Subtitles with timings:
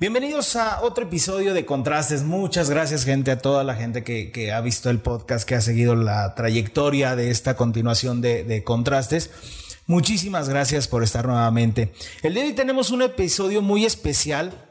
[0.00, 2.22] Bienvenidos a otro episodio de Contrastes.
[2.22, 5.94] Muchas gracias, gente, a toda la gente que, ha visto el podcast, que ha seguido
[5.94, 9.30] la trayectoria de esta continuación de, de Contrastes.
[9.86, 11.92] Muchísimas gracias por estar nuevamente.
[12.22, 14.70] El día de hoy tenemos un episodio muy especial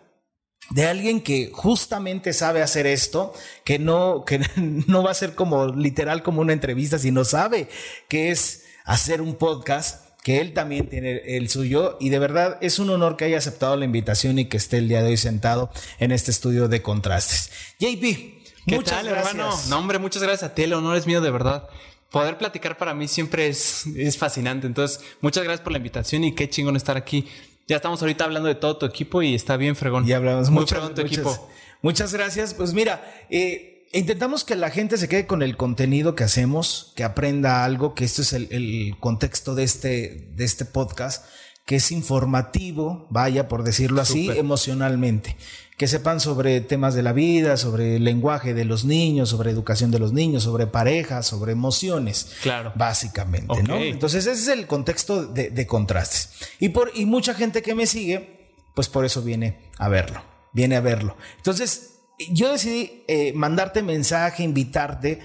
[0.72, 3.32] de alguien que justamente sabe hacer esto,
[3.64, 7.70] que no, que no va a ser como literal como una entrevista, sino sabe
[8.08, 12.80] que es hacer un podcast que él también tiene el suyo y de verdad es
[12.80, 15.72] un honor que haya aceptado la invitación y que esté el día de hoy sentado
[15.98, 17.52] en este estudio de contrastes.
[17.80, 19.34] JP, ¿Qué muchas tal, gracias.
[19.36, 19.58] hermano?
[19.70, 21.68] No, hombre, muchas gracias a ti, el honor es mío de verdad.
[22.12, 24.66] Poder platicar para mí siempre es, es fascinante.
[24.66, 27.28] Entonces, muchas gracias por la invitación y qué chingón estar aquí.
[27.68, 30.08] Ya estamos ahorita hablando de todo tu equipo y está bien fregón.
[30.08, 31.50] Y hablamos muy fregón tu equipo.
[31.84, 32.56] Muchas gracias.
[32.56, 37.04] Pues mira, eh, intentamos que la gente se quede con el contenido que hacemos, que
[37.04, 41.26] aprenda algo, que esto es el, contexto de este, de este podcast,
[41.66, 45.38] que es informativo, vaya por decirlo así, emocionalmente.
[45.78, 49.92] Que sepan sobre temas de la vida, sobre el lenguaje de los niños, sobre educación
[49.92, 52.32] de los niños, sobre parejas, sobre emociones.
[52.42, 52.74] Claro.
[52.76, 53.78] Básicamente, ¿no?
[53.78, 56.32] Entonces, ese es el contexto de, de contrastes.
[56.60, 60.22] Y, por, y mucha gente que me sigue, pues por eso viene a verlo.
[60.52, 61.16] Viene a verlo.
[61.38, 61.99] Entonces,
[62.32, 65.20] yo decidí eh, mandarte mensaje, invitarte,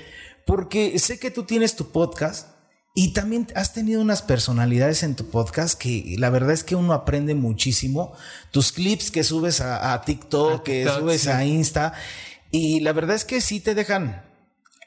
[0.46, 2.48] porque sé que tú tienes tu podcast
[2.94, 6.92] y también has tenido unas personalidades en tu podcast que la verdad es que uno
[6.92, 8.16] aprende muchísimo.
[8.52, 11.94] Tus clips que subes a, TikTok, que subes a Insta,
[12.52, 14.24] y la verdad es que sí te dejan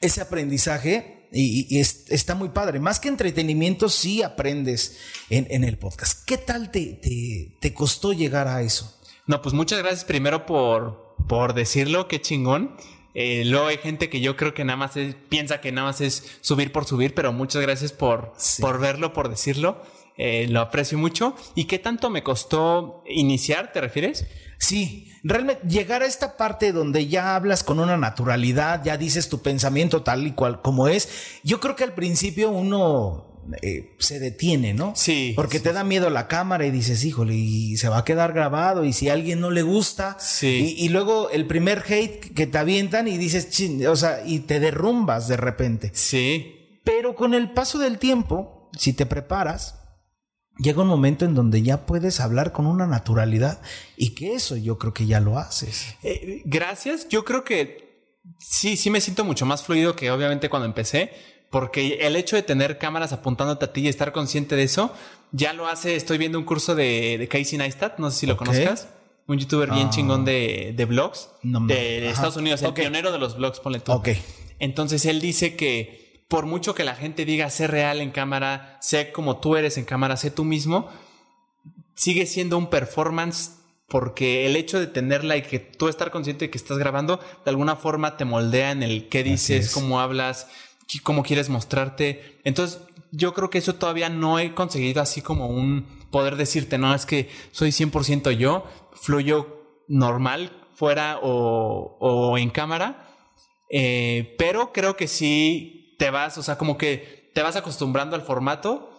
[0.00, 2.80] ese aprendizaje y, está muy padre.
[2.80, 4.96] Más que entretenimiento, sí aprendes
[5.28, 6.24] en, el podcast.
[6.24, 8.98] ¿Qué tal te, te costó llegar a eso?
[9.26, 12.76] No, pues muchas gracias primero por, por decirlo, qué chingón.
[13.14, 14.92] Eh, luego hay gente que yo creo que nada más
[15.28, 19.28] piensa que nada más es subir por subir, pero muchas gracias por, por verlo, por
[19.28, 19.82] decirlo.
[20.16, 21.34] Eh, lo aprecio mucho.
[21.54, 24.26] ¿Y qué tanto me costó iniciar, te refieres?
[24.58, 29.40] Sí, realmente llegar a esta parte donde ya hablas con una naturalidad, ya dices tu
[29.40, 31.40] pensamiento tal y cual como es.
[31.44, 34.92] Yo creo que al principio uno eh, se detiene, ¿no?
[34.96, 35.32] Sí.
[35.36, 38.84] Porque te da miedo la cámara y dices, híjole, y se va a quedar grabado
[38.84, 40.16] y si a alguien no le gusta.
[40.20, 40.74] Sí.
[40.78, 43.48] Y, luego el primer hate que te avientan y dices,
[43.88, 45.90] o sea, y te derrumbas de repente.
[45.94, 46.80] Sí.
[46.84, 49.78] Pero con el paso del tiempo, si te preparas,
[50.58, 53.60] llega un momento en donde ya puedes hablar con una naturalidad
[53.96, 55.96] y que eso yo creo que ya lo haces.
[56.02, 57.08] Eh, gracias.
[57.08, 57.88] Yo creo que
[58.38, 61.12] sí, sí me siento mucho más fluido que obviamente cuando empecé
[61.50, 64.92] porque el hecho de tener cámaras apuntándote a ti y estar consciente de eso,
[65.32, 65.96] ya lo hace.
[65.96, 68.88] Estoy viendo un curso de, Casey Neistat, no sé si lo conozcas.
[69.26, 69.90] Un youtuber bien ah.
[69.90, 73.92] chingón de, de blogs de, Estados Unidos, el pionero de los blogs, ponle tú.
[73.92, 74.08] Ok.
[74.58, 79.12] Entonces él dice que por mucho que la gente diga sé real en cámara, sé
[79.12, 80.88] como tú eres en cámara, sé tú mismo,
[81.94, 83.52] sigue siendo un performance
[83.88, 87.50] porque el hecho de tenerla y que tú estar consciente de que estás grabando, de
[87.50, 90.48] alguna forma te moldea en el qué dices, cómo hablas,
[91.02, 92.40] cómo quieres mostrarte.
[92.44, 96.94] Entonces, yo creo que eso todavía no he conseguido así como un poder decirte, no,
[96.94, 103.06] es que soy 100% yo, fluyo normal fuera o, en cámara,
[103.70, 108.22] eh, pero creo que sí te vas, o sea, como que te vas acostumbrando al
[108.22, 108.90] formato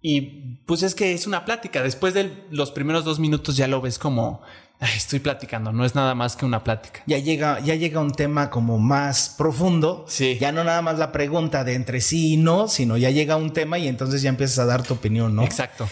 [0.00, 1.82] y pues es que es una plática.
[1.82, 4.42] Después de los primeros dos minutos ya lo ves como
[4.80, 7.02] estoy platicando, no es nada más que una plática.
[7.06, 10.04] Ya llega, ya llega un tema como más profundo.
[10.08, 10.38] Sí.
[10.40, 13.52] Ya no nada más la pregunta de entre sí y no, sino ya llega un
[13.52, 15.42] tema y entonces ya empiezas a dar tu opinión, ¿no?
[15.42, 15.88] Exacto.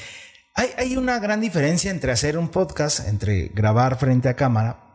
[0.54, 4.92] Hay, hay una gran diferencia entre hacer un podcast, entre grabar frente a cámara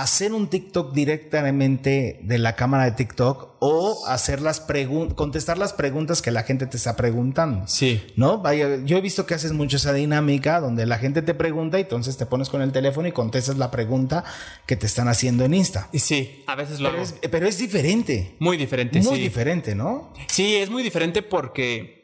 [0.00, 5.74] hacer un TikTok directamente de la cámara de TikTok o hacer las preguntas, contestar las
[5.74, 7.66] preguntas que la gente te está preguntando.
[7.68, 8.02] Sí.
[8.16, 8.38] ¿No?
[8.38, 11.82] Vaya, yo he visto que haces mucho esa dinámica donde la gente te pregunta y
[11.82, 14.24] entonces te pones con el teléfono y contestas la pregunta
[14.66, 15.88] que te están haciendo en Insta.
[15.92, 18.34] Sí, a veces lo pero Es, pero es diferente.
[18.38, 20.12] Muy diferente, Muy diferente, ¿no?
[20.28, 22.01] Sí, es muy diferente porque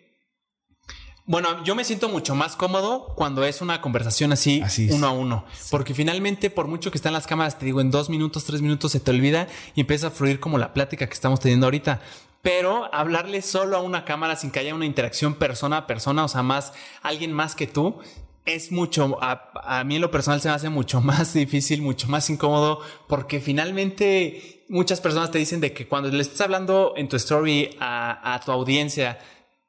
[1.29, 5.45] bueno, yo me siento mucho más cómodo cuando es una conversación así, uno a uno.
[5.71, 8.93] Porque finalmente, por mucho que están las cámaras, te digo, en dos minutos, tres minutos
[8.93, 12.01] se te olvida y empieza a fluir como la plática que estamos teniendo ahorita.
[12.41, 16.29] Pero hablarle solo a una cámara sin que haya una interacción persona a persona, o
[16.29, 16.73] sea, más
[17.03, 17.99] alguien más que tú,
[18.47, 22.31] es mucho, a, mí en lo personal se me hace mucho más difícil, mucho más
[22.31, 27.17] incómodo, porque finalmente muchas personas te dicen de que cuando le estás hablando en tu
[27.17, 29.19] story a, a tu audiencia,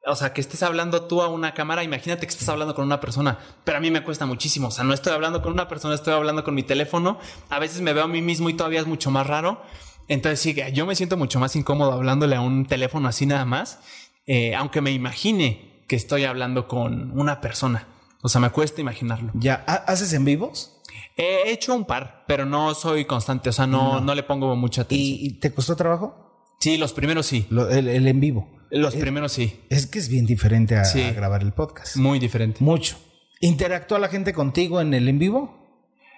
[0.06, 3.00] o sea, que estés hablando tú a una cámara, imagínate que estás hablando con una
[3.00, 5.94] persona, pero a mí me cuesta muchísimo, o sea, no estoy hablando con una persona,
[5.94, 7.18] estoy hablando con mi teléfono,
[7.48, 9.62] a veces me veo a mí mismo y todavía es mucho más raro,
[10.08, 13.80] entonces sí, yo me siento mucho más incómodo hablándole a un teléfono así nada más,
[14.26, 17.86] eh, aunque me imagine que estoy hablando con una persona,
[18.22, 19.30] o sea, me cuesta imaginarlo.
[19.34, 19.54] ¿Ya
[19.86, 20.76] haces en vivos?
[21.16, 24.14] He hecho un par, pero no soy constante, o sea, no, no.
[24.14, 25.18] le pongo mucha atención.
[25.20, 26.46] ¿Y, te costó trabajo?
[26.58, 27.46] Sí, los primeros sí.
[27.70, 28.59] el, en vivo.
[28.70, 29.60] Los primeros sí.
[29.68, 31.96] Es que es bien diferente a, grabar el podcast.
[31.96, 32.62] Muy diferente.
[32.62, 32.96] Mucho.
[33.40, 35.60] ¿Interactúa la gente contigo en el en vivo?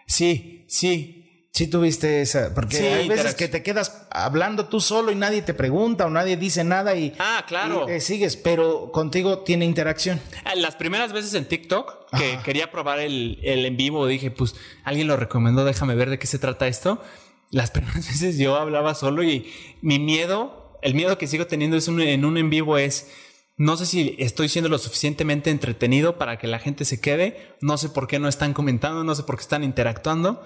[0.07, 1.19] Sí, sí.
[1.55, 5.53] Sí tuviste esa, porque hay veces que te quedas hablando tú solo y nadie te
[5.53, 7.87] pregunta o nadie dice nada y, ah, claro.
[7.89, 10.19] Eh, sigues, pero contigo tiene interacción.
[10.47, 14.55] Ah, las primeras veces en TikTok que quería probar el, el, en vivo, dije, pues
[14.83, 17.03] alguien lo recomendó, déjame ver de qué se trata esto.
[17.51, 19.53] Las primeras veces yo hablaba solo y
[19.83, 23.11] mi miedo, el miedo que sigo teniendo es en un en vivo es
[23.57, 27.55] no sé si estoy siendo lo suficientemente entretenido para que la gente se quede.
[27.61, 30.43] No sé por qué no están comentando, no sé por qué están interactuando.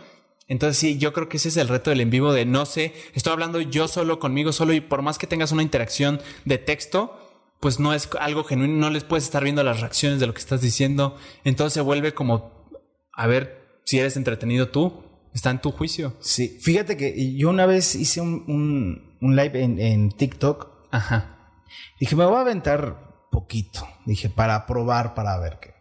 [0.48, 2.94] Entonces sí, yo creo que ese es el reto del en vivo de no sé,
[3.14, 7.18] estoy hablando yo solo conmigo solo y por más que tengas una interacción de texto,
[7.58, 10.40] pues no es algo genuino, no les puedes estar viendo las reacciones de lo que
[10.40, 11.16] estás diciendo.
[11.42, 12.68] Entonces se vuelve como,
[13.12, 15.05] a ver si eres entretenido tú,
[15.36, 16.14] está en tu juicio.
[16.20, 20.68] Sí, fíjate que yo una vez hice un, live en, en, TikTok.
[20.90, 21.52] Ajá.
[22.00, 23.86] Dije, me voy a aventar poquito.
[24.06, 25.74] Dije, para probar, para ver qué.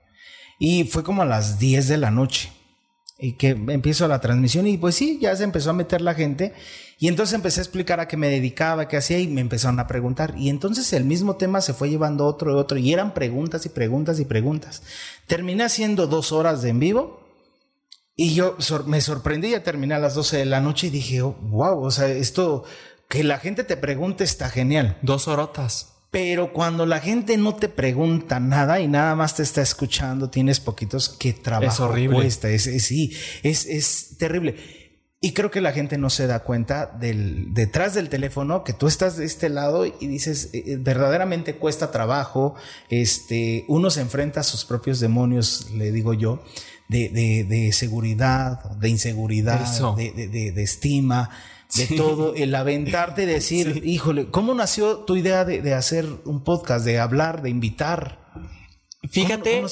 [0.59, 2.51] Y fue como a las 10 de la noche
[3.17, 6.53] y que empiezo la transmisión y pues sí, ya se empezó a meter la gente
[6.99, 9.87] y entonces empecé a explicar a qué me dedicaba, qué hacía y me empezaron a
[9.87, 13.65] preguntar y entonces el mismo tema se fue llevando otro y otro y eran preguntas
[13.65, 14.83] y preguntas y preguntas.
[15.27, 17.24] Terminé haciendo dos horas de en vivo
[18.15, 21.83] y yo me sorprendí, ya terminé a las 12 de la noche y dije, wow,
[21.83, 22.63] o sea, esto
[23.09, 24.97] que la gente te pregunte está genial.
[25.01, 25.91] Dos horotas.
[26.11, 30.61] Pero cuando la gente no te pregunta nada y nada más te está escuchando, tienes
[30.61, 32.17] poquitos, qué trabajo es horrible.
[32.17, 32.49] cuesta.
[32.49, 33.13] Es, sí,
[33.43, 34.55] es, es terrible.
[35.19, 38.87] Y creo que la gente no se da cuenta del detrás del teléfono que tú
[38.87, 42.55] estás de este lado y dices eh, eh, verdaderamente cuesta trabajo.
[42.89, 46.43] Este uno se enfrenta a sus propios demonios, le digo yo,
[46.87, 49.59] de, de, de seguridad, de inseguridad,
[49.95, 51.29] de, de, estima
[51.75, 56.85] de todo, el aventarte y decir, híjole, ¿cómo nació tu idea de, hacer un podcast,
[56.85, 58.19] de hablar, de invitar?
[59.09, 59.63] Fíjate,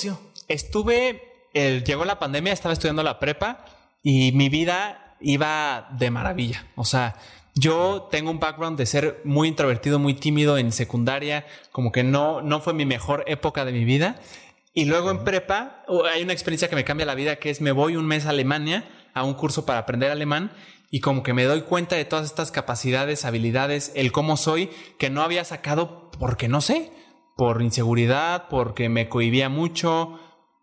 [0.48, 1.22] estuve,
[1.54, 3.66] llegó la pandemia, estaba estudiando la prepa
[4.02, 6.68] y mi vida iba de maravilla.
[6.76, 7.16] O sea,
[7.56, 12.42] yo tengo un background de ser muy introvertido, muy tímido en secundaria, como que no,
[12.42, 14.20] no fue mi mejor época de mi vida.
[14.74, 17.72] Y luego en prepa hay una experiencia que me cambia la vida, que es me
[17.72, 20.52] voy un mes a Alemania a un curso para aprender alemán
[20.90, 25.10] y como que me doy cuenta de todas estas capacidades, habilidades, el cómo soy, que
[25.10, 26.92] no había sacado porque no sé,
[27.36, 30.20] por inseguridad, porque me cohibía mucho,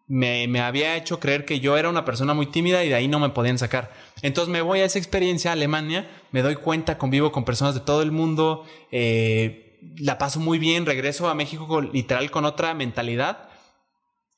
[0.06, 3.08] me, me, había hecho creer que yo era una persona muy tímida y de ahí
[3.08, 3.92] no me podían sacar.
[4.22, 7.80] Entonces me voy a esa experiencia a Alemania, me doy cuenta, convivo con personas de
[7.80, 13.50] todo el mundo, eh, la paso muy bien, regreso a México literal con otra mentalidad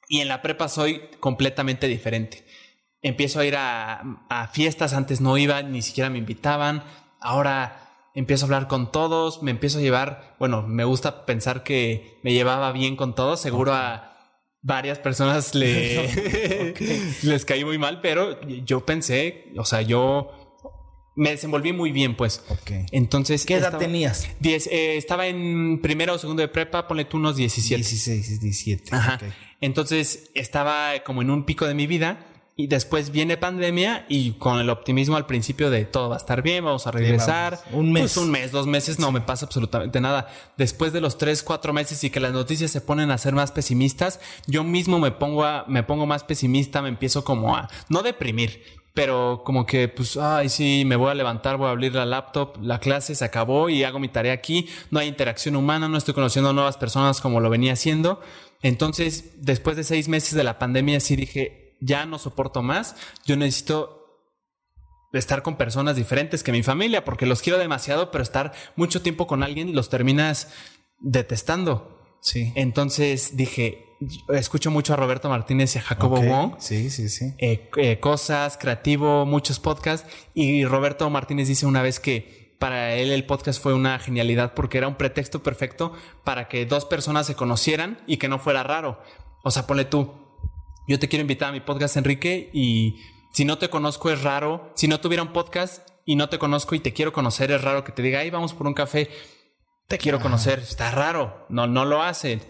[0.08, 2.44] y en la prepa soy completamente diferente
[3.02, 6.84] empiezo a ir a, fiestas, antes no iba, ni siquiera me invitaban,
[7.20, 12.18] ahora empiezo a hablar con todos, me empiezo a llevar, bueno, me gusta pensar que
[12.22, 14.08] me llevaba bien con todos, seguro a
[14.62, 16.74] varias personas le,
[17.22, 20.30] les caí muy mal, pero yo pensé, o sea, yo
[21.14, 22.42] me desenvolví muy bien, pues.
[22.90, 23.44] Entonces.
[23.44, 24.26] ¿Qué edad tenías?
[24.42, 27.76] Eh, estaba en primero o segundo de prepa, ponle tú unos 17.
[27.76, 28.94] 16, 17.
[28.94, 29.18] Ajá.
[29.62, 34.58] Entonces estaba como en un pico de mi vida y después viene pandemia y con
[34.58, 37.58] el optimismo al principio de todo va a estar bien, vamos a regresar.
[37.72, 38.02] un mes.
[38.02, 40.28] Pues un mes, dos meses, no me pasa absolutamente nada.
[40.58, 43.52] Después de los tres, cuatro meses y que las noticias se ponen a ser más
[43.52, 48.02] pesimistas, yo mismo me pongo, a, me pongo más pesimista, me empiezo como a no
[48.02, 52.04] deprimir, pero como que pues, ay, sí, me voy a levantar, voy a abrir la
[52.04, 55.96] laptop, la clase se acabó y hago mi tarea aquí, no hay interacción humana, no
[55.96, 58.20] estoy conociendo nuevas personas como lo venía haciendo.
[58.60, 63.36] Entonces, después de seis meses de la pandemia, sí dije, ya no soporto más, yo
[63.36, 63.98] necesito
[65.12, 69.26] estar con personas diferentes que mi familia, porque los quiero demasiado, pero estar mucho tiempo
[69.26, 70.52] con alguien los terminas
[71.00, 71.98] detestando.
[72.20, 72.52] Sí.
[72.54, 73.91] Entonces dije,
[74.28, 76.54] escucho mucho a Roberto Martínez y a Jacobo Wong.
[76.58, 77.34] Sí, sí, sí.
[77.38, 80.08] Eh, eh, cosas, creativo, muchos podcasts.
[80.34, 84.78] Y Roberto Martínez dice una vez que para él el podcast fue una genialidad porque
[84.78, 85.92] era un pretexto perfecto
[86.24, 89.00] para que dos personas se conocieran y que no fuera raro.
[89.42, 90.12] O sea, ponle tú,
[90.86, 93.00] yo te quiero invitar a mi podcast, Enrique, y
[93.32, 94.70] si no te conozco es raro.
[94.74, 97.82] Si no tuviera un podcast y no te conozco y te quiero conocer, es raro
[97.82, 99.10] que te diga, ahí vamos por un café.
[99.88, 100.58] Te quiero conocer.
[100.58, 101.46] Está raro.
[101.48, 102.42] No, no lo hacen.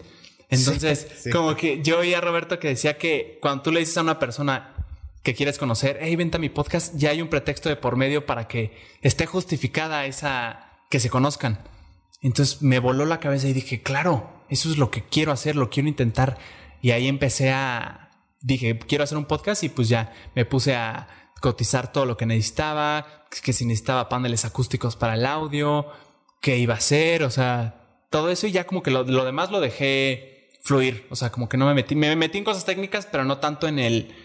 [0.53, 4.01] Entonces, como que yo oí a Roberto que decía que cuando tú le dices a
[4.01, 4.73] una persona
[5.23, 8.25] que quieres conocer, hey, vente a mi podcast, ya hay un pretexto de por medio
[8.25, 11.59] para que esté justificada esa, que se conozcan.
[12.21, 15.69] Entonces me voló la cabeza y dije, claro, eso es lo que quiero hacer, lo
[15.69, 16.37] quiero intentar.
[16.81, 21.07] Y ahí empecé a, dije, quiero hacer un podcast y pues ya me puse a
[21.41, 25.87] cotizar todo lo que necesitaba, que si necesitaba paneles acústicos para el audio,
[26.39, 29.59] qué iba a hacer, o sea, todo eso y ya como que lo, demás lo
[29.59, 30.32] dejé
[30.63, 33.37] fluir, o sea, como que no me metí, me metí en cosas técnicas, pero no
[33.37, 34.15] tanto en el...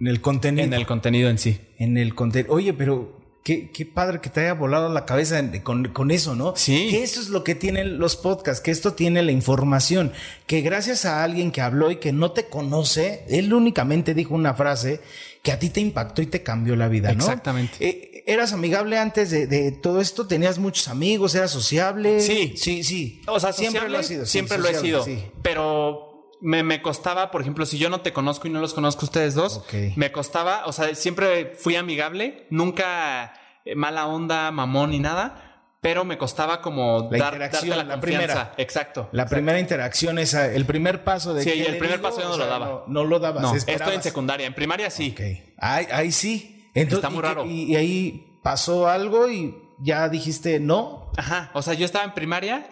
[0.00, 0.64] En el contenido.
[0.64, 1.60] En el contenido en sí.
[1.78, 2.54] En el contenido.
[2.54, 6.54] Oye, pero Qué, qué, padre que te haya volado la cabeza con, con, eso, ¿no?
[6.56, 6.88] Sí.
[6.90, 10.12] Que eso es lo que tienen los podcasts, que esto tiene la información,
[10.48, 14.54] que gracias a alguien que habló y que no te conoce, él únicamente dijo una
[14.54, 15.00] frase
[15.44, 17.22] que a ti te impactó y te cambió la vida, ¿no?
[17.22, 17.76] Exactamente.
[17.78, 20.26] Eh, ¿Eras amigable antes de, todo esto?
[20.26, 21.36] ¿Tenías muchos amigos?
[21.36, 22.18] ¿Eras sociable?
[22.18, 22.54] Sí.
[22.56, 23.22] Sí, sí.
[23.28, 24.26] O sea, siempre lo he sido.
[24.26, 25.06] Siempre lo he sido.
[25.42, 26.05] Pero
[26.40, 29.34] me, me, costaba, por ejemplo, si yo no te conozco y no los conozco ustedes
[29.34, 29.62] dos,
[29.96, 35.46] me costaba, o sea, siempre fui amigable, nunca eh, mala onda, mamón ni nada
[35.86, 38.54] pero me costaba como la dar, darte la, la primera.
[38.56, 39.08] Exacto.
[39.12, 42.46] La primera interacción, esa, el primer paso de Sí, el primer paso yo no lo
[42.46, 42.84] daba.
[42.88, 43.40] No, lo dabas.
[43.40, 44.48] No, estoy en secundaria.
[44.48, 45.14] En primaria sí.
[45.58, 46.68] Ahí, ahí sí.
[46.74, 47.46] Entonces, Está muy raro.
[47.46, 51.12] Y, ahí pasó algo y ya dijiste no.
[51.16, 51.52] Ajá.
[51.54, 52.66] O sea, yo estaba en primaria.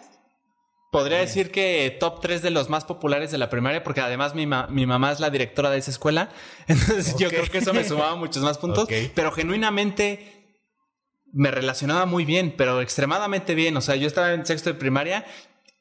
[0.94, 4.46] Podría decir que top 3 de los más populares de la primaria, porque además mi,
[4.46, 6.30] mi mamá es la directora de esa escuela.
[6.68, 8.88] Entonces yo creo que eso me sumaba muchos más puntos.
[9.12, 10.62] Pero genuinamente
[11.32, 13.76] me relacionaba muy bien, pero extremadamente bien.
[13.76, 15.26] O sea, yo estaba en sexto de primaria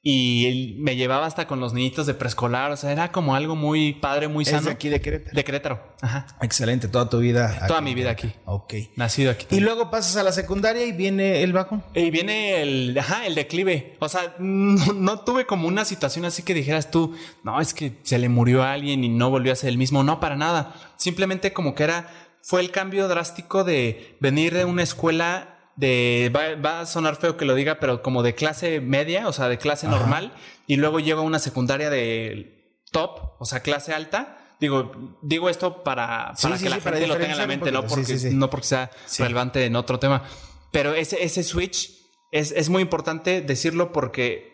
[0.06, 2.72] y me llevaba hasta con los niñitos de preescolar.
[2.72, 4.60] O sea, era como algo muy padre, muy sano.
[4.60, 5.34] ¿Es de aquí de Querétaro?
[5.34, 5.82] De Querétaro.
[6.02, 6.28] Ajá.
[6.42, 7.68] Excelente, toda tu vida.
[7.68, 8.30] Toda mi vida aquí.
[8.44, 8.74] Ok.
[8.98, 9.48] Nacido aquí.
[9.50, 11.82] Y luego pasas a la secundaria y viene el bajo.
[11.96, 13.96] Y viene el, ajá, el declive.
[14.00, 18.20] O sea, no, tuve como una situación así que dijeras tú, no, es que se
[18.20, 20.04] le murió a alguien y no volvió a ser el mismo.
[20.04, 20.76] No, para nada.
[20.98, 22.10] Simplemente como que era
[22.42, 27.46] fue el cambio drástico de venir de una escuela de, va, a sonar feo que
[27.46, 30.34] lo diga, pero como de clase media, o sea, de clase normal,
[30.68, 34.38] y luego llego a una secundaria de top, o sea, clase alta.
[34.60, 38.16] Digo, digo esto para, para que la gente lo tenga en la mente, no porque,
[38.32, 40.24] no porque sea relevante en otro tema.
[40.72, 41.92] Pero ese, ese switch
[42.32, 44.54] es, es muy importante decirlo porque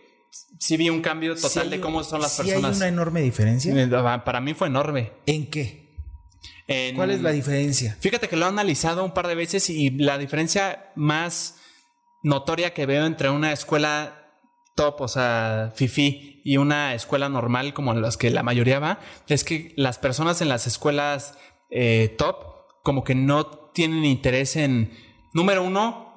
[0.57, 2.71] sí vi un cambio total de cómo son las personas.
[2.71, 4.23] ¿Hay una enorme diferencia?
[4.23, 5.13] Para mí fue enorme.
[5.25, 5.88] ¿En qué?
[6.95, 7.97] ¿Cuál es la diferencia?
[7.99, 11.55] Fíjate que lo he analizado un par de veces y la diferencia más
[12.21, 14.33] notoria que veo entre una escuela
[14.75, 19.43] top, o sea, FIFI, y una escuela normal como las que la mayoría va, es
[19.43, 21.37] que las personas en las escuelas
[21.69, 22.49] eh, top
[22.83, 24.93] como que no tienen interés en,
[25.33, 26.09] número uno,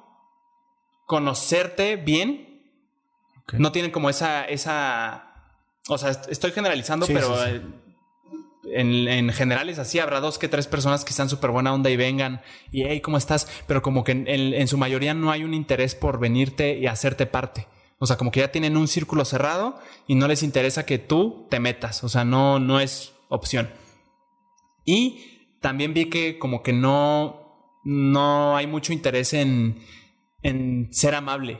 [1.05, 2.49] conocerte bien.
[3.51, 5.51] No tienen como esa, esa,
[5.89, 7.35] o sea, estoy generalizando, pero
[8.65, 9.99] en, general es así.
[9.99, 12.41] Habrá dos que tres personas que están súper buena onda y vengan
[12.71, 13.47] y hey, ¿cómo estás?
[13.67, 17.67] Pero como que en, su mayoría no hay un interés por venirte y hacerte parte.
[17.99, 21.47] O sea, como que ya tienen un círculo cerrado y no les interesa que tú
[21.49, 22.03] te metas.
[22.03, 23.69] O sea, no, no es opción.
[24.85, 29.79] Y también vi que como que no, no hay mucho interés en,
[30.41, 31.59] en ser amable.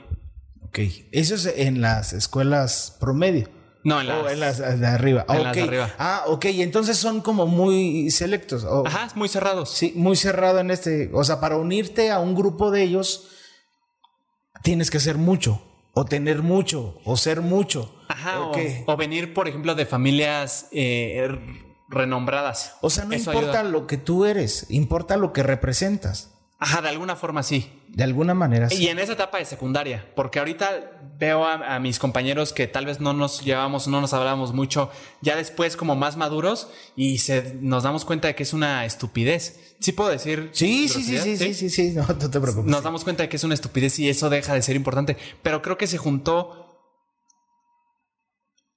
[0.62, 0.80] Ok,
[1.12, 3.48] eso es en las escuelas promedio.
[3.84, 5.26] No, en las, de arriba.
[5.28, 5.94] En las de arriba.
[5.98, 6.46] Ah, ok.
[6.46, 8.66] Entonces son como muy selectos.
[8.86, 9.70] Ajá, muy cerrados.
[9.70, 11.10] Sí, muy cerrado en este.
[11.12, 13.28] O sea, para unirte a un grupo de ellos,
[14.62, 15.62] tienes que ser mucho.
[15.92, 16.98] O tener mucho.
[17.04, 17.94] O ser mucho.
[18.08, 18.50] Ajá.
[18.86, 21.28] O, venir, por ejemplo, de familias eh,
[21.88, 22.76] renombradas.
[22.80, 26.33] O sea, no importa lo que tú eres, importa lo que representas.
[26.64, 27.70] Ajá, de alguna forma sí.
[27.88, 28.84] De alguna manera sí.
[28.84, 33.00] Y en esa etapa de secundaria, porque ahorita veo a, mis compañeros que tal vez
[33.00, 34.90] no nos llevamos, no nos hablábamos mucho,
[35.20, 39.76] ya después como más maduros y se, nos damos cuenta de que es una estupidez.
[39.78, 40.48] Sí puedo decir.
[40.54, 42.64] Sí, sí, sí, sí, sí, sí, sí, no, no te preocupes.
[42.64, 45.18] Nos damos cuenta de que es una estupidez y eso deja de ser importante.
[45.42, 46.80] Pero creo que se juntó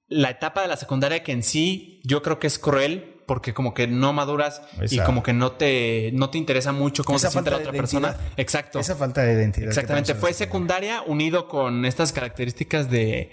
[0.08, 3.74] la etapa de la secundaria que en sí yo creo que es cruel porque como
[3.74, 7.50] que no maduras y como que no te, no te interesa mucho cómo se siente
[7.50, 8.16] la otra persona.
[8.38, 8.80] Exacto.
[8.80, 9.68] Esa falta de identidad.
[9.68, 10.14] Exactamente.
[10.14, 13.30] Fue secundaria unido con estas características de,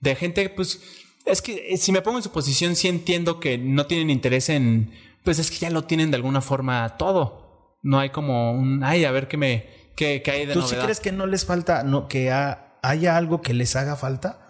[0.00, 0.82] de gente, pues,
[1.24, 4.50] es que eh, si me pongo en su posición, sí entiendo que no tienen interés
[4.50, 4.92] en,
[5.24, 7.78] pues es que ya lo tienen de alguna forma todo.
[7.82, 10.76] No hay como un, ay, a ver qué me, qué, qué hay de ¿Tú sí
[10.76, 14.47] crees que no les falta, no, que haya algo que les haga falta?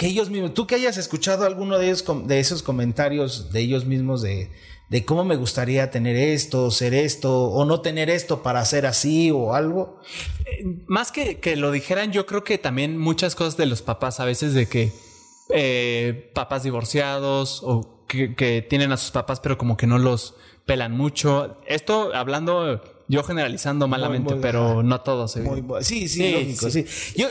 [0.00, 3.84] Que ellos mismos, tú que hayas escuchado alguno de, ellos, de esos comentarios de ellos
[3.84, 4.50] mismos de,
[4.88, 9.30] de cómo me gustaría tener esto, ser esto, o no tener esto para ser así
[9.30, 10.00] o algo.
[10.46, 14.20] Eh, más que, que lo dijeran, yo creo que también muchas cosas de los papás,
[14.20, 14.90] a veces de que
[15.50, 20.34] eh, papás divorciados o que, que, tienen a sus papás, pero como que no los
[20.64, 21.58] pelan mucho.
[21.66, 22.80] Esto hablando
[23.10, 25.36] yo generalizando malamente, pero no todos.
[25.36, 25.44] ¿eh?
[25.80, 26.86] sí, sí, lógico, sí.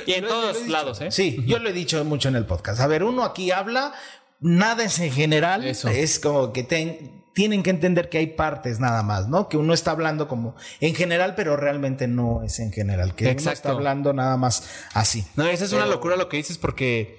[0.05, 1.09] y en todos lados, ¿eh?
[1.09, 2.81] Sí, yo lo he dicho mucho en el podcast.
[2.81, 3.93] A ver, uno aquí habla,
[4.41, 5.65] nada es en general.
[5.65, 9.47] Es como que tienen que entender que hay partes nada más, ¿no?
[9.47, 13.51] Que uno está hablando como en general, pero realmente no es en general, que uno
[13.51, 15.25] está hablando nada más así.
[15.37, 17.18] No, esa es una locura lo que dices porque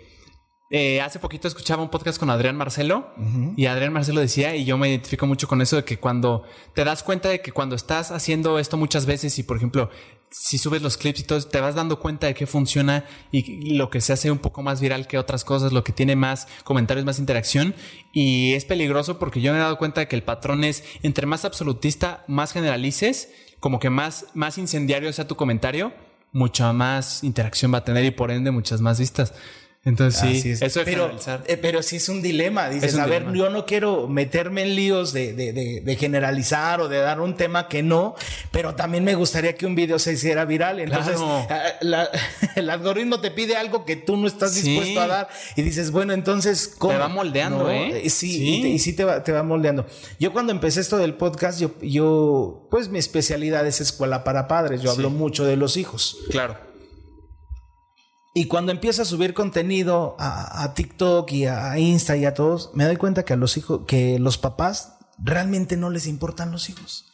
[0.73, 3.13] eh, hace poquito escuchaba un podcast con Adrián Marcelo
[3.57, 6.85] y Adrián Marcelo decía, y yo me identifico mucho con eso, de que cuando te
[6.85, 9.91] das cuenta de que cuando estás haciendo esto muchas veces y por ejemplo,
[10.31, 13.91] si subes los clips y todo, te vas dando cuenta de que funciona y lo
[13.91, 17.05] que se hace un poco más viral que otras cosas, lo que tiene más comentarios,
[17.05, 17.75] más interacción
[18.13, 21.27] y es peligroso porque yo me he dado cuenta de que el patrón es entre
[21.27, 25.93] más absolutista, más generalices, como que más, más incendiario sea tu comentario,
[26.33, 29.35] mucha más interacción va a tener y por ende muchas más vistas.
[29.83, 31.11] Entonces sí, eso es pero,
[31.47, 32.69] eh, pero sí es un dilema.
[32.69, 36.99] Dices, a ver, yo no quiero meterme en líos de, de, de, generalizar o de
[36.99, 38.15] dar un tema que no,
[38.51, 40.81] pero también me gustaría que un video se hiciera viral.
[40.81, 41.19] Entonces,
[42.57, 46.13] el algoritmo te pide algo que tú no estás dispuesto a dar y dices, bueno,
[46.13, 46.93] entonces, ¿cómo?
[46.93, 48.03] Te va moldeando, ¿eh?
[48.05, 48.11] ¿eh?
[48.11, 49.87] Sí, Y, sí te va, te va moldeando.
[50.19, 54.83] Yo cuando empecé esto del podcast, yo, yo, pues mi especialidad es escuela para padres.
[54.83, 56.19] Yo hablo mucho de los hijos.
[56.29, 56.70] Claro.
[58.33, 62.85] Y cuando empiezo a subir contenido a, TikTok y a Insta y a todos, me
[62.85, 67.07] doy cuenta que a los hijos, que los papás realmente no les importan los hijos.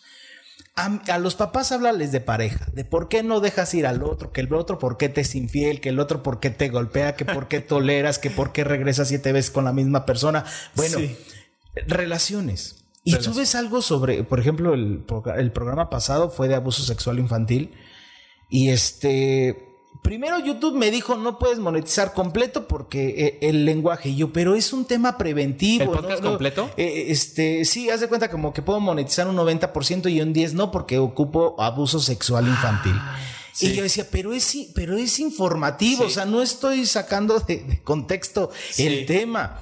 [0.74, 4.42] A, los papás háblales de pareja, de por qué no dejas ir al otro, que
[4.42, 7.24] el otro por qué te es infiel, que el otro por qué te golpea, que
[7.24, 10.44] por qué toleras, que por qué regresas siete veces con la misma persona.
[10.74, 10.98] Bueno,
[11.86, 12.84] relaciones.
[13.04, 15.06] Y subes algo sobre, por ejemplo, el,
[15.38, 17.72] el programa pasado fue de abuso sexual infantil.
[18.50, 19.65] Y este,
[20.06, 24.54] Primero YouTube me dijo no puedes monetizar completo porque eh, el lenguaje y yo, pero
[24.54, 25.82] es un tema preventivo.
[25.82, 26.70] ¿El podcast completo?
[26.76, 30.54] Eh, este, sí, haz de cuenta como que puedo monetizar un 90% y un 10
[30.54, 32.94] no porque ocupo abuso sexual infantil.
[32.96, 33.18] Ah,
[33.58, 38.52] y yo decía, pero es, pero es informativo, o sea, no estoy sacando de, contexto
[38.78, 39.58] el tema.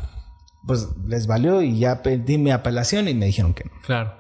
[0.67, 3.71] Pues les valió y ya pedí mi apelación y me dijeron que no.
[3.87, 4.15] Claro.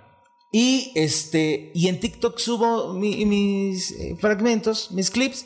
[0.50, 5.44] Y este, y en TikTok subo mis eh, fragmentos, mis clips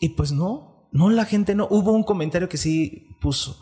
[0.00, 1.66] y pues no, no, la gente no.
[1.70, 3.60] Hubo un comentario que sí puso,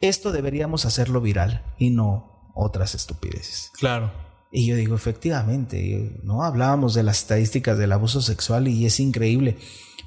[0.00, 3.70] esto deberíamos hacerlo viral y no otras estupideces.
[3.78, 4.10] Claro.
[4.50, 6.44] Y yo digo, efectivamente, ¿no?
[6.44, 9.56] Hablábamos de las estadísticas del abuso sexual y es increíble.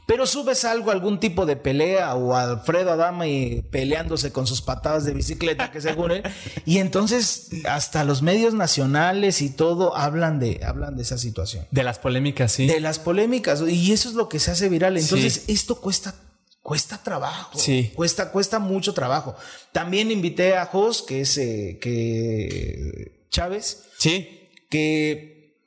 [0.05, 5.03] Pero subes algo, algún tipo de pelea o Alfredo Adama y peleándose con sus patadas
[5.03, 6.23] de bicicleta, que según él.
[6.65, 11.65] Y entonces hasta los medios nacionales y todo hablan de, hablan de esa situación.
[11.71, 12.67] De las polémicas, sí.
[12.67, 13.61] De las polémicas.
[13.67, 14.97] Y eso es lo que se hace viral.
[14.97, 16.13] Entonces esto cuesta
[16.65, 17.59] cuesta trabajo.
[17.59, 17.91] Sí.
[17.93, 19.35] Cuesta, cuesta mucho trabajo.
[19.71, 23.83] También invité a Jos, que es eh, que Chávez.
[23.99, 24.49] Sí.
[24.67, 25.59] Que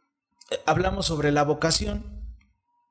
[0.67, 2.18] hablamos sobre la vocación.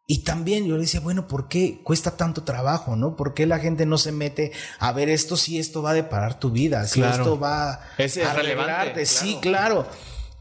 [0.09, 3.17] Y también yo le decía, bueno, ¿por qué cuesta tanto trabajo, no?
[3.17, 6.39] ¿Por qué la gente no se mete a ver esto si esto va a deparar
[6.39, 9.85] tu vida, si esto va a relevante, Sí, claro.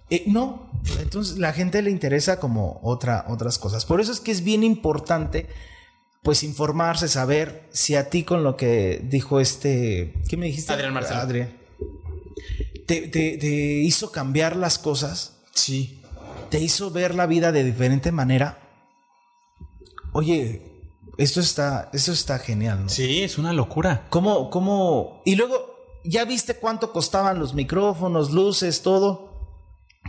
[0.08, 3.84] Eh, no, entonces la gente le interesa como otra, otras cosas.
[3.84, 5.48] Por eso es que es bien importante,
[6.22, 10.72] pues informarse, saber si a ti con lo que dijo este, ¿qué me dijiste?
[10.72, 11.18] Adrián Marcelo.
[11.18, 11.56] Adrián.
[12.86, 13.44] Te, te
[13.82, 15.38] hizo cambiar las cosas.
[15.52, 16.00] Sí.
[16.50, 18.65] Te hizo ver la vida de diferente manera
[20.16, 20.62] oye,
[21.18, 22.88] esto está, esto está genial, ¿no?
[22.88, 24.06] Sí, es una locura.
[24.08, 25.20] ¿Cómo, cómo?
[25.26, 29.60] Y luego, ¿ya viste cuánto costaban los micrófonos, luces, todo?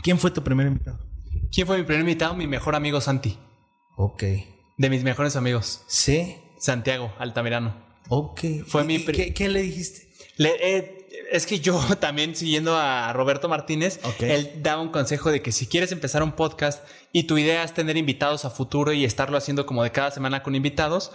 [0.04, 1.00] ¿Quién fue tu primer invitado?
[1.52, 2.36] ¿Quién fue mi primer invitado?
[2.36, 3.38] Mi mejor amigo Santi.
[3.98, 4.24] Ok.
[4.78, 5.82] De mis mejores amigos.
[5.88, 6.38] Sí.
[6.58, 7.76] Santiago Altamirano.
[8.08, 8.42] Ok.
[8.66, 10.08] Fue mi ¿qué, ¿qué, le dijiste?
[10.38, 10.97] Le, eh,
[11.32, 15.68] es que yo también siguiendo a Roberto Martínez, él daba un consejo de que si
[15.68, 19.66] quieres empezar un podcast y tu idea es tener invitados a futuro y estarlo haciendo
[19.66, 21.12] como de cada semana con invitados,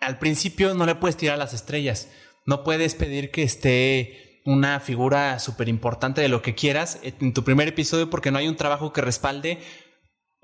[0.00, 2.08] al principio no le puedes tirar las estrellas.
[2.44, 7.44] No puedes pedir que esté una figura súper importante de lo que quieras en tu
[7.44, 9.58] primer episodio porque no hay un trabajo que respalde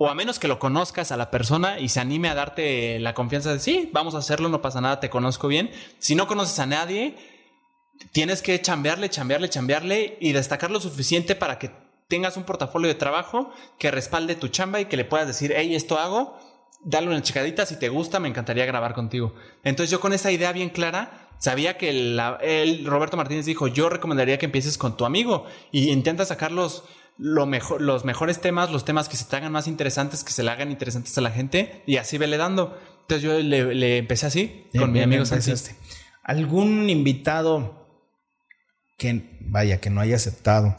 [0.00, 3.14] o a menos que lo conozcas a la persona y se anime a darte la
[3.14, 5.72] confianza de sí, vamos a hacerlo, no pasa nada, te conozco bien.
[5.98, 7.16] Si no conoces a nadie,
[8.12, 11.70] tienes que chambearle, chambearle, chambearle y destacar lo suficiente para que
[12.08, 15.74] tengas un portafolio de trabajo que respalde tu chamba y que le puedas decir, hey,
[15.74, 16.38] esto hago,
[16.82, 19.34] dale una checadita, si te gusta, me encantaría grabar contigo.
[19.62, 24.38] Entonces yo con esa idea bien clara, sabía que el, Roberto Martínez dijo, yo recomendaría
[24.38, 26.84] que empieces con tu amigo y intenta sacar los,
[27.18, 30.42] lo mejor, los mejores temas, los temas que se te hagan más interesantes, que se
[30.42, 32.78] le hagan interesantes a la gente y así vele dando.
[33.02, 35.24] Entonces yo le, empecé así, con mi amigo
[36.22, 37.77] ¿Algún invitado
[38.98, 40.76] que, vaya, que no haya aceptado,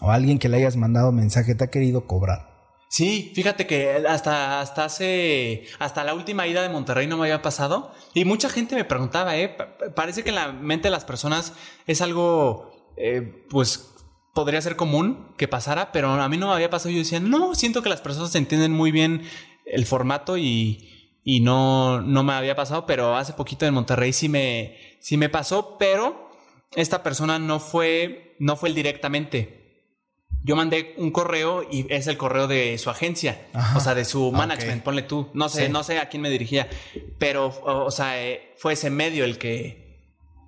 [0.00, 2.54] o alguien que le hayas mandado mensaje te ha querido cobrar.
[2.88, 7.42] Sí, fíjate que hasta, hasta hace, hasta la última ida de Monterrey no me había
[7.42, 9.56] pasado y mucha gente me preguntaba, ¿eh?
[9.96, 11.54] Parece que en la mente de las personas
[11.88, 13.90] es algo, eh, pues,
[14.32, 16.90] podría ser común que pasara, pero a mí no me había pasado.
[16.90, 19.22] Yo decía, no, siento que las personas entienden muy bien
[19.66, 24.28] el formato y, y no, no me había pasado, pero hace poquito en Monterrey sí
[24.28, 26.23] me, sí me pasó, pero
[26.76, 29.64] esta persona no fue, no fue el directamente.
[30.42, 34.30] Yo mandé un correo y es el correo de su agencia, o sea, de su
[34.30, 35.30] management, ponle tú.
[35.32, 36.68] No sé, no sé a quién me dirigía,
[37.18, 40.02] pero, o, sea, eh, fue ese medio el que,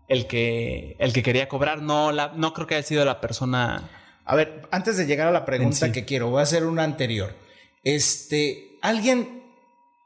[0.09, 1.81] el que, el que quería cobrar.
[1.81, 3.89] No, la, no creo que haya sido la persona.
[4.27, 7.35] A ver, antes de llegar a la pregunta que quiero, voy a hacer una anterior.
[7.83, 9.45] Este, ¿alguien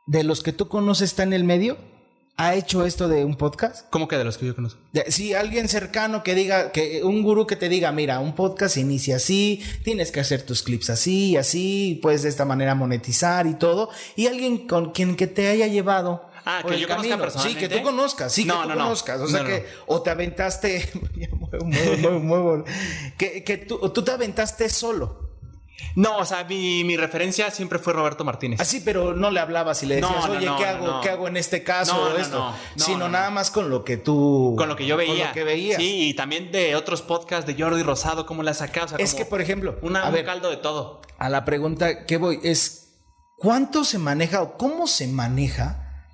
[0.07, 1.79] de los que tú conoces está en el medio?
[2.37, 3.87] Ha hecho esto de un podcast?
[3.91, 4.81] ¿Cómo que de los que yo conozco?
[5.09, 9.17] sí, alguien cercano que diga, que un gurú que te diga, mira, un podcast inicia
[9.17, 13.55] así, tienes que hacer tus clips así y así, puedes de esta manera monetizar y
[13.55, 13.91] todo.
[14.17, 17.19] Y alguien con quien que te haya llevado Ah, que yo camino.
[17.19, 19.21] conozca Sí, que tú conozcas, sí, que tú conozcas.
[19.21, 20.89] O sea que, o te aventaste,
[23.19, 25.30] que, que tú, tú te aventaste solo.
[25.95, 28.61] No, o sea, mi, referencia siempre fue Roberto Martínez.
[28.61, 31.63] Así, pero no le hablabas y le decías, oye, ¿qué, hago, ¿qué hago en este
[31.63, 32.55] caso o esto?
[32.77, 34.55] Sino nada más con lo que tú.
[34.57, 35.15] Con lo que yo veía.
[35.15, 35.79] Con lo que veías.
[35.79, 38.97] Sí, y también de otros podcasts de Jordi Rosado, cómo la sacado.
[38.99, 39.79] es que, por ejemplo.
[39.83, 41.01] Una, a un caldo de todo.
[41.19, 42.89] A la pregunta que voy es:
[43.39, 46.07] ¿cuánto se maneja o cómo se maneja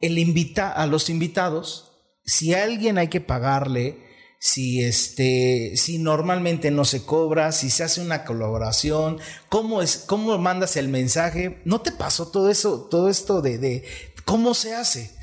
[0.00, 1.92] el invita a los invitados?
[2.24, 4.07] Si a alguien hay que pagarle
[4.38, 10.38] si este, si normalmente no se cobra, si se hace una colaboración, cómo es, cómo
[10.38, 11.60] mandas el mensaje.
[11.64, 13.84] ¿No te pasó todo eso, todo esto de, de
[14.24, 15.18] cómo se hace?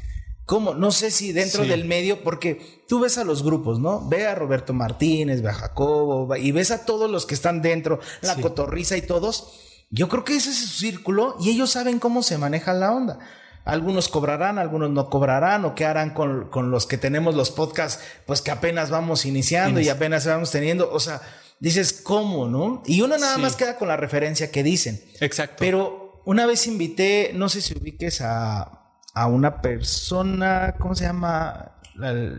[0.46, 0.76] ¿Cómo?
[0.76, 4.08] No sé si dentro del medio, porque tú ves a los grupos, ¿no?
[4.08, 8.00] Ve a Roberto Martínez, ve a Jacobo, y ves a todos los que están dentro,
[8.22, 9.54] la cotorriza y todos.
[9.90, 13.20] Yo creo que ese es su círculo y ellos saben cómo se maneja la onda.
[13.66, 18.44] Algunos cobrarán, algunos no cobrarán, o qué harán con, los que tenemos los podcasts, pues
[18.44, 20.92] que apenas vamos iniciando y apenas vamos teniendo.
[20.92, 21.20] O sea,
[21.60, 22.84] dices, ¿cómo, no?
[22.86, 25.04] Y uno nada más queda con la referencia que dicen.
[25.20, 25.56] Exacto.
[25.58, 31.80] Pero una vez invité, no sé si ubiques a, a una persona, ¿cómo se llama?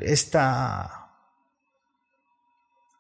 [0.02, 1.10] Esta.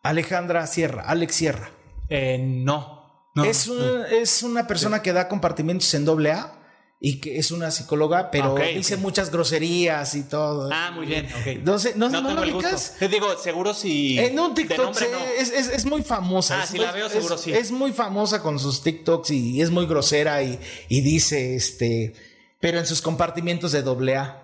[0.02, 1.70] Alejandra Sierra, Alex Sierra.
[2.08, 3.30] Eh, no.
[3.44, 3.68] es,
[4.10, 6.55] es una persona que da compartimentos en doble A
[6.98, 10.70] y que es una psicóloga, pero dice muchas groserías y todo.
[10.72, 11.28] Ah, muy bien,
[11.62, 12.60] No sé, no, no, lo
[12.98, 14.18] Te digo, seguro si.
[14.18, 14.96] En un TikTok
[15.38, 16.62] es, es, es, muy famosa.
[16.62, 17.52] Ah, si la veo, seguro sí.
[17.52, 22.14] Es muy famosa con sus TikToks y es muy grosera y, y dice, este,
[22.60, 24.42] pero en sus compartimientos de doble A.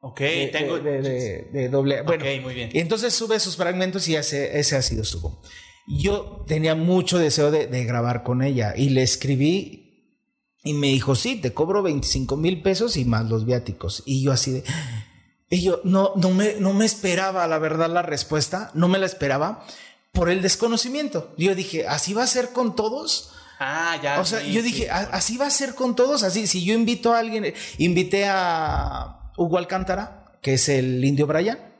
[0.00, 0.78] Ok, tengo.
[0.78, 1.02] De,
[1.52, 2.02] de, doble A.
[2.04, 2.70] Bueno, muy bien.
[2.72, 5.38] Y entonces sube sus fragmentos y ese, ese ha sido su.
[5.86, 9.81] Yo tenía mucho deseo de, de grabar con ella y le escribí
[10.64, 14.02] y me dijo, sí, te cobro 25 mil pesos y más los viáticos.
[14.06, 14.64] Y yo así de...
[15.50, 18.70] Y yo no, no, me, no me esperaba, la verdad, la respuesta.
[18.72, 19.64] No me la esperaba
[20.12, 21.34] por el desconocimiento.
[21.36, 23.32] Yo dije, ¿así va a ser con todos?
[23.58, 24.20] Ah, ya.
[24.20, 26.22] O sea, yo dije, ¿así va a ser con todos?
[26.22, 31.71] Así, si yo invito a alguien, invité a Hugo Alcántara, que es el indio Brian.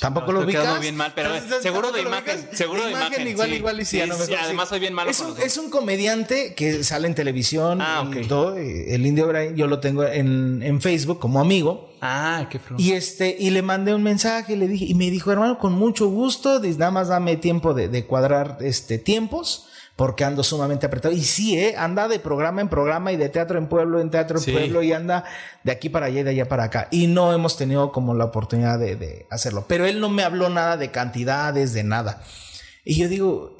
[0.00, 0.80] Tampoco lo ubicas.
[0.80, 3.28] bien mal, pero seguro de imagen, seguro de imagen.
[3.28, 5.10] igual, igual y sí, además soy bien malo.
[5.10, 7.80] Es un, es un, comediante que sale en televisión.
[7.82, 11.90] Ah, todo, el Indio Brian, yo lo tengo en, en Facebook como amigo.
[12.00, 12.78] Ah, qué feo.
[12.78, 15.74] Y este, y le mandé un mensaje y le dije, y me dijo, hermano, con
[15.74, 19.66] mucho gusto, nada más dame tiempo de, de cuadrar este tiempos
[20.00, 21.12] porque ando sumamente apretado.
[21.12, 21.74] Y sí, ¿eh?
[21.76, 24.94] anda de programa en programa y de teatro en pueblo en teatro en pueblo y
[24.94, 25.24] anda
[25.62, 26.88] de aquí para allá y de allá para acá.
[26.90, 29.66] Y no hemos tenido como la oportunidad de, de hacerlo.
[29.68, 32.22] Pero él no me habló nada de cantidades, de nada.
[32.82, 33.58] Y yo digo,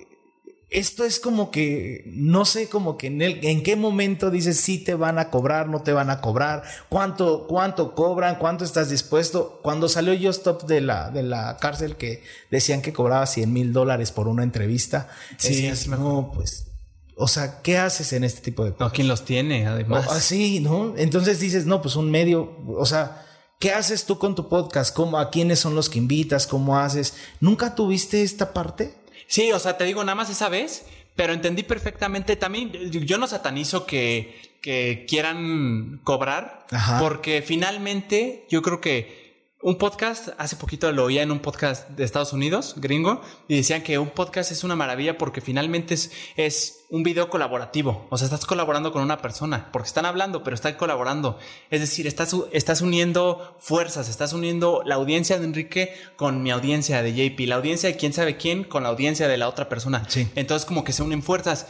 [0.71, 4.79] esto es como que, no sé, como que en, el, en qué momento dices si
[4.79, 9.59] te van a cobrar, no te van a cobrar, cuánto, cuánto cobran, cuánto estás dispuesto.
[9.65, 13.73] Cuando salió Yo Stop de la, de la cárcel que decían que cobraba 100 mil
[13.73, 16.69] dólares por una entrevista, sí, es no, pues,
[17.17, 18.87] o sea, ¿qué haces en este tipo de cosas?
[18.87, 20.07] No, ¿quién los tiene, además?
[20.09, 20.95] Así, ¿no?
[20.97, 23.27] Entonces dices, no, pues un medio, o sea,
[23.59, 24.95] ¿qué haces tú con tu podcast?
[24.95, 26.47] ¿Cómo, ¿A quiénes son los que invitas?
[26.47, 27.15] ¿Cómo haces?
[27.41, 29.00] ¿Nunca tuviste esta parte?
[29.31, 32.35] Sí, o sea, te digo nada más esa vez, pero entendí perfectamente.
[32.35, 36.67] También yo no satanizo que, que quieran cobrar,
[36.99, 39.20] porque finalmente yo creo que
[39.63, 43.83] un podcast, hace poquito lo oía en un podcast de Estados Unidos, gringo, y decían
[43.83, 48.07] que un podcast es una maravilla porque finalmente es, es un video colaborativo.
[48.09, 51.39] O sea, estás colaborando con una persona, porque están hablando, pero están colaborando.
[51.69, 57.03] Es decir, estás, estás uniendo fuerzas, estás uniendo la audiencia de Enrique con mi audiencia
[57.03, 60.07] de JP, la audiencia de quién sabe quién con la audiencia de la otra persona.
[60.37, 61.67] Entonces, como que se unen fuerzas.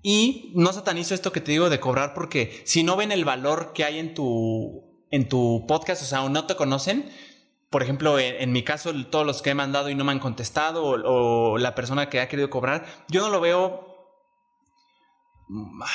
[0.00, 3.72] Y no satanizo esto que te digo de cobrar porque si no ven el valor
[3.74, 7.10] que hay en tu en tu podcast, o sea, aún no te conocen,
[7.70, 10.84] por ejemplo, en, mi caso, todos los que he mandado y no me han contestado,
[10.84, 13.86] o, la persona que ha querido cobrar, yo no lo veo.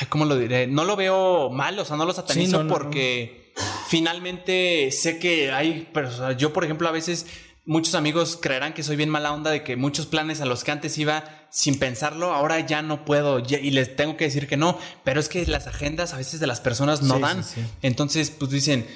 [0.10, 0.68] ¿Cómo lo diré?
[0.68, 3.54] No lo veo mal, o sea, no lo satanizo porque
[3.88, 5.92] finalmente sé que hay.
[6.38, 7.26] yo, por ejemplo, a veces
[7.66, 10.72] muchos amigos creerán que soy bien mala onda de que muchos planes a los que
[10.72, 14.78] antes iba sin pensarlo, ahora ya no puedo y les tengo que decir que no,
[15.04, 17.44] pero es que las agendas a veces de las personas no dan.
[17.82, 18.88] Entonces, pues dicen,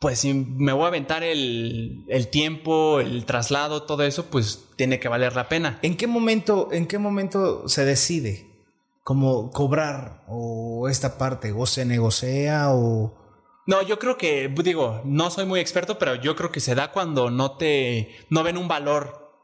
[0.00, 5.00] pues si me voy a aventar el, el, tiempo, el traslado, todo eso, pues tiene
[5.00, 5.78] que valer la pena.
[5.82, 8.46] ¿En qué momento, en qué momento se decide
[9.02, 13.25] cómo cobrar o esta parte o se negocia o
[13.66, 16.92] no, yo creo que, digo, no soy muy experto, pero yo creo que se da
[16.92, 19.34] cuando no te, no ven un valor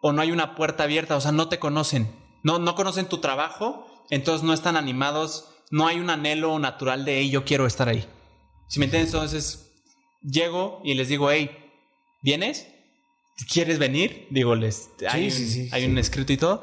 [0.00, 3.18] o no hay una puerta abierta, o sea, no te conocen, no, no conocen tu
[3.18, 7.88] trabajo, entonces no están animados, no hay un anhelo natural de, hey, yo quiero estar
[7.88, 8.06] ahí.
[8.68, 9.72] Si me entiendes, entonces
[10.22, 11.50] llego y les digo, hey,
[12.22, 12.68] ¿vienes?
[13.52, 14.28] ¿Quieres venir?
[14.30, 16.62] Digo, les, hay, un, hay un escrito y todo.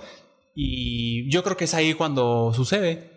[0.56, 3.12] Y yo creo que es ahí cuando sucede.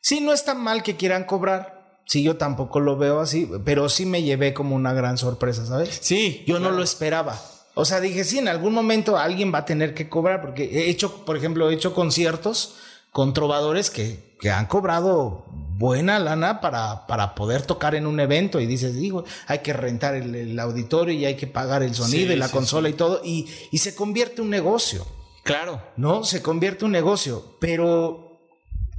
[0.00, 1.77] Sí, no es tan mal que quieran cobrar
[2.08, 5.98] Sí, yo tampoco lo veo así, pero sí me llevé como una gran sorpresa, ¿sabes?
[6.00, 6.42] Sí.
[6.46, 7.38] Yo no lo esperaba.
[7.74, 10.88] O sea, dije, sí, en algún momento alguien va a tener que cobrar, porque he
[10.88, 12.76] hecho, por ejemplo, he hecho conciertos
[13.12, 18.58] con trovadores que, que han cobrado buena lana para, para poder tocar en un evento
[18.58, 22.36] y dices, digo, hay que rentar el, auditorio y hay que pagar el sonido y
[22.36, 25.06] la consola y todo, y, y se convierte un negocio.
[25.42, 25.82] Claro.
[25.98, 26.24] ¿No?
[26.24, 28.40] Se convierte un negocio, pero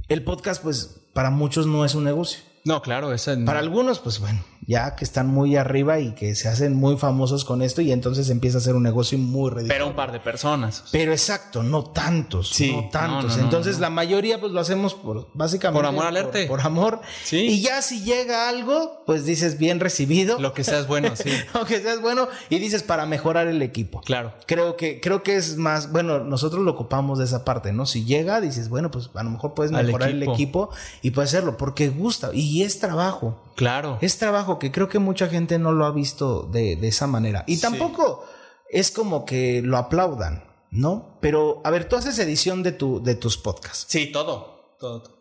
[0.08, 2.49] el podcast, pues, para muchos no es un negocio.
[2.64, 6.48] No, claro, esa Para algunos, pues bueno, ya que están muy arriba y que se
[6.48, 9.74] hacen muy famosos con esto y entonces empieza a ser un negocio muy ridículo.
[9.74, 10.84] Pero un par de personas.
[10.92, 13.38] Pero exacto, no tantos, sí, no tantos.
[13.38, 16.46] entonces la mayoría pues lo hacemos por básicamente por amor al arte.
[16.46, 17.00] Por, amor.
[17.24, 17.38] Sí.
[17.38, 20.38] Y ya si llega algo, pues dices bien recibido.
[20.38, 21.30] Lo que seas bueno, sí.
[21.54, 24.00] Lo que seas bueno y dices para mejorar el equipo.
[24.02, 24.34] Claro.
[24.46, 27.86] Creo que creo que es más, bueno, nosotros lo ocupamos de esa parte, ¿no?
[27.86, 30.70] Si llega, dices, bueno, pues a lo mejor puedes mejorar el equipo
[31.02, 33.40] y puedes hacerlo porque gusta y es trabajo.
[33.56, 33.98] Claro.
[34.00, 37.44] Es trabajo que creo que mucha gente no lo ha visto de, esa manera.
[37.46, 38.24] Y tampoco
[38.68, 41.18] es como que lo aplaudan, ¿no?
[41.20, 43.86] Pero, a ver, tú haces edición de, tu, de tus podcasts.
[43.88, 44.76] Sí, todo.
[44.78, 45.20] Todo.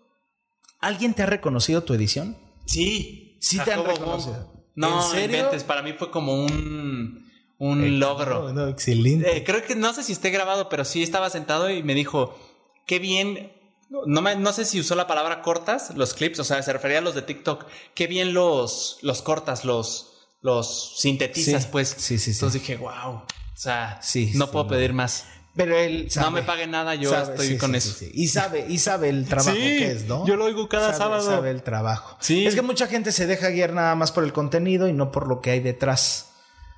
[0.79, 2.37] ¿Alguien te ha reconocido tu edición?
[2.65, 3.37] Sí.
[3.41, 4.51] Sí te han reconocido.
[4.75, 5.63] No, ¿En inventes.
[5.63, 7.25] Para mí fue como un,
[7.57, 8.53] un logro.
[8.53, 9.37] No, excelente.
[9.37, 12.37] Eh, creo que no sé si esté grabado, pero sí estaba sentado y me dijo,
[12.85, 13.51] qué bien
[13.89, 17.01] no, no, sé si usó la palabra cortas, los clips, o sea, se refería a
[17.01, 17.65] los de TikTok.
[17.95, 21.89] Qué bien los, los cortas, los, los sintetizas, pues.
[21.97, 22.31] Sí, sí, sí.
[22.31, 23.13] Entonces dije, wow.
[23.15, 23.25] O
[23.55, 25.25] sea, sí, no puedo pedir más.
[25.55, 28.05] Pero él No me pague nada, yo estoy con eso.
[28.13, 30.25] Y sabe, y sabe el trabajo que es, ¿no?
[30.25, 31.25] Yo lo oigo cada sábado.
[31.25, 32.15] Sabe el trabajo.
[32.21, 32.45] Sí.
[32.45, 35.27] Es que mucha gente se deja guiar nada más por el contenido y no por
[35.27, 36.27] lo que hay detrás.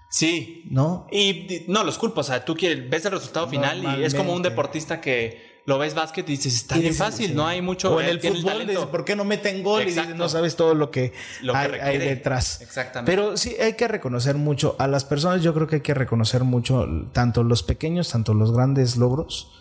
[0.09, 0.63] Sí.
[0.71, 1.07] ¿No?
[1.11, 2.21] Y no los culpo.
[2.21, 5.77] O sea, tú quieres, ves el resultado final y es como un deportista que lo
[5.77, 7.93] ves básquet y dices, está bien fácil, no hay mucho.
[7.93, 9.83] O en el fútbol, dices, ¿por qué no meten gol?
[9.83, 11.13] Y dices, no sabes todo lo que,
[11.53, 12.61] hay, detrás.
[12.61, 13.11] Exactamente.
[13.11, 15.43] Pero sí, hay que reconocer mucho a las personas.
[15.43, 19.60] Yo creo que hay que reconocer mucho tanto los pequeños, tanto los grandes logros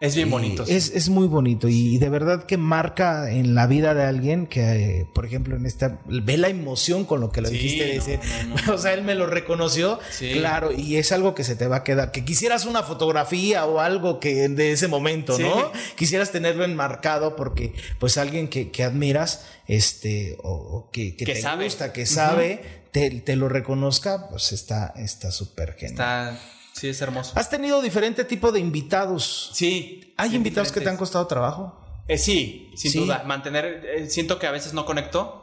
[0.00, 0.64] es bien bonito.
[0.66, 5.24] Es, muy bonito y de verdad que marca en la vida de alguien que, por
[5.24, 8.18] ejemplo, en esta, ve la emoción con lo que lo dijiste.
[8.72, 11.84] o sea, él me lo reconoció, claro, y es algo que se te va a
[11.84, 12.12] quedar.
[12.12, 15.72] Que quisieras una fotografía o algo que de ese momento, ¿no?
[15.96, 22.60] Quisieras tenerlo enmarcado porque, pues, alguien que, admiras, este, o, que, te gusta, que sabe,
[22.90, 24.92] te, te, lo reconozca, pues está
[25.30, 25.92] súper genial.
[25.92, 27.32] Está Sí, es hermoso.
[27.36, 29.50] ¿Has tenido diferente tipo de invitados?
[29.54, 30.12] Sí.
[30.16, 31.80] ¿Hay invitados que te han costado trabajo?
[32.08, 33.22] Eh, sí, sin duda.
[33.24, 35.40] Mantener, eh, siento que a veces no conecto.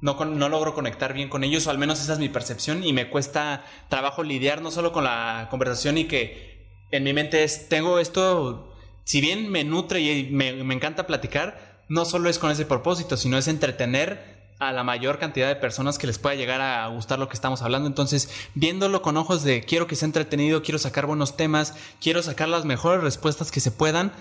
[0.00, 2.94] No, no logro conectar bien con ellos, o al menos esa es mi percepción, y
[2.94, 7.68] me cuesta trabajo lidiar no solo con la conversación y que en mi mente es,
[7.68, 12.50] tengo esto, si bien me nutre y me, me encanta platicar, no solo es con
[12.50, 14.29] ese propósito, sino es entretener
[14.60, 17.62] a la mayor cantidad de personas que les pueda llegar a gustar lo que estamos
[17.62, 17.88] hablando.
[17.88, 22.48] Entonces, viéndolo con ojos de quiero que sea entretenido, quiero sacar buenos temas, quiero sacar
[22.48, 24.12] las mejores respuestas que se puedan.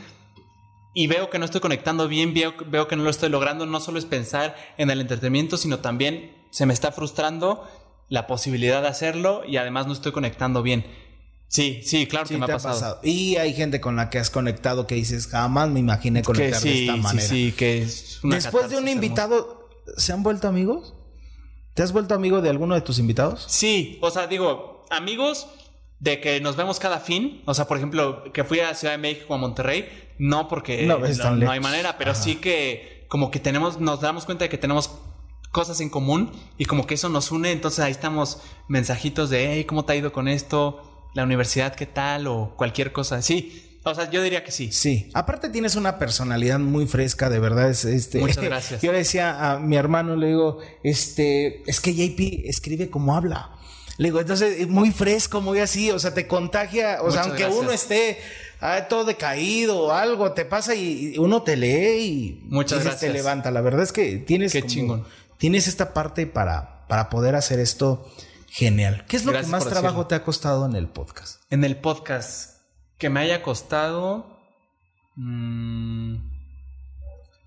[0.93, 3.65] Y veo que no estoy conectando bien, veo, veo que no lo estoy logrando.
[3.65, 7.67] No solo es pensar en el entretenimiento, sino también se me está frustrando
[8.07, 10.85] la posibilidad de hacerlo y además no estoy conectando bien.
[11.49, 12.99] Sí, sí, claro que me ha pasado.
[13.03, 16.81] Y hay gente con la que has conectado que dices, jamás me imaginé conectar de
[16.81, 17.27] esta manera.
[17.27, 19.58] Sí, sí, que es Después de un invitado,
[19.97, 20.95] ¿se han vuelto amigos?
[21.73, 23.45] ¿Te has vuelto amigo de alguno de tus invitados?
[23.47, 25.47] Sí, o sea, digo, amigos
[25.99, 27.41] de que nos vemos cada fin.
[27.45, 29.87] O sea, por ejemplo, que fui a Ciudad de México a Monterrey,
[30.17, 30.99] no porque no,
[31.51, 34.91] hay manera, pero sí que como que tenemos, nos damos cuenta de que tenemos
[35.51, 39.65] cosas en común y como que eso nos une, entonces ahí estamos mensajitos de, hey,
[39.65, 41.09] ¿cómo te ha ido con esto?
[41.15, 42.27] La universidad, ¿qué tal?
[42.27, 43.68] O cualquier cosa así.
[43.83, 44.71] O sea, yo diría que sí.
[44.71, 45.09] Sí.
[45.13, 47.69] Aparte tienes una personalidad muy fresca, de verdad.
[47.69, 48.81] Es, este, Muchas gracias.
[48.81, 53.51] Yo le decía a mi hermano, le digo, este, es que JP escribe como habla.
[53.97, 57.69] Le digo, entonces, muy fresco, muy así, o sea, te contagia, o sea, aunque uno
[57.69, 58.17] esté
[58.61, 63.01] ah, todo decaído o algo, te pasa y, uno te lee y Muchas gracias.
[63.01, 63.51] te levanta.
[63.51, 65.05] La verdad es que tienes Qué chingón.
[65.37, 68.09] tienes esta parte para, para poder hacer esto
[68.47, 69.03] genial.
[69.09, 71.41] ¿Qué es lo que más trabajo te ha costado en el podcast?
[71.49, 72.58] En el podcast
[72.99, 74.27] que me haya costado.
[75.15, 76.17] Mm,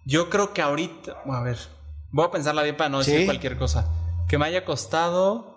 [0.05, 1.23] yo creo que ahorita.
[1.31, 1.59] A ver.
[2.11, 3.89] Voy a pensarla bien para no decir cualquier cosa.
[4.29, 5.53] Que me haya costado.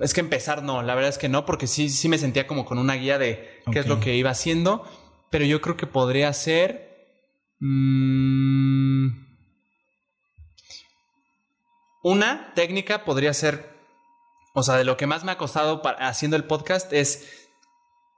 [0.00, 2.66] Es que empezar no, la verdad es que no, porque sí, sí me sentía como
[2.66, 4.84] con una guía de qué es lo que iba haciendo.
[5.30, 6.88] Pero yo creo que podría ser.
[7.60, 9.08] Mm,
[12.02, 13.76] una técnica podría ser.
[14.54, 17.47] O sea, de lo que más me ha costado haciendo el podcast es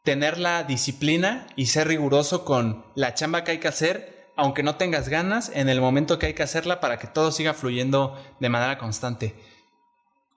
[0.05, 4.77] tener la disciplina y ser riguroso con la chamba que hay que hacer, aunque no
[4.77, 8.49] tengas ganas, en el momento que hay que hacerla para que todo siga fluyendo de
[8.49, 9.35] manera constante.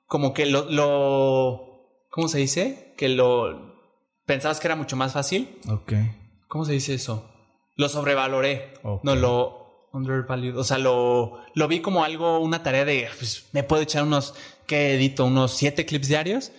[0.08, 2.94] Como que lo, lo ¿cómo se dice?
[2.98, 3.74] Que lo
[4.26, 5.60] pensabas que era mucho más fácil.
[5.70, 5.94] Ok.
[6.48, 7.30] ¿Cómo se dice eso?
[7.76, 8.74] Lo sobrevaloré.
[9.04, 10.58] No, lo undervalued.
[10.58, 14.36] O sea, lo, lo vi como algo, una tarea de, pues, me puedo echar unos,
[14.68, 15.26] ¿qué edito?
[15.26, 16.52] Unos siete clips diarios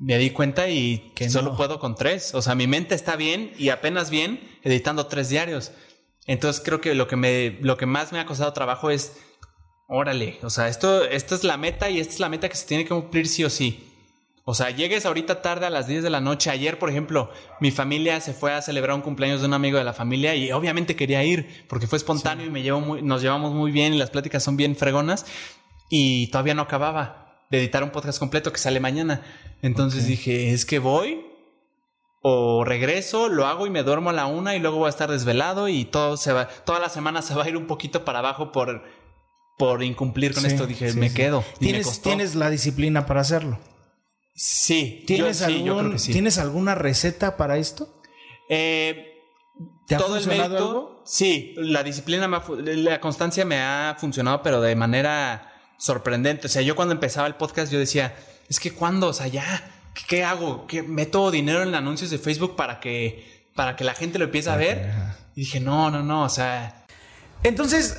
[0.00, 2.34] me di cuenta y que solo puedo con tres.
[2.34, 5.72] O sea, mi mente está bien y apenas bien editando tres diarios.
[6.26, 9.12] Entonces creo que lo que me, lo que más me ha costado trabajo es,
[9.88, 12.66] órale, o sea, esto, esta es la meta y esta es la meta que se
[12.66, 13.86] tiene que cumplir sí o sí.
[14.44, 16.50] O sea, llegues ahorita tarde a las 10 de la noche.
[16.50, 19.84] Ayer, por ejemplo, mi familia se fue a celebrar un cumpleaños de un amigo de
[19.84, 23.52] la familia y obviamente quería ir porque fue espontáneo y me llevó muy, nos llevamos
[23.52, 25.26] muy bien y las pláticas son bien fregonas
[25.90, 29.22] y todavía no acababa de editar un podcast completo que sale mañana.
[29.62, 31.26] Entonces dije, es que voy
[32.22, 35.10] o regreso, lo hago y me duermo a la una y luego voy a estar
[35.10, 38.18] desvelado y todo se va, toda la semana se va a ir un poquito para
[38.18, 38.84] abajo por,
[39.56, 40.66] por incumplir con esto.
[40.66, 41.44] Dije, me quedo.
[41.58, 43.58] ¿Tienes, ¿Tienes la disciplina para hacerlo?
[44.34, 45.04] Sí.
[45.06, 45.44] ¿Tienes,
[46.06, 48.00] ¿Tienes alguna receta para esto?
[48.48, 49.06] Eh,
[49.86, 51.02] ¿Te ha todo funcionado el algo?
[51.04, 56.46] Sí, la disciplina, la constancia me ha funcionado, pero de manera sorprendente.
[56.46, 58.14] O sea, yo cuando empezaba el podcast yo decía,
[58.50, 59.70] es que cuando, o sea, ya,
[60.08, 60.66] ¿qué, hago?
[60.66, 64.50] ¿Qué, ¿Meto dinero en anuncios de Facebook para que, para que la gente lo empiece
[64.50, 64.90] a ver?
[65.36, 66.84] Y dije, no, no, no, o sea...
[67.44, 67.96] Entonces,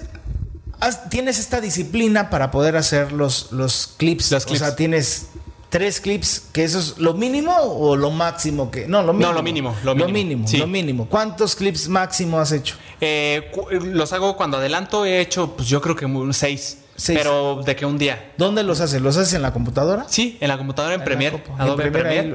[1.10, 4.32] tienes esta disciplina para poder hacer los, los clips.
[4.34, 5.30] O sea, tienes
[5.70, 8.88] tres clips, que eso es lo mínimo o lo máximo que.
[8.88, 9.32] No, lo mínimo.
[9.32, 9.76] No, lo mínimo.
[9.84, 10.48] Lo mínimo.
[10.54, 12.76] Lo mínimo, ¿Cuántos clips máximo has hecho?
[13.00, 16.78] Eh, los hago cuando adelanto, he hecho, pues yo creo que seis.
[17.08, 18.34] Pero de que un día.
[18.38, 19.02] ¿Dónde los haces?
[19.02, 20.06] ¿Los haces en la computadora?
[20.08, 21.44] Sí, en la computadora en, Premiere.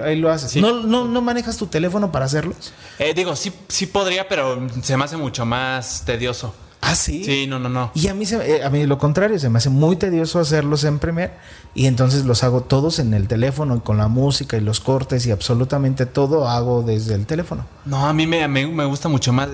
[0.04, 0.56] Ahí, lo haces.
[0.56, 2.72] ¿No, no, manejas tu teléfono para hacerlos?
[2.98, 6.54] Eh, digo, sí, sí podría, pero se me hace mucho más tedioso.
[6.88, 7.24] Ah, sí.
[7.24, 7.90] Sí, no, no, no.
[7.94, 10.84] Y a mí, se, eh, a mí lo contrario, se me hace muy tedioso hacerlos
[10.84, 11.32] en Premiere
[11.74, 15.26] y entonces los hago todos en el teléfono y con la música y los cortes
[15.26, 17.66] y absolutamente todo hago desde el teléfono.
[17.84, 19.48] No, a mí me, me, me gusta mucho más,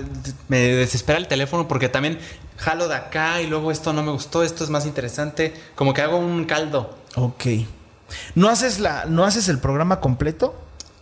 [0.47, 2.19] me desespera el teléfono porque también
[2.57, 6.01] jalo de acá y luego esto no me gustó, esto es más interesante, como que
[6.01, 6.95] hago un caldo.
[7.15, 7.45] Ok.
[8.35, 10.53] ¿No haces, la, ¿no haces el programa completo?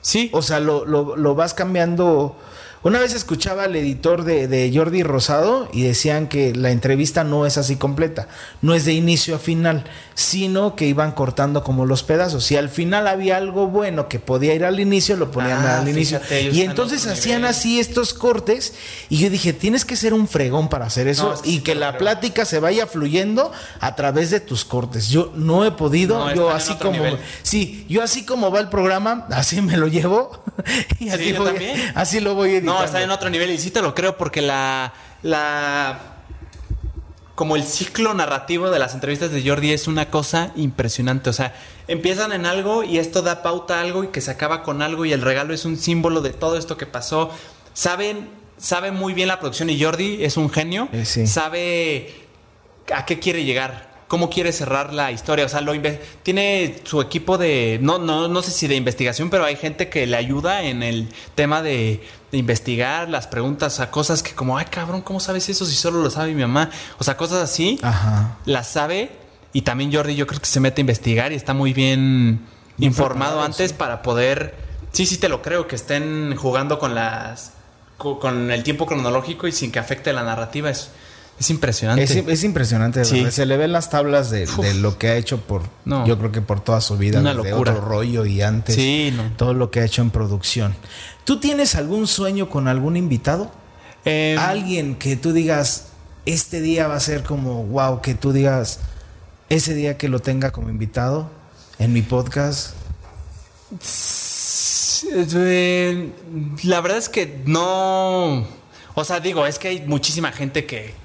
[0.02, 0.30] Sí.
[0.34, 2.38] O sea, lo, lo, lo vas cambiando
[2.84, 7.58] una vez escuchaba al editor de, Jordi Rosado y decían que la entrevista no es
[7.60, 8.28] así completa,
[8.62, 9.84] no es de inicio a final,
[10.16, 12.44] sino que iban cortando como los pedazos.
[12.44, 15.90] Si al final había algo bueno que podía ir al inicio, lo ponían ah, al
[15.90, 16.20] inicio.
[16.52, 18.74] y entonces hacían así estos cortes
[19.10, 22.46] y yo dije, tienes que ser un fregón para hacer eso y que la plática
[22.46, 25.10] se vaya fluyendo a través de tus cortes.
[25.10, 27.04] Yo no he podido, yo así como...
[27.44, 30.44] Sí, yo así como va el programa, así me lo llevo
[31.00, 31.36] y así,
[31.94, 32.71] así lo voy editando.
[32.74, 36.00] No, está en otro nivel y sí te lo creo porque la, la
[37.36, 41.30] como el ciclo narrativo de las entrevistas de Jordi es una cosa impresionante.
[41.30, 41.56] O sea,
[41.88, 45.06] empiezan en algo y esto da pauta a algo y que se acaba con algo
[45.06, 47.32] y el regalo es un símbolo de todo esto que pasó.
[47.74, 50.88] Saben, sabe muy bien la producción y Jordi es un genio.
[50.92, 52.14] Eh, sabe
[52.94, 55.46] a qué quiere llegar cómo quiere cerrar la historia.
[55.46, 55.72] O sea, lo
[56.22, 60.06] tiene su equipo de, no, no, no sé si de investigación, pero hay gente que
[60.06, 65.02] le ayuda en el tema de, investigar las preguntas a cosas que como, ay cabrón,
[65.02, 66.70] ¿cómo sabes eso si solo lo sabe mi mamá?
[66.98, 68.38] O sea, cosas así, Ajá.
[68.44, 69.12] las sabe.
[69.54, 72.42] Y también Jordi yo creo que se mete a investigar y está muy bien,
[72.80, 74.56] informado antes para poder...
[74.92, 77.54] Sí, sí, te lo creo, que estén jugando con las...
[77.98, 80.70] con el tiempo cronológico y sin que afecte la narrativa.
[80.70, 80.92] Es,
[81.42, 82.04] Es impresionante.
[82.04, 83.04] Es, impresionante.
[83.04, 85.64] Se le ven las tablas de, lo que ha hecho por,
[86.06, 87.20] yo creo que por toda su vida.
[87.20, 87.72] Una locura.
[87.72, 88.76] otro rollo y antes.
[88.76, 90.76] Sí, Todo lo que ha hecho en producción.
[91.24, 93.52] ¿Tú tienes algún sueño con algún invitado?
[94.06, 95.88] Em, Alguien que tú digas,
[96.28, 98.80] este día va a ser como, wow, que tú digas,
[99.50, 101.28] ese día que lo tenga como invitado
[101.80, 102.76] en mi podcast.
[106.62, 108.46] La verdad es que no.
[108.94, 111.01] O sea, digo, es que hay muchísima gente que,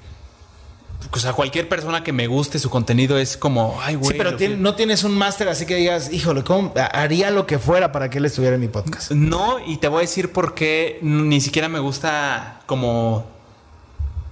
[1.11, 4.11] o sea, cualquier persona que me guste su contenido es como, ay, güey.
[4.11, 7.91] Sí, pero no tienes un máster, así que digas, híjole, ¿cómo haría lo que fuera
[7.91, 9.11] para que él estuviera en mi podcast?
[9.11, 13.25] No, y te voy a decir por qué ni siquiera me gusta como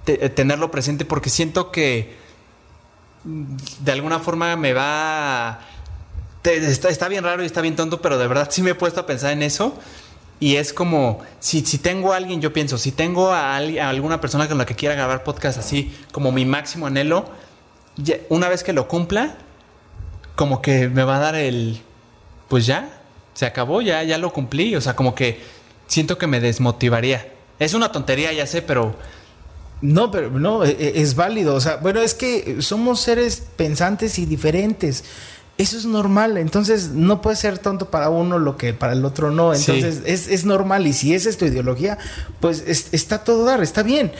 [0.04, 2.16] tenerlo presente, porque siento que
[3.24, 5.60] de alguna forma me va.
[6.44, 9.00] está, está bien raro y está bien tonto, pero de verdad sí me he puesto
[9.00, 9.76] a pensar en eso.
[10.38, 14.48] Y es como, si, si tengo a alguien, yo pienso, si tengo a, alguna persona
[14.48, 17.26] con la que quiera grabar podcast así, como mi máximo anhelo,
[18.28, 19.36] una vez que lo cumpla,
[20.34, 21.80] como que me va a dar el,
[22.48, 23.00] pues ya,
[23.36, 24.76] se acabó, ya, ya lo cumplí.
[24.76, 25.40] O sea, como que
[25.86, 27.32] siento que me desmotivaría.
[27.58, 28.94] Es una tontería, ya sé, pero...
[29.82, 31.54] No, pero no, e, e, es válido.
[31.54, 35.04] O sea, bueno, es que somos seres pensantes y diferentes
[35.58, 36.36] eso es normal.
[36.36, 39.54] Entonces, no puede ser tonto para uno lo que para el otro no.
[39.54, 40.86] Entonces, es, es, normal.
[40.86, 41.98] Y si esa es tu ideología,
[42.40, 44.12] pues está todo dar, está bien.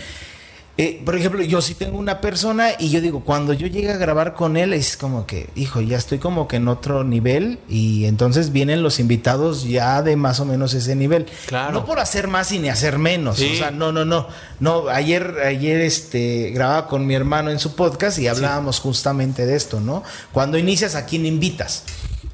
[0.78, 3.96] Eh, por ejemplo, yo sí tengo una persona y yo digo, cuando yo llegue a
[3.96, 8.04] grabar con él es como que, hijo, ya estoy como que en otro nivel y
[8.04, 11.26] entonces vienen los invitados ya de más o menos ese nivel.
[11.46, 11.72] Claro.
[11.72, 13.40] No por hacer más y ni hacer menos.
[13.40, 14.28] O sea, no, no, no.
[14.60, 19.56] No, ayer, ayer este, grababa con mi hermano en su podcast y hablábamos justamente de
[19.56, 20.02] esto, ¿no?
[20.32, 21.84] Cuando inicias, ¿a quién invitas?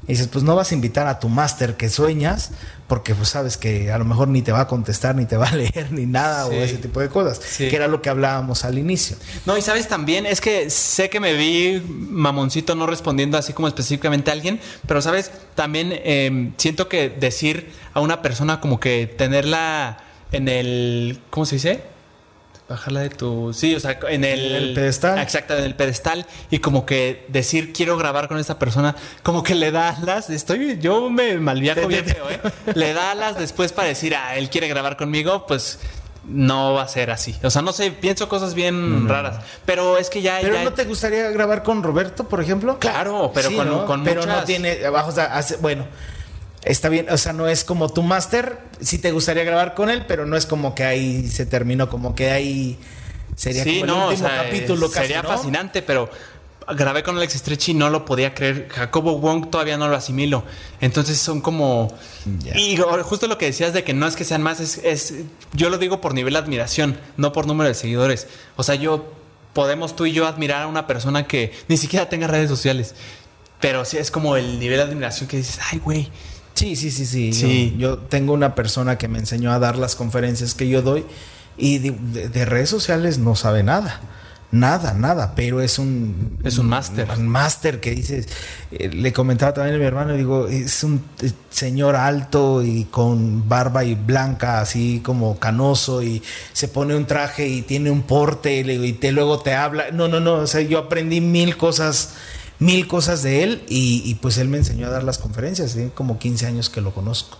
[0.05, 2.51] Y dices, pues no vas a invitar a tu máster que sueñas,
[2.93, 5.47] porque pues sabes que a lo mejor ni te va a contestar, ni te va
[5.47, 8.77] a leer, ni nada, o ese tipo de cosas, que era lo que hablábamos al
[8.77, 9.17] inicio.
[9.47, 13.67] No, y sabes también, es que sé que me vi mamoncito no respondiendo así como
[13.67, 19.07] específicamente a alguien, pero sabes, también em, siento que decir a una persona como que
[19.07, 19.97] tenerla
[20.31, 21.81] en el, ¿cómo se dice?
[22.67, 23.53] Bajarla de tu.
[23.53, 25.19] Sí, o sea, en el, pedestal.
[25.19, 26.25] Exacto, en el pedestal.
[26.49, 30.29] Y como que decir quiero grabar con esta persona, como que le da alas.
[30.29, 32.39] Estoy, yo me malviajo bien feo, ¿eh?
[32.75, 35.79] le da alas después para decir, ah, él quiere grabar conmigo, pues
[36.25, 37.35] no va a ser así.
[37.43, 39.39] O sea, no sé, pienso cosas bien raras.
[39.65, 40.39] Pero es que ya.
[40.41, 42.79] ¿Pero no te gustaría grabar con Roberto, por ejemplo?
[42.79, 44.87] Claro, pero con, Pero no tiene.
[44.87, 45.85] O sea, bueno
[46.65, 50.05] está bien, o sea, no es como tu máster, sí te gustaría grabar con él,
[50.07, 52.77] pero no es como que ahí se terminó, como que ahí
[53.35, 56.09] sería como el último capítulo casi, Sería fascinante, pero
[56.75, 58.67] grabé con Alex Stretch y no lo podía creer.
[58.69, 60.43] Jacobo Wong todavía no lo asimilo.
[60.81, 61.93] Entonces son como.
[62.55, 65.13] Y justo lo que decías de que no es que sean más, es, es,
[65.53, 68.27] Yo lo digo por nivel de admiración, no por número de seguidores.
[68.55, 69.11] O sea, yo.
[69.53, 72.95] Podemos tú y yo admirar a una persona que ni siquiera tenga redes sociales.
[73.59, 76.09] Pero sí es como el nivel de admiración que dices, ay, güey
[76.63, 77.75] Sí, sí, sí, sí.
[77.77, 81.05] Yo, tengo una persona que me enseñó a dar las conferencias que yo doy
[81.57, 83.99] y de, redes sociales no sabe nada.
[84.49, 86.37] Nada, nada, pero es un...
[86.43, 87.09] Es un máster.
[87.17, 88.25] Un máster que dice,
[88.71, 93.49] eh, le comentaba también a mi hermano, digo, es un eh, señor alto y con
[93.49, 98.61] barba y blanca, así como canoso, y se pone un traje y tiene un porte
[98.61, 99.91] y, y te, luego te habla.
[99.91, 102.13] No, no, no, o sea, yo aprendí mil cosas
[102.59, 106.19] mil cosas de él y, pues él me enseñó a dar las conferencias, tiene como
[106.19, 107.37] 15 años que lo conozco.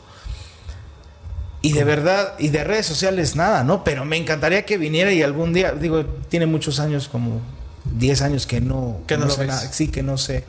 [1.61, 3.85] Y de verdad, y de redes sociales nada, ¿no?
[3.85, 7.39] Pero me encantaría que viniera y algún día, digo, tiene muchos años, como
[7.85, 9.59] 10 años que no, que no, sé nada.
[9.59, 10.43] Sí, que no sé.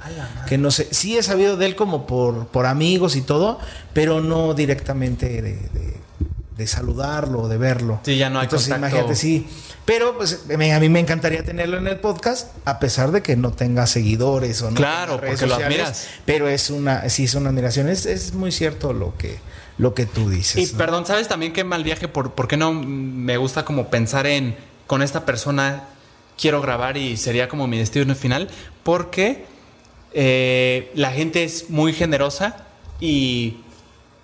[0.49, 0.89] Que no sé.
[0.91, 3.59] Sí he sabido de él como por, por amigos y todo,
[3.93, 5.59] pero no directamente de,
[6.57, 8.01] de, saludarlo o de verlo.
[8.05, 9.47] Sí, ya no hay Entonces, imagínate, sí.
[9.85, 13.53] Pero pues a mí me encantaría tenerlo en el podcast, a pesar de que no
[13.53, 14.77] tenga seguidores o no.
[14.77, 16.09] Claro, porque lo admiras.
[16.25, 17.89] Pero es una, sí es una admiración.
[17.89, 19.39] Es, es muy cierto lo que,
[19.77, 20.73] lo que tú dices.
[20.73, 22.09] Y perdón, ¿sabes también qué mal viaje?
[22.09, 24.57] ¿Por, ¿Por qué no me gusta como pensar en
[24.87, 25.85] con esta persona
[26.39, 28.49] quiero grabar y sería como mi destino final?
[28.85, 29.45] Porque
[30.15, 32.69] eh, la gente es muy generosa
[33.01, 33.59] y,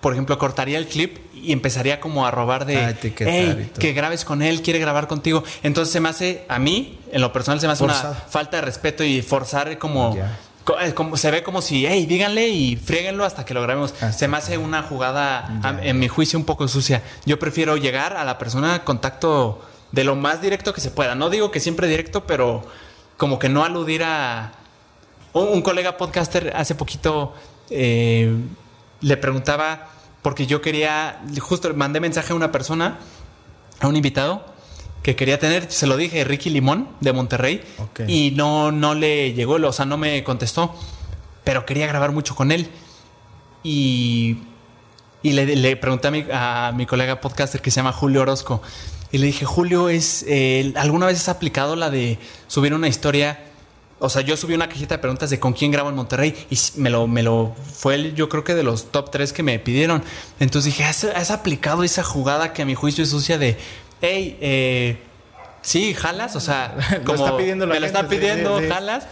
[0.00, 4.42] por ejemplo, cortaría el clip y empezaría como a robar de ah, que grabes con
[4.42, 5.42] él, quiere grabar contigo.
[5.62, 8.62] Entonces se me hace, a mí, en lo personal, se me hace una falta de
[8.62, 13.44] respeto y forzar como, eh, como se ve como si, hey, díganle y fríguenlo hasta
[13.44, 13.94] que lo grabemos.
[14.00, 17.02] Ah, se me hace una jugada, en mi juicio, un poco sucia.
[17.24, 19.62] Yo prefiero llegar a la persona contacto
[19.92, 21.14] de lo más directo que se pueda.
[21.14, 22.64] No digo que siempre directo, pero
[23.16, 24.52] como que no aludir a.
[25.32, 27.34] Un, colega podcaster hace poquito
[27.70, 28.34] eh,
[29.00, 29.88] le preguntaba
[30.22, 32.98] porque yo quería, justo mandé mensaje a una persona,
[33.80, 34.44] a un invitado,
[35.02, 37.62] que quería tener, se lo dije, Ricky Limón de Monterrey,
[38.06, 40.74] y no, no le llegó, o sea, no me contestó,
[41.42, 42.68] pero quería grabar mucho con él.
[43.62, 44.38] Y,
[45.22, 48.60] y le, pregunté a mi, a mi, colega podcaster que se llama Julio Orozco,
[49.12, 53.49] y le dije, Julio, es eh, ¿alguna vez has aplicado la de subir una historia?
[54.02, 56.58] O sea, yo subí una cajita de preguntas de con quién grabo en Monterrey y
[56.80, 60.02] me lo, me lo fue yo creo que de los top tres que me pidieron.
[60.40, 63.58] Entonces dije, ¿has, has aplicado esa jugada que a mi juicio es sucia de
[64.00, 65.02] hey, eh,
[65.62, 69.06] sí, jalas, o sea, como está pidiendo me lo está pidiendo, jalas.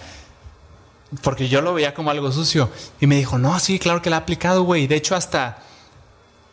[1.23, 2.71] Porque yo lo veía como algo sucio.
[3.01, 4.87] Y me dijo, no, sí, claro que la ha aplicado, güey.
[4.87, 5.59] De hecho, hasta,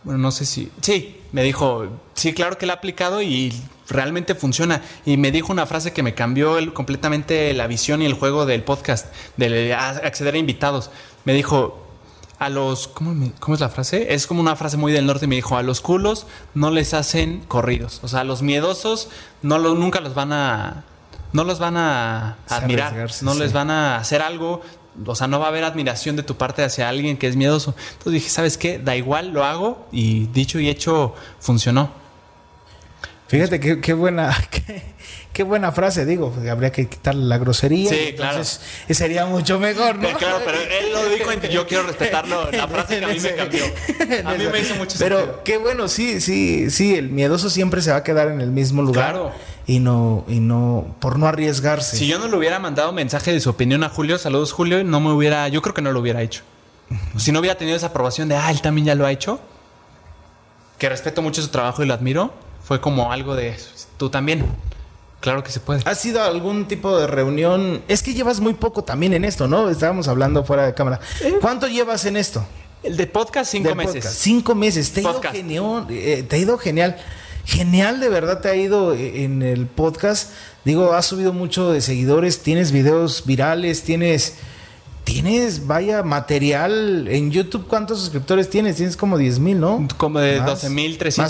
[0.04, 3.54] bueno, no sé si, sí, me dijo, sí, claro que la ha aplicado y
[3.90, 4.82] realmente funciona.
[5.06, 8.64] Y me dijo una frase que me cambió completamente la visión y el juego del
[8.64, 10.92] podcast, de acceder a invitados.
[11.24, 11.86] Me dijo,
[12.40, 12.88] a los.
[12.88, 14.14] ¿cómo, es la frase?
[14.14, 15.28] Es como una frase muy del norte.
[15.28, 18.00] Me dijo: A los culos no les hacen corridos.
[18.04, 19.10] O sea, a los miedosos
[19.42, 20.84] no lo, nunca los van a.
[21.34, 23.10] No los van a admirar.
[23.22, 24.62] No les van a hacer algo.
[25.06, 27.76] O sea, no va a haber admiración de tu parte hacia alguien que es miedoso.
[27.94, 28.80] Entonces dije: ¿Sabes qué?
[28.80, 29.88] Da igual, lo hago.
[29.92, 32.05] Y dicho y hecho, funcionó.
[33.28, 34.36] Fíjate qué, qué buena,
[35.34, 37.90] qué, buena frase, digo, habría que quitar la grosería.
[37.90, 38.44] Sí, claro.
[38.90, 40.10] Sería mucho mejor, ¿no?
[40.16, 43.36] claro, pero él lo dijo y yo quiero respetarlo, la frase que a mí me
[43.36, 43.66] cambió.
[44.26, 47.92] A mí me hizo mucho Pero qué bueno, sí, sí, sí, el miedoso siempre se
[47.92, 49.14] va a quedar en el mismo lugar.
[49.14, 49.32] Claro.
[49.68, 51.98] Y no, y no, por no arriesgarse.
[51.98, 55.00] Si yo no le hubiera mandado mensaje de su opinión a Julio, saludos Julio, no
[55.00, 56.44] me hubiera, yo creo que no lo hubiera hecho.
[57.18, 59.40] Si no hubiera tenido esa aprobación de, ah, él también ya lo ha hecho,
[60.78, 63.56] que respeto mucho su trabajo y lo admiro, fue como algo de
[63.98, 64.44] tú también.
[65.20, 65.82] Claro que se puede.
[65.86, 67.84] ¿Ha sido algún tipo de reunión?
[67.88, 69.70] Es que llevas muy poco también en esto, ¿no?
[69.70, 71.00] Estábamos hablando fuera de cámara.
[71.22, 71.36] Eh.
[71.42, 72.46] ¿Cuánto llevas en esto?
[72.84, 74.06] El de podcast, cinco meses.
[74.18, 74.92] Cinco meses.
[74.92, 76.98] Te ha, ido genial, eh, te ha ido genial.
[77.46, 80.32] Genial, de verdad te ha ido eh, en el podcast.
[80.64, 84.36] Digo, has subido mucho de seguidores, tienes videos virales, tienes
[85.06, 87.68] tienes, vaya, material en YouTube.
[87.68, 88.76] ¿Cuántos suscriptores tienes?
[88.76, 89.88] Tienes como 10 mil, ¿no?
[89.96, 91.22] Como de 12 mil, 13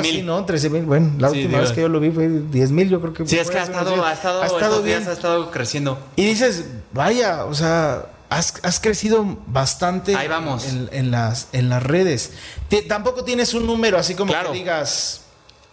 [0.00, 0.24] mil.
[0.24, 0.46] ¿no?
[0.46, 0.84] 13 mil.
[0.84, 3.26] Bueno, la última vez que yo lo vi fue 10 mil, yo creo que.
[3.26, 5.06] Sí, es que ha estado, ha estado, ha estado bien.
[5.06, 5.98] ha estado creciendo.
[6.16, 10.16] Y dices, vaya, o sea, has, has crecido bastante.
[10.16, 10.66] Ahí vamos.
[10.92, 12.32] En, las, en las redes.
[12.88, 15.20] tampoco tienes un número así como que digas.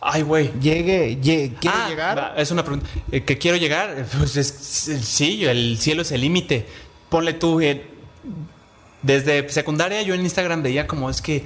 [0.03, 0.51] Ay, güey.
[0.59, 2.33] Llegue, llegue ¿quiere ah, llegar?
[2.35, 2.87] Es una pregunta.
[3.11, 4.03] Eh, ¿Que quiero llegar?
[4.17, 6.65] Pues es, sí, el cielo es el límite
[7.11, 7.85] ponle tú, eh,
[9.03, 11.45] desde secundaria yo en Instagram veía como es que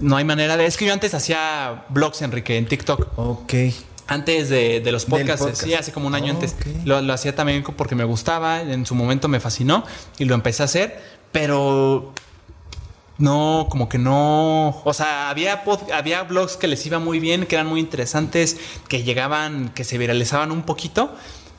[0.00, 0.64] no hay manera de...
[0.64, 3.18] Es que yo antes hacía blogs, Enrique, en TikTok.
[3.18, 3.52] Ok.
[4.06, 6.54] Antes de, los podcasts, sí, hace como un año antes.
[6.84, 9.84] Lo, hacía también porque me gustaba, en su momento me fascinó
[10.18, 11.00] y lo empecé a hacer,
[11.30, 12.12] pero
[13.18, 14.82] no, como que no.
[14.84, 18.56] O sea, había, había blogs que les iba muy bien, que eran muy interesantes,
[18.88, 21.14] que llegaban, que se viralizaban un poquito,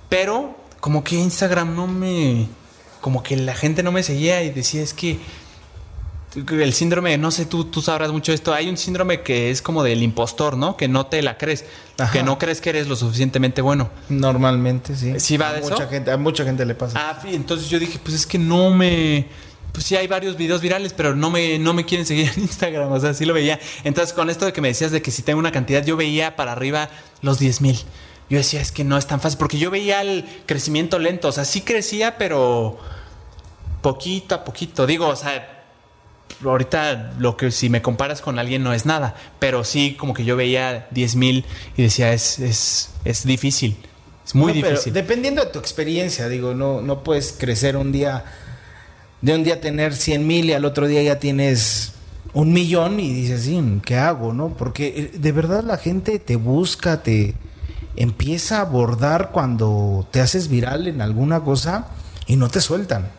[0.09, 2.47] pero como que Instagram no me
[3.03, 5.19] como que la gente no me seguía y decía, es que
[6.35, 9.61] el síndrome, no sé, tú, tú sabrás mucho de esto, hay un síndrome que es
[9.61, 10.77] como del impostor, ¿no?
[10.77, 11.65] Que no te la crees,
[12.13, 13.89] que no crees que eres lo suficientemente bueno.
[14.07, 15.19] Normalmente, sí.
[15.19, 16.97] ¿Sí va a de mucha Gente, a mucha gente le pasa.
[16.97, 19.27] Ah, entonces yo dije, pues es que no me...
[19.73, 22.89] Pues sí hay varios videos virales, pero no me, no me quieren seguir en Instagram,
[22.89, 23.59] o sea, sí lo veía.
[23.83, 26.37] Entonces con esto de que me decías de que si tengo una cantidad, yo veía
[26.37, 26.89] para arriba
[27.21, 27.77] los 10 mil.
[28.33, 31.31] Yo decía, es que no es tan fácil, porque yo veía el crecimiento lento, o
[31.31, 32.79] sea, sí crecía, pero
[33.83, 34.87] poquito a poquito.
[34.87, 35.63] Digo, o sea,
[36.43, 40.25] ahorita lo que si me comparas con alguien no es nada, pero sí como que
[40.25, 41.45] yo veía 10 mil
[41.77, 43.77] y decía, es, es, es difícil.
[44.25, 44.91] Es muy difícil.
[44.93, 48.25] dependiendo de tu experiencia, digo, no, no puedes crecer un día,
[49.21, 51.93] de un día tener 100 mil y al otro día ya tienes
[52.33, 54.33] un millón y dices, sí, ¿qué hago?
[54.33, 54.55] ¿No?
[54.57, 57.35] Porque eh, de verdad la gente te busca, te
[57.95, 61.87] empieza a abordar cuando te haces viral en alguna cosa
[62.27, 63.09] y no te sueltan.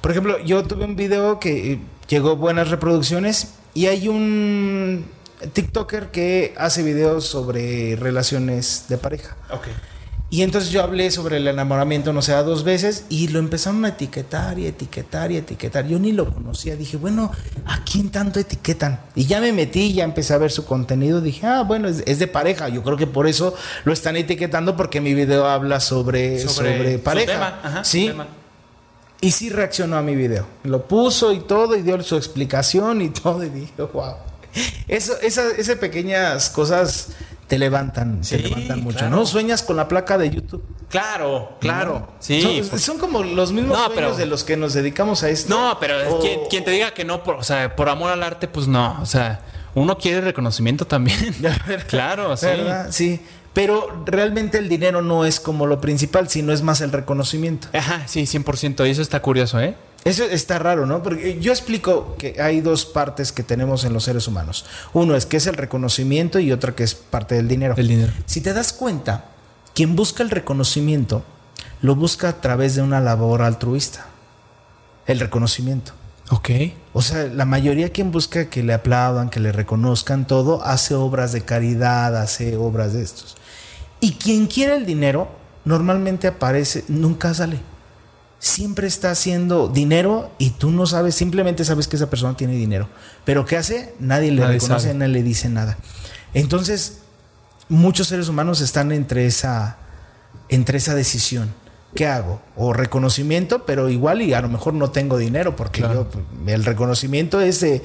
[0.00, 5.06] Por ejemplo, yo tuve un video que eh, llegó buenas reproducciones y hay un
[5.52, 9.36] TikToker que hace videos sobre relaciones de pareja.
[9.50, 9.72] Okay.
[10.30, 13.88] Y entonces yo hablé sobre el enamoramiento, no sé, dos veces y lo empezaron a
[13.88, 15.86] etiquetar y etiquetar y etiquetar.
[15.86, 16.76] Yo ni lo conocía.
[16.76, 17.32] Dije, bueno,
[17.64, 19.00] ¿a quién tanto etiquetan?
[19.14, 21.22] Y ya me metí, ya empecé a ver su contenido.
[21.22, 22.68] Dije, ah, bueno, es, de pareja.
[22.68, 23.54] Yo creo que por eso
[23.84, 27.82] lo están etiquetando porque mi video habla sobre, sobre, pareja.
[27.82, 28.12] sí.
[29.20, 30.46] Y sí reaccionó a mi video.
[30.62, 34.14] Lo puso y todo, y dio su explicación y todo, y dije, wow.
[34.86, 37.08] Eso, esas pequeñas cosas
[37.48, 39.24] te levantan, te levantan mucho, ¿no?
[39.24, 40.62] Sueñas con la placa de YouTube.
[40.90, 42.08] Claro, claro.
[42.20, 42.62] Sí.
[42.76, 45.54] Son, como los mismos sueños de los que nos dedicamos a esto.
[45.54, 46.20] No, pero
[46.50, 48.98] quien, te diga que no, por, o sea, por amor al arte, pues no.
[49.00, 49.40] O sea,
[49.74, 51.34] uno quiere reconocimiento también.
[51.88, 52.46] claro, sí.
[52.90, 53.20] Sí.
[53.54, 57.68] pero realmente el dinero no es como lo principal, sino es más el reconocimiento.
[57.72, 58.86] Ajá, sí, 100%.
[58.86, 59.74] Y eso está curioso, ¿eh?
[60.04, 61.02] Eso está raro, ¿no?
[61.02, 64.64] Porque yo explico que hay dos partes que tenemos en los seres humanos.
[64.92, 67.74] Uno es que es el reconocimiento y otra que es parte del dinero.
[67.76, 68.12] El dinero.
[68.26, 69.26] Si te das cuenta,
[69.74, 71.24] quien busca el reconocimiento
[71.80, 74.06] lo busca a través de una labor altruista.
[75.06, 75.92] El reconocimiento.
[76.30, 76.50] Ok.
[76.92, 81.32] O sea, la mayoría quien busca que le aplaudan, que le reconozcan todo, hace obras
[81.32, 83.36] de caridad, hace obras de estos.
[84.00, 85.28] Y quien quiere el dinero,
[85.64, 87.58] normalmente aparece, nunca sale.
[88.38, 92.88] Siempre está haciendo dinero y tú no sabes, simplemente sabes que esa persona tiene dinero.
[93.24, 93.94] Pero ¿qué hace?
[93.98, 95.76] Nadie le reconoce, nadie le dice nada.
[96.34, 97.00] Entonces,
[97.68, 99.78] muchos seres humanos están entre esa,
[100.48, 101.52] entre esa decisión.
[101.94, 102.40] ¿Qué hago?
[102.54, 106.06] O reconocimiento, pero igual y a lo mejor no tengo dinero, porque yo,
[106.46, 107.82] el reconocimiento es de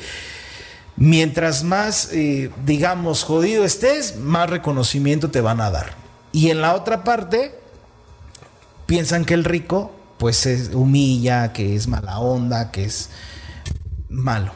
[0.98, 5.94] mientras más, eh, digamos, jodido estés, más reconocimiento te van a dar.
[6.32, 7.56] Y en la otra parte,
[8.86, 9.92] piensan que el rico,
[10.24, 13.10] pues se humilla, que es mala onda, que es
[14.08, 14.54] malo.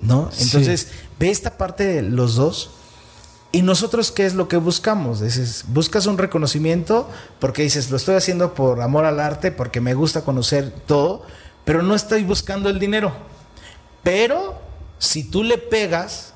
[0.00, 0.30] ¿No?
[0.38, 0.86] Entonces,
[1.18, 2.70] ve esta parte de los dos.
[3.50, 5.18] ¿Y nosotros qué es lo que buscamos?
[5.18, 9.94] Dices, buscas un reconocimiento porque dices, lo estoy haciendo por amor al arte, porque me
[9.94, 11.22] gusta conocer todo,
[11.64, 13.12] pero no estoy buscando el dinero.
[14.04, 14.60] Pero
[15.00, 16.34] si tú le pegas,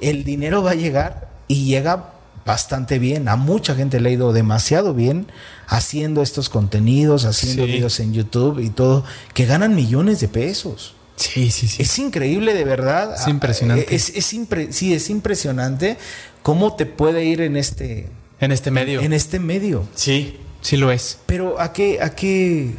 [0.00, 2.12] el dinero va a llegar y llega
[2.44, 3.28] bastante bien.
[3.28, 5.26] A mucha gente le ha ido demasiado bien
[5.66, 10.94] haciendo estos contenidos, haciendo videos en YouTube y todo, que ganan millones de pesos.
[11.16, 11.82] Sí, sí, sí.
[11.82, 13.14] Es increíble, de verdad.
[13.14, 13.94] Es impresionante.
[13.94, 15.98] Es, sí, es impresionante
[16.42, 18.08] cómo te puede ir en este...
[18.40, 19.02] En este medio.
[19.02, 19.86] En este medio.
[19.94, 21.18] Sí, sí lo es.
[21.26, 22.74] Pero ¿a qué, a qué,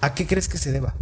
[0.00, 0.94] a qué crees que se deba?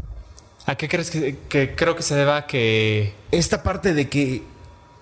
[0.64, 3.12] ¿A qué crees que, que creo que se deba que...
[3.30, 4.42] Esta parte de que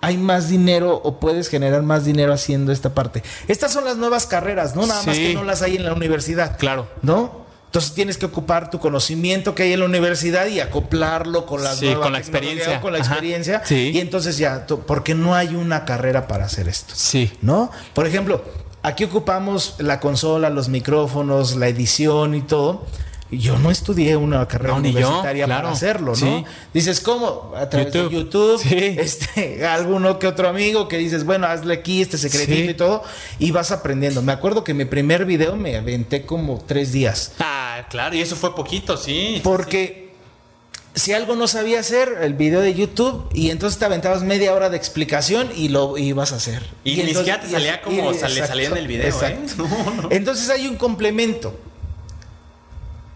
[0.00, 3.22] hay más dinero o puedes generar más dinero haciendo esta parte.
[3.48, 4.86] Estas son las nuevas carreras, ¿no?
[4.86, 6.58] Nada más que no las hay en la universidad.
[6.58, 6.86] Claro.
[7.02, 7.46] ¿No?
[7.66, 11.74] Entonces tienes que ocupar tu conocimiento que hay en la universidad y acoplarlo con la
[12.00, 13.62] con la experiencia, con la experiencia.
[13.68, 16.94] Y entonces ya, porque no hay una carrera para hacer esto.
[16.96, 17.30] Sí.
[17.42, 17.70] ¿No?
[17.92, 18.42] Por ejemplo,
[18.82, 22.86] aquí ocupamos la consola, los micrófonos, la edición y todo.
[23.30, 26.44] Yo no estudié una carrera universitaria para hacerlo, ¿no?
[26.72, 27.52] Dices, ¿cómo?
[27.56, 32.18] A través de YouTube, este, alguno que otro amigo que dices, bueno, hazle aquí este
[32.18, 33.02] secretito y todo,
[33.38, 34.22] y vas aprendiendo.
[34.22, 37.32] Me acuerdo que mi primer video me aventé como tres días.
[37.40, 39.40] Ah, claro, y eso fue poquito, sí.
[39.42, 40.06] Porque
[40.96, 44.70] si algo no sabía hacer, el video de YouTube, y entonces te aventabas media hora
[44.70, 46.62] de explicación y lo ibas a hacer.
[46.84, 49.22] Y, ni siquiera te salía como salía en el video.
[49.22, 49.38] ¿eh?
[50.10, 51.54] Entonces hay un complemento.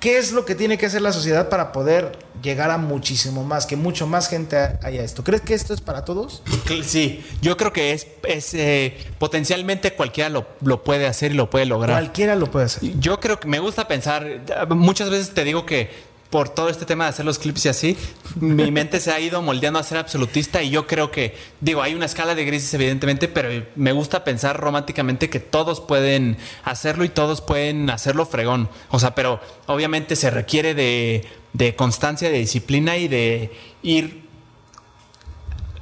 [0.00, 3.66] ¿Qué es lo que tiene que hacer la sociedad para poder llegar a muchísimo más,
[3.66, 5.22] que mucho más gente haya esto?
[5.22, 6.42] ¿Crees que esto es para todos?
[6.82, 11.50] Sí, yo creo que es, es eh, potencialmente cualquiera lo, lo, puede hacer y lo
[11.50, 11.98] puede lograr.
[11.98, 12.98] Cualquiera lo puede hacer.
[12.98, 14.40] Yo creo que me gusta pensar,
[14.70, 15.90] muchas veces te digo que
[16.30, 17.96] por todo este tema de hacer los clips y así,
[18.36, 21.94] mi mente se ha ido moldeando a ser absolutista y yo creo que, digo, hay
[21.94, 27.08] una escala de grises evidentemente, pero me gusta pensar románticamente que todos pueden hacerlo y
[27.08, 28.68] todos pueden hacerlo fregón.
[28.90, 33.50] O sea, pero obviamente se requiere de, de constancia, de disciplina y de
[33.82, 34.30] ir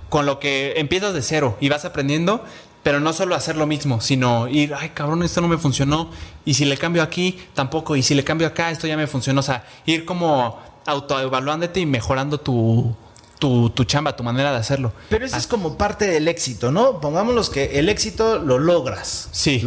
[0.09, 2.43] con lo que empiezas de cero y vas aprendiendo
[2.83, 6.11] pero no solo hacer lo mismo, sino ir, ay cabrón, esto no me funcionó,
[6.45, 9.41] y si le cambio aquí, tampoco, y si le cambio acá, esto ya me funcionó,
[9.41, 12.95] o sea, ir como autoevaluándote y mejorando tu,
[13.39, 14.93] tu, chamba, tu manera de hacerlo.
[15.11, 15.49] Pero eso es ah.
[15.49, 17.01] como parte del éxito, ¿no?
[17.01, 19.29] Pongámoslos que el éxito lo logras.
[19.33, 19.63] Sí.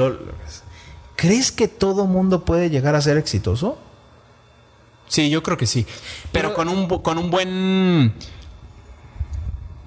[1.16, 3.78] ¿Crees que todo mundo puede llegar a ser exitoso?
[5.08, 5.86] Sí, yo creo que sí.
[6.32, 8.14] Pero, con, un, con un buen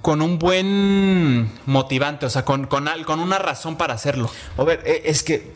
[0.05, 4.29] con un buen motivante, o sea, con, con, con una razón para hacerlo.
[4.55, 5.51] A ver, eh, es que...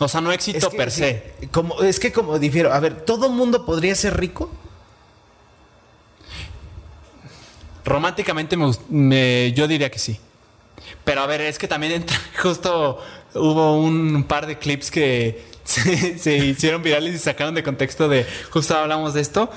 [0.00, 1.32] O sea, no éxito per se.
[1.50, 4.50] como, es que como difiero, a ver, ¿todo mundo podría ser rico?
[7.86, 8.58] Románticamente
[8.90, 10.20] me, yo diría que sí.
[11.02, 12.04] Pero a ver, es que también
[12.42, 18.10] justo hubo un par de clips que se, se, hicieron virales y sacaron de contexto
[18.10, 19.50] de justo hablamos de esto.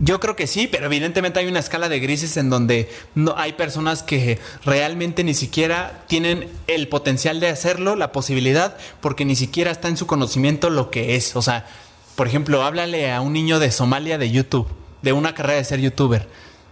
[0.00, 3.54] Yo creo que sí, pero evidentemente hay una escala de grises en donde no hay
[3.54, 9.72] personas que realmente ni siquiera tienen el potencial de hacerlo, la posibilidad, porque ni siquiera
[9.72, 11.34] está en su conocimiento lo que es.
[11.34, 11.66] O sea,
[12.14, 14.68] por ejemplo, háblale a un niño de Somalia de YouTube,
[15.02, 16.28] de una carrera de ser youtuber.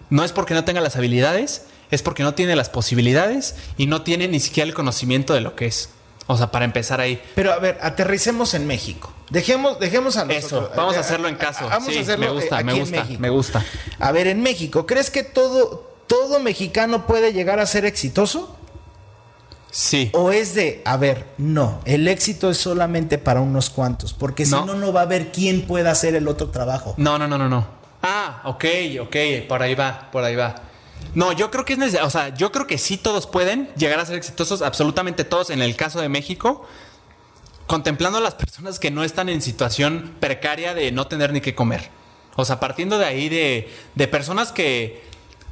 [0.09, 4.03] No es porque no tenga las habilidades, es porque no tiene las posibilidades y no
[4.03, 5.91] tiene ni siquiera el conocimiento de lo que es.
[6.27, 7.23] O sea, para empezar ahí.
[7.35, 9.13] Pero a ver, aterricemos en México.
[9.31, 10.71] Dejemos, dejemos a nosotros.
[10.71, 11.69] Eso, vamos a hacerlo en caso.
[11.69, 13.65] Vamos a hacerlo me gusta, me gusta, me gusta.
[13.99, 18.57] A ver, en México, ¿crees que todo, todo mexicano puede llegar a ser exitoso?
[19.71, 20.11] Sí.
[20.15, 24.53] O es de, a ver, no, el éxito es solamente para unos cuantos, porque si
[24.53, 26.95] no, no va a haber quién pueda hacer el otro trabajo.
[26.97, 27.67] No, no, no, no, no.
[28.03, 28.65] Ah, ok,
[29.03, 29.17] ok,
[29.47, 30.55] por ahí va, por ahí va.
[31.15, 33.99] No, yo creo que es necesario, o sea, yo creo que sí todos pueden llegar
[33.99, 36.67] a ser exitosos, absolutamente todos en el caso de México,
[37.67, 41.55] contemplando a las personas que no están en situación precaria de no tener ni qué
[41.55, 41.91] comer.
[42.37, 45.03] O sea, partiendo de ahí de, de personas que,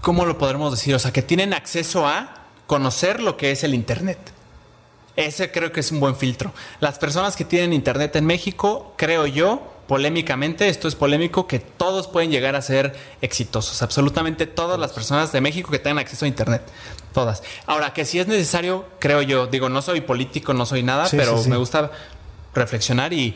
[0.03, 0.95] ¿cómo lo podremos decir?
[0.95, 4.19] O sea, que tienen acceso a conocer lo que es el Internet.
[5.17, 6.53] Ese creo que es un buen filtro.
[6.81, 12.09] Las personas que tienen Internet en México, creo yo, polémicamente, esto es polémico, que todos
[12.09, 13.83] pueden llegar a ser exitosos.
[13.83, 16.63] Absolutamente todas las personas de México que tengan acceso a Internet.
[17.13, 17.43] Todas.
[17.67, 21.43] Ahora, que si es necesario, creo yo, digo, no soy político, no soy nada, pero
[21.45, 21.91] me gusta
[22.55, 23.35] reflexionar y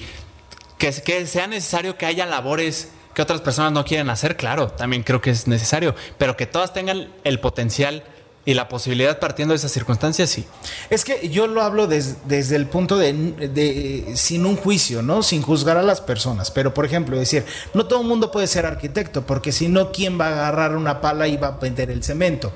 [0.78, 5.02] que, que sea necesario que haya labores que otras personas no quieren hacer, claro, también
[5.02, 8.04] creo que es necesario, pero que todas tengan el potencial
[8.48, 10.46] y la posibilidad partiendo de esas circunstancias, sí.
[10.88, 15.22] Es que yo lo hablo desde el punto de, sin un juicio, ¿no?
[15.22, 16.50] Sin juzgar a las personas.
[16.50, 17.44] Pero, por ejemplo, decir,
[17.74, 21.02] no todo el mundo puede ser arquitecto, porque si no, ¿quién va a agarrar una
[21.02, 22.50] pala y va a meter el cemento?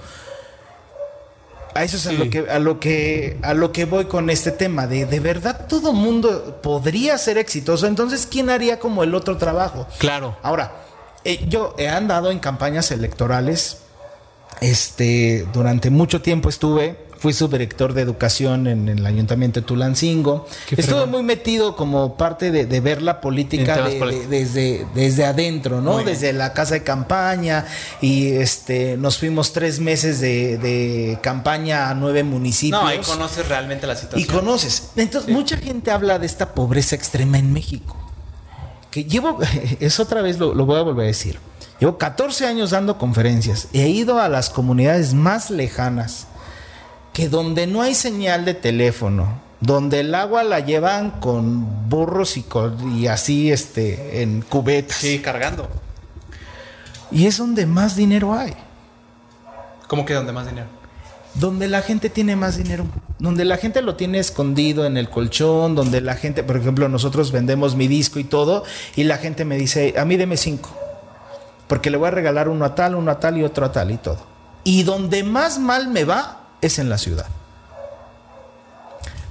[1.75, 4.51] A eso es a, lo que, a, lo que, a lo que voy con este
[4.51, 9.37] tema, de de verdad todo mundo podría ser exitoso, entonces ¿quién haría como el otro
[9.37, 9.87] trabajo?
[9.99, 10.39] Claro.
[10.43, 10.73] Ahora,
[11.25, 13.82] eh, yo he andado en campañas electorales
[14.63, 20.47] este, durante mucho tiempo estuve, fui subdirector de educación en, el ayuntamiento de Tulancingo.
[20.71, 23.89] Estuve muy metido como parte de, ver la política
[24.29, 25.99] desde, desde adentro, ¿no?
[26.05, 27.67] desde la casa de campaña
[28.01, 32.81] y este, nos fuimos tres meses de, campaña a nueve municipios.
[32.81, 34.21] No, ahí conoces realmente la situación.
[34.21, 34.91] Y conoces.
[34.95, 37.97] Entonces, mucha gente habla de esta pobreza extrema en México.
[38.93, 39.39] Que llevo,
[39.81, 41.39] es otra vez lo voy a volver a decir
[41.83, 43.67] Llevo 14 años dando conferencias.
[43.73, 46.29] He ido a las comunidades más lejanas,
[47.13, 52.45] que donde no hay señal de teléfono, donde el agua la llevan con burros y,
[52.95, 54.99] y así este, en cubetas.
[54.99, 55.69] Sí, cargando.
[57.11, 58.53] Y es donde más dinero hay.
[59.89, 60.69] ¿Cómo que donde más dinero?
[61.35, 62.87] Donde la gente tiene más dinero.
[63.19, 67.33] Donde la gente lo tiene escondido en el colchón, donde la gente, por ejemplo, nosotros
[67.33, 68.63] vendemos mi disco y todo,
[68.95, 70.79] y la gente me dice, a mí deme cinco
[71.73, 73.91] porque le voy a regalar uno a tal, uno a tal y otro a tal
[73.93, 74.19] y todo.
[74.63, 77.25] Y donde más mal me va es en la ciudad.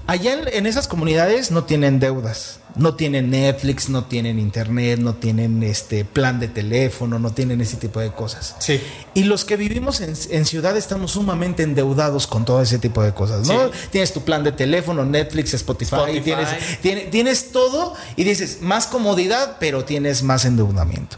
[0.08, 5.62] Allá en, esas comunidades no tienen deudas, no tienen Netflix, no tienen internet, no tienen
[5.62, 8.56] este plan de teléfono, no tienen ese tipo de cosas.
[8.58, 8.82] Sí.
[9.14, 13.48] Y los que vivimos en, ciudad estamos sumamente endeudados con todo ese tipo de cosas,
[13.48, 13.70] ¿no?
[13.92, 16.50] Tienes tu plan de teléfono, Netflix, Spotify, Tienes,
[16.82, 21.18] tienes, tienes todo y dices más comodidad, pero tienes más endeudamiento.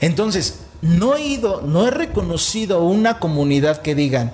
[0.00, 4.32] Entonces, no he ido, no he reconocido una comunidad que digan,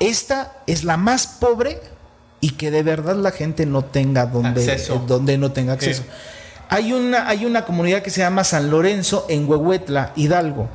[0.00, 1.80] esta es la más pobre
[2.40, 6.04] y que de verdad la gente no tenga donde, eh, donde no tenga acceso.
[6.68, 10.68] Hay, una, hay una comunidad que se llama San Lorenzo en Huehuetla, Hidalgo.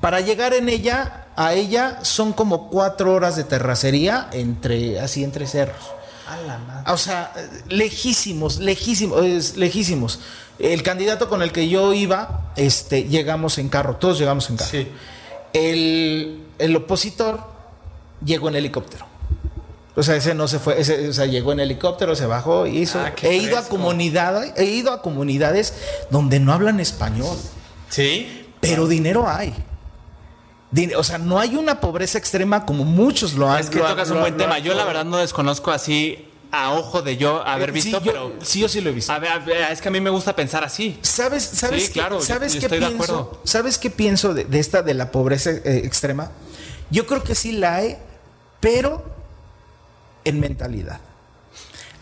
[0.00, 5.46] Para llegar en ella, a ella son como cuatro horas de terracería entre, así entre
[5.46, 5.90] cerros.
[6.86, 7.32] O sea,
[7.68, 10.20] lejísimos, lejísimos, lejísimos.
[10.58, 14.78] El candidato con el que yo iba, este, llegamos en carro, todos llegamos en carro.
[15.52, 17.40] El, el, opositor
[18.24, 19.06] llegó en helicóptero.
[19.94, 22.78] O sea, ese no se fue, ese, o sea, llegó en helicóptero, se bajó y
[22.78, 22.98] hizo.
[22.98, 25.74] Ah, he ido a comunidades, he ido a comunidades
[26.10, 27.36] donde no hablan español.
[27.90, 28.46] Sí.
[28.60, 29.52] Pero dinero hay.
[30.96, 33.60] O sea, no hay una pobreza extrema como muchos lo han.
[33.60, 34.58] Es que tocas un buen tema.
[34.58, 38.60] Yo la verdad no desconozco así a ojo de yo haber eh, visto, pero sí,
[38.60, 39.10] yo sí lo he visto.
[39.12, 39.30] A ver,
[39.70, 40.98] es que a mí me gusta pensar así.
[41.00, 43.40] ¿Sabes, sabes claro, ¿sabes qué pienso?
[43.44, 46.30] ¿Sabes qué pienso de, esta de la pobreza eh, extrema?
[46.90, 47.96] Yo creo que sí la hay,
[48.60, 49.02] pero
[50.24, 51.00] en mentalidad.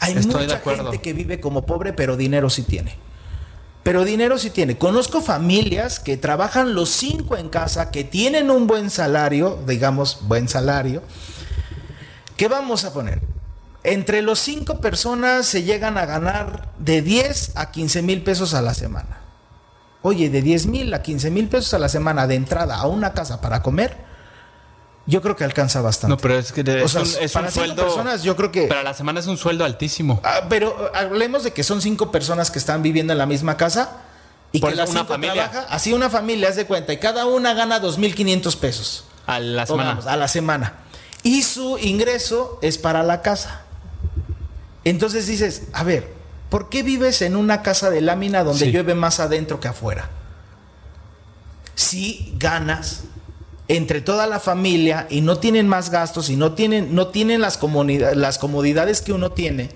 [0.01, 2.97] Hay mucha gente que vive como pobre, pero dinero sí tiene.
[3.83, 4.77] Pero dinero sí tiene.
[4.77, 10.49] Conozco familias que trabajan los cinco en casa, que tienen un buen salario, digamos, buen
[10.49, 11.03] salario.
[12.37, 13.21] ¿Qué vamos a poner?
[13.83, 18.61] Entre los cinco personas se llegan a ganar de 10 a 15 mil pesos a
[18.61, 19.21] la semana.
[20.03, 23.13] Oye, de 10 mil a 15 mil pesos a la semana de entrada a una
[23.15, 23.97] casa para comer,
[25.11, 26.11] yo creo que alcanza bastante.
[26.11, 27.85] No, pero es que es, un, sueldo.
[27.85, 28.63] personas, yo creo que.
[28.69, 30.21] Pero a la semana es un sueldo altísimo.
[30.25, 33.99] Ah, pero hablemos de que son cinco personas que están viviendo en la misma casa
[34.53, 35.51] y que la una familia.
[35.51, 39.05] Trabaja, así una familia, haz de cuenta, y cada una gana 2.500 pesos.
[39.27, 39.99] A la semana.
[40.07, 40.75] a la semana.
[41.23, 43.63] Y su ingreso es para la casa.
[44.85, 46.13] Entonces dices, a ver,
[46.49, 50.09] ¿por qué vives en una casa de lámina donde llueve más adentro que afuera?
[51.75, 53.05] Si ganas
[53.71, 57.61] entre toda la familia y no tienen más gastos y no tienen, no tienen las,
[58.17, 59.69] las comodidades que uno tiene.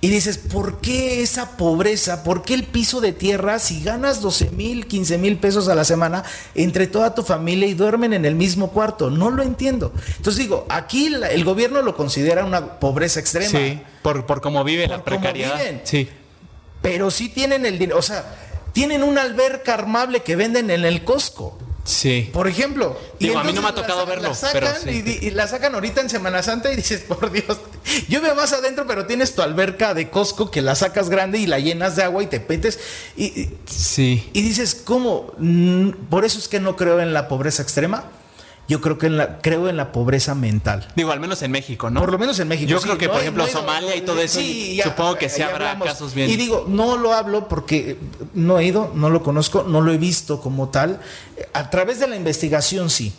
[0.00, 2.22] Y dices, ¿por qué esa pobreza?
[2.22, 5.82] ¿Por qué el piso de tierra si ganas 12 mil, 15 mil pesos a la
[5.82, 6.22] semana
[6.54, 9.10] entre toda tu familia y duermen en el mismo cuarto?
[9.10, 9.92] No lo entiendo.
[10.16, 13.58] Entonces digo, aquí el gobierno lo considera una pobreza extrema.
[13.58, 15.58] Sí, por, por cómo vive la precariedad.
[15.82, 16.08] Sí.
[16.80, 18.24] Pero sí tienen el dinero, o sea,
[18.72, 21.58] tienen una alberca armable que venden en el Costco.
[21.88, 22.28] Sí.
[22.34, 22.98] Por ejemplo.
[23.18, 24.30] Digo, a mí no me ha tocado verlo.
[24.52, 27.58] pero y, la sacan ahorita en Semana Santa y dices, por Dios,
[28.08, 31.46] yo veo más adentro, pero tienes tu alberca de Costco que la sacas grande y
[31.46, 32.78] la llenas de agua y te petes.
[33.16, 34.28] Y, sí.
[34.34, 35.32] Y dices, ¿cómo?
[35.38, 38.04] Mm, por eso es que no creo en la pobreza extrema
[38.68, 40.86] yo creo que en la, creo en la pobreza mental.
[40.94, 42.00] Digo, al menos en México, ¿no?
[42.00, 42.68] Por lo menos en México.
[42.68, 44.40] Yo creo que, por ejemplo, Somalia y todo eso,
[44.82, 46.30] supongo que sí habrá casos bien.
[46.30, 47.96] Y digo, no lo hablo porque
[48.34, 51.00] no he ido, no lo conozco, no lo he visto como tal.
[51.54, 53.14] A través de la investigación sí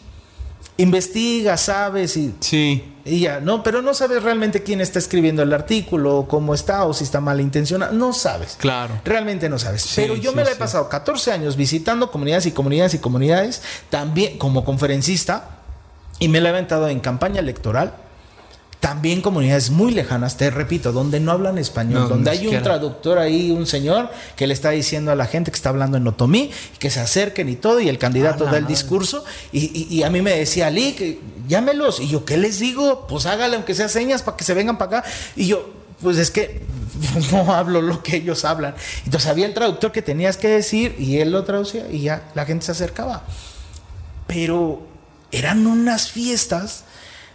[0.80, 2.94] investiga, sabes y, sí.
[3.04, 3.64] y ya, ¿no?
[3.64, 7.42] Pero no sabes realmente quién está escribiendo el artículo, cómo está, o si está mal
[7.42, 7.92] intencionado.
[7.92, 8.56] No sabes.
[8.58, 9.02] Claro.
[9.04, 9.92] Realmente no sabes.
[9.96, 14.38] Pero yo me la he pasado 14 años visitando comunidades y comunidades y comunidades, también
[14.38, 15.58] como conferencista,
[16.18, 17.94] y me la he aventado en campaña electoral
[18.80, 23.52] también comunidades muy lejanas, te repito, donde no hablan español, donde hay un traductor ahí,
[23.52, 26.50] un señor que le está diciendo a la gente que está hablando en otomí,
[26.80, 30.32] que se acerquen y todo, y el candidato da el discurso, y, a mí me
[30.32, 33.06] decía, Ali, que llámelos, y yo, ¿qué les digo?
[33.08, 35.70] Pues hágale aunque sea señas para que se vengan para acá, y yo,
[36.02, 36.62] pues es que
[37.32, 38.76] no hablo lo que ellos hablan.
[39.04, 42.46] Entonces había el traductor que tenías que decir, y él lo traducía, y ya la
[42.46, 43.24] gente se acercaba.
[44.26, 44.88] Pero
[45.32, 46.86] eran unas fiestas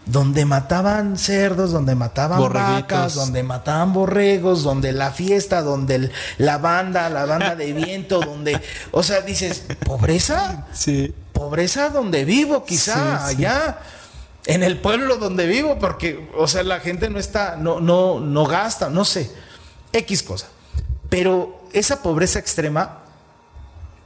[0.07, 7.09] donde mataban cerdos, donde mataban vacas, donde mataban borregos, donde la fiesta, donde la banda,
[7.09, 11.15] la banda de viento, donde, o sea, dices, pobreza, sí.
[11.33, 13.79] pobreza donde vivo, quizá allá.
[14.47, 18.45] En el pueblo donde vivo, porque, o sea, la gente no está, no, no, no
[18.45, 19.31] gasta, no sé,
[19.91, 20.49] X cosa.
[21.09, 23.05] Pero esa pobreza extrema,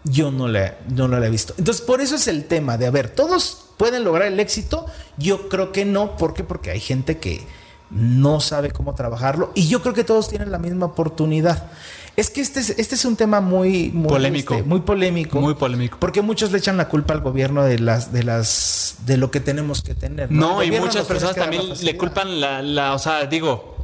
[0.05, 1.55] yo no la, no la he visto.
[1.59, 4.85] Entonces, por eso es el tema de, a ver, todos ¿Pueden lograr el éxito?
[5.17, 6.17] Yo creo que no.
[6.17, 6.45] ¿Por qué?
[6.45, 7.47] Porque hay gente que
[7.91, 11.71] no sabe cómo trabajarlo y yo creo que todos tienen la misma oportunidad.
[12.17, 14.55] Es que este es, este es un tema muy, polémico.
[14.55, 15.41] Este, muy polémico.
[15.41, 15.99] Muy polémico.
[16.01, 19.39] Porque muchos le echan la culpa al gobierno de las, de las, de lo que
[19.39, 20.31] tenemos que tener.
[20.31, 23.78] No, y muchas personas también le culpan la, la, o sea, digo,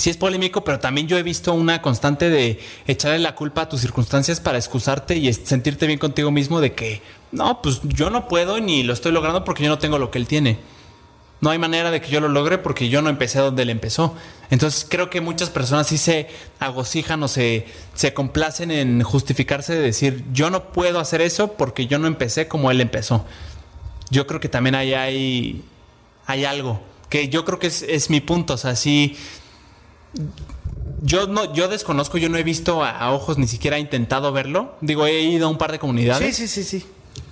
[0.00, 3.68] sí es polémico, pero también yo he visto una constante de echarle la culpa a
[3.68, 8.26] tus circunstancias para excusarte y sentirte bien contigo mismo de que, no, pues yo no
[8.26, 10.58] puedo ni lo estoy logrando porque yo no tengo lo que él tiene.
[11.42, 14.14] No hay manera de que yo lo logre porque yo no empecé donde él empezó.
[14.48, 16.28] Entonces creo que muchas personas sí se
[16.60, 21.86] agosijan o se, se complacen en justificarse de decir, yo no puedo hacer eso porque
[21.86, 23.26] yo no empecé como él empezó.
[24.08, 25.62] Yo creo que también ahí hay,
[26.26, 26.80] hay algo
[27.10, 28.54] que yo creo que es, es mi punto.
[28.54, 29.16] O sea, sí,
[31.02, 34.32] yo no, yo desconozco, yo no he visto a, a, ojos, ni siquiera he intentado
[34.32, 34.74] verlo.
[34.80, 36.36] Digo, he ido a un par de comunidades.
[36.36, 36.86] Sí, sí, sí, sí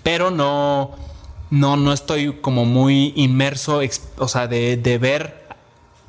[0.08, 0.96] pero no,
[1.50, 3.82] no, no estoy como muy inmerso,
[4.16, 5.44] o sea, de, de ver,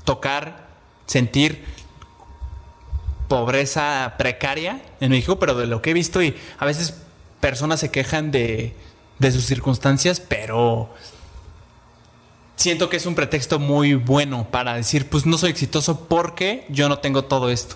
[0.06, 0.70] tocar,
[1.06, 1.66] sentir
[3.28, 6.96] pobreza precaria en México, pero de lo que he visto y a veces
[7.42, 8.74] personas se quejan de,
[9.20, 10.90] de sus circunstancias, pero
[12.60, 16.90] siento que es un pretexto muy bueno para decir, pues no soy exitoso porque yo
[16.90, 17.76] no tengo todo esto.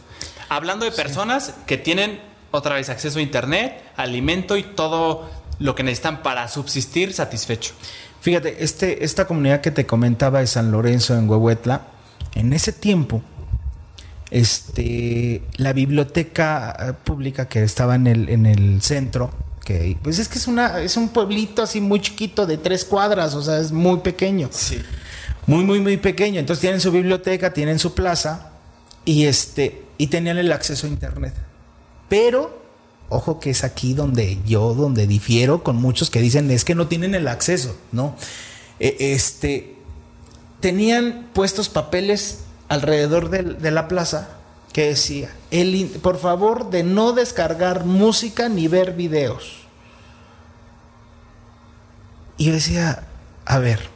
[0.50, 2.20] Hablando de personas que tienen
[2.52, 5.30] otra vez acceso a internet, alimento y todo
[5.60, 7.74] lo que necesitan para subsistir satisfecho.
[8.20, 11.88] Fíjate, este, esta comunidad que te comentaba de San Lorenzo en Huehuetla,
[12.36, 13.22] en ese tiempo,
[14.32, 19.32] este, la biblioteca eh, pública que estaba en el, en el centro,
[19.64, 23.36] que pues es que es una, es un pueblito así muy chiquito de tres cuadras,
[23.36, 24.50] o sea, es muy pequeño.
[24.52, 24.82] Sí.
[25.46, 26.40] Muy, muy, muy pequeño.
[26.40, 28.52] Entonces tienen su biblioteca, tienen su plaza
[29.06, 31.34] y este, y tenían el acceso a internet.
[32.10, 32.64] Pero
[33.14, 36.88] Ojo que es aquí donde yo, donde difiero con muchos que dicen es que no
[36.88, 38.16] tienen el acceso, ¿no?
[38.80, 39.76] E, este,
[40.62, 42.40] tenían puestos papeles
[42.70, 44.30] alrededor de, la plaza
[44.72, 49.60] que decía, el, por favor de no descargar música ni ver videos.
[52.38, 53.04] Y yo decía,
[53.46, 53.88] a ver,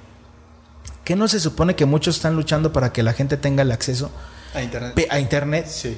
[1.04, 4.12] ¿qué no se supone que muchos están luchando para que la gente tenga el acceso
[4.54, 5.08] a Internet?
[5.10, 5.66] A internet?
[5.68, 5.98] Sí.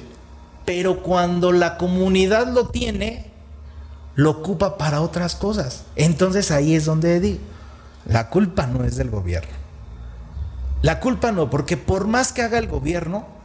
[0.64, 3.30] Pero cuando la comunidad lo tiene,
[4.14, 5.84] lo ocupa para otras cosas.
[5.94, 7.40] Entonces ahí es donde digo,
[8.06, 9.52] la culpa no es del gobierno.
[10.80, 13.39] La culpa no, porque por más que haga el gobierno,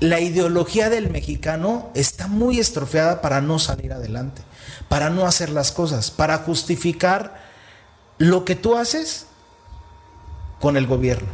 [0.00, 4.42] la ideología del mexicano está muy estropeada para no salir adelante,
[4.88, 7.42] para no hacer las cosas, para justificar
[8.18, 9.26] lo que tú haces
[10.60, 11.28] con el gobierno.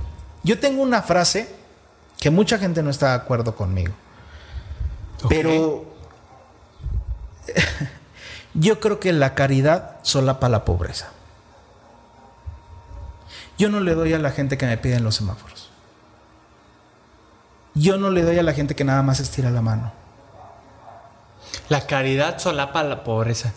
[0.44, 1.48] Yo tengo una frase
[2.18, 3.92] que mucha gente no está de acuerdo conmigo.
[5.28, 5.84] Pero
[8.54, 11.10] yo creo que la caridad solapa la pobreza.
[13.58, 15.61] Yo no le doy a la gente que me piden los semáforos.
[17.74, 19.92] Yo no le doy a la gente que nada más estira la mano.
[21.68, 23.52] La caridad solapa la pobreza.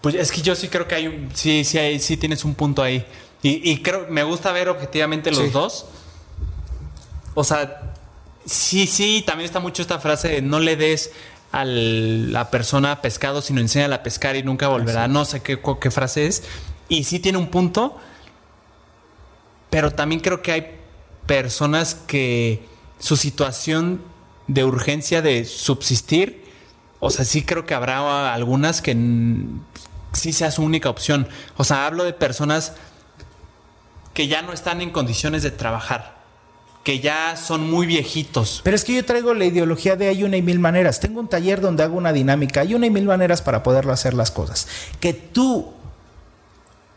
[0.00, 1.30] Pues es que yo sí creo que hay un.
[1.34, 3.06] Sí, sí, hay, sí tienes un punto ahí.
[3.44, 5.86] Y, creo, me gusta ver objetivamente los dos.
[7.34, 7.94] O sea,
[8.44, 11.10] sí, sí, también está mucho esta frase de no le des
[11.50, 15.08] a la persona pescado, sino enséñala a pescar y nunca volverá.
[15.08, 16.44] No sé qué, qué frase es.
[16.88, 17.98] Y sí tiene un punto.
[19.70, 20.81] Pero también creo que hay
[21.32, 22.62] personas que
[22.98, 24.02] su situación
[24.48, 26.44] de urgencia de subsistir,
[27.00, 28.94] o sea, sí creo que habrá algunas que
[30.12, 31.26] sí sea su única opción.
[31.56, 32.74] O sea, hablo de personas
[34.12, 36.18] que ya no están en condiciones de trabajar,
[36.84, 38.60] que ya son muy viejitos.
[38.62, 41.00] Pero es que yo traigo la ideología de hay una y mil maneras.
[41.00, 44.12] Tengo un taller donde hago una dinámica, hay una y mil maneras para poderlo hacer
[44.12, 44.68] las cosas.
[45.00, 45.72] Que tú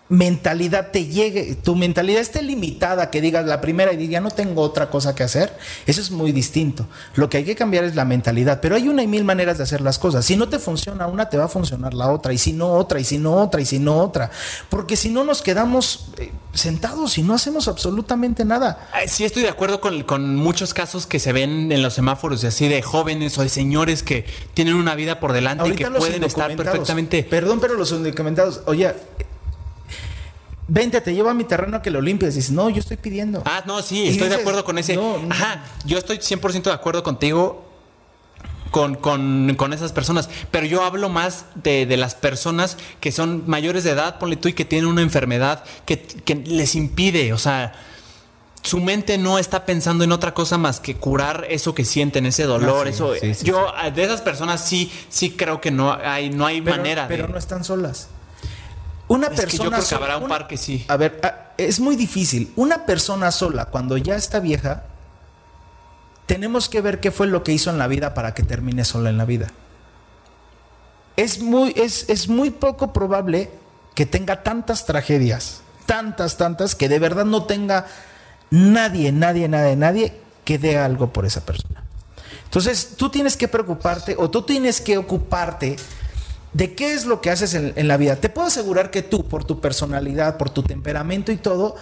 [0.08, 4.62] mentalidad te llegue, tu mentalidad esté limitada, que digas la primera y ya no tengo
[4.62, 6.86] otra cosa que hacer, eso es muy distinto.
[7.16, 9.64] Lo que hay que cambiar es la mentalidad, pero hay una y mil maneras de
[9.64, 10.24] hacer las cosas.
[10.24, 13.00] Si no te funciona una, te va a funcionar la otra, y si no otra,
[13.00, 14.30] y si no otra, y si no otra,
[14.70, 18.88] porque si no nos quedamos eh, sentados y no hacemos absolutamente nada.
[19.08, 22.50] Sí, estoy de acuerdo con, con muchos casos que se ven en los semáforos, de
[22.50, 26.24] así de jóvenes o de señores que tienen una vida por delante y que pueden
[26.24, 27.24] estar perfectamente.
[27.24, 28.94] Perdón, pero los indocumentados, oye,
[30.68, 32.36] vente, te llevo a mi terreno a que lo limpies.
[32.36, 33.44] Dices, no, yo estoy pidiendo.
[33.46, 35.00] Ah, no, sí, estoy de acuerdo con ese.
[35.30, 37.64] Ajá, yo estoy 100% de acuerdo contigo.
[38.72, 43.92] Con, con, esas personas, pero yo hablo más de, las personas que son mayores de
[43.92, 47.72] edad, ponle tú, y que tienen una enfermedad que, que les impide, o sea,
[48.66, 52.44] su mente no está pensando en otra cosa más que curar eso que sienten, ese
[52.44, 53.14] dolor, ah, eso.
[53.44, 57.08] yo de esas personas sí, sí creo que no hay, no hay manera.
[57.08, 58.10] Pero no están solas.
[59.08, 59.80] Una persona.
[59.80, 60.86] Que habrá un par que sí.
[60.88, 62.52] A ver, ah, es muy difícil.
[62.56, 64.84] Una persona sola, cuando ya está vieja,
[66.26, 69.10] tenemos que ver qué fue lo que hizo en la vida para que termine sola
[69.10, 69.52] en la vida.
[71.18, 73.50] Es muy, es, es muy poco probable
[73.94, 77.86] que tenga tantas tragedias, tantas, tantas, que de verdad no tenga
[78.50, 81.84] nadie, nadie, nadie, nadie que dé algo por esa persona.
[82.44, 85.78] Entonces, tú tienes que preocuparte o tú tienes que ocuparte
[86.56, 88.16] de qué es lo que haces en, la vida.
[88.16, 91.76] Te puedo asegurar que tú, por tu personalidad, por tu temperamento y todo,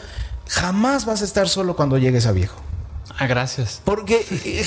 [0.47, 2.59] jamás vas a estar solo cuando llegues a viejo.
[3.19, 3.81] Ah, gracias.
[3.85, 4.65] Porque eh,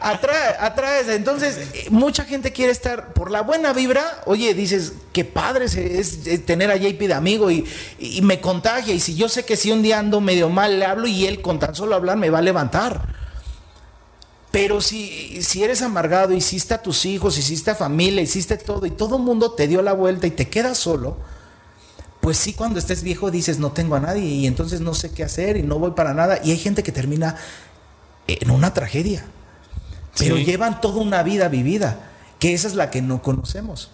[0.00, 1.14] atrae, atrae.
[1.14, 4.20] Entonces, mucha gente quiere estar por la buena vibra.
[4.26, 7.64] Oye, dices, qué padre es, tener a JP de amigo y,
[7.98, 8.92] y, me contagia.
[8.92, 11.40] Y si yo sé que si un día ando medio mal, le hablo y él
[11.40, 13.25] con tan solo hablar me va a levantar.
[14.56, 18.90] Pero si, si eres amargado, hiciste a tus hijos, hiciste a familia, hiciste todo y
[18.90, 21.18] todo el mundo te dio la vuelta y te quedas solo,
[22.22, 25.24] pues sí, cuando estés viejo dices, no tengo a nadie y entonces no sé qué
[25.24, 26.40] hacer y no voy para nada.
[26.42, 27.36] Y hay gente que termina
[28.26, 29.26] en una tragedia,
[30.18, 33.90] pero llevan toda una vida vivida, que esa es la que no conocemos.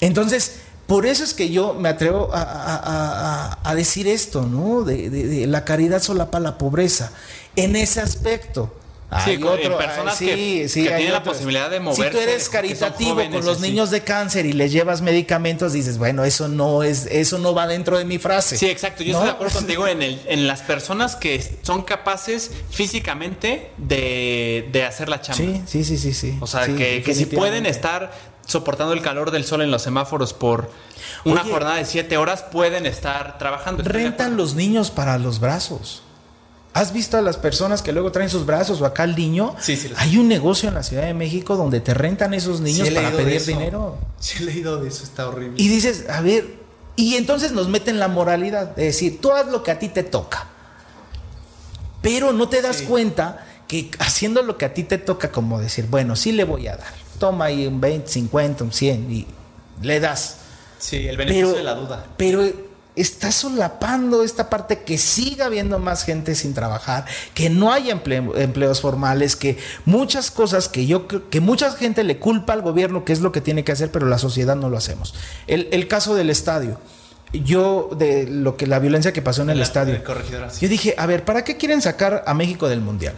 [0.00, 4.84] Entonces, por eso es que yo me atrevo a, decir esto, ¿no?
[4.84, 7.12] De, de, la caridad solapa la pobreza.
[7.56, 8.72] En ese aspecto
[9.20, 12.04] sí, otro, personas que, tienen la posibilidad de moverse.
[12.04, 16.24] Si tú eres caritativo con los niños de cáncer y les llevas medicamentos, dices, bueno,
[16.24, 18.56] eso no es, eso no va dentro de mi frase.
[18.56, 19.02] Sí, exacto.
[19.02, 24.86] Yo estoy de acuerdo contigo en, el, en las personas que son capaces físicamente de,
[24.86, 25.60] hacer la chamba.
[25.66, 26.12] Sí, sí, sí, sí.
[26.14, 26.38] sí.
[26.40, 28.12] O sea, que, si pueden estar
[28.46, 30.70] soportando el calor del sol en los semáforos por
[31.24, 33.82] una jornada de siete horas, pueden estar trabajando.
[33.84, 36.02] Rentan los niños para los brazos.
[36.74, 39.54] ¿Has visto a las personas que luego traen sus brazos o acá el niño?
[39.60, 39.90] Sí, sí.
[39.96, 43.44] Hay un negocio en la Ciudad de México donde te rentan esos niños para pedir
[43.44, 43.98] dinero.
[44.18, 45.60] Sí, he leído de eso, está horrible.
[45.62, 46.62] Y dices, a ver,
[46.96, 50.02] y entonces nos meten la moralidad de decir, tú haz lo que a ti te
[50.02, 50.48] toca.
[52.00, 55.86] Pero no te das cuenta que haciendo lo que a ti te toca, como decir,
[55.88, 56.92] bueno, sí le voy a dar.
[57.18, 59.26] Toma ahí un 20, 50, un 100 y
[59.82, 60.38] le das.
[60.78, 62.06] Sí, el beneficio de la duda.
[62.16, 67.92] Pero está solapando esta parte que siga habiendo más gente sin trabajar, que no haya
[67.92, 73.12] empleos formales, que muchas cosas que yo que mucha gente le culpa al gobierno que
[73.12, 75.14] es lo que tiene que hacer, pero la sociedad no lo hacemos.
[75.46, 76.78] El, caso del estadio.
[77.32, 80.02] Yo, de lo que la violencia que pasó en el estadio.
[80.60, 83.14] Yo dije, a ver, ¿para qué quieren sacar a México del Mundial?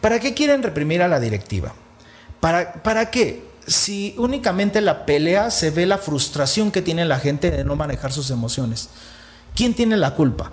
[0.00, 1.74] ¿Para qué quieren reprimir a la directiva?
[2.38, 3.42] ¿Para, para qué?
[3.66, 8.12] Si únicamente la pelea se ve la frustración que tiene la gente de no manejar
[8.12, 8.88] sus emociones.
[9.54, 10.52] ¿Quién tiene la culpa?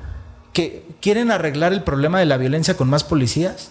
[0.54, 3.70] ¿Que quieren arreglar el problema de la violencia con más policías?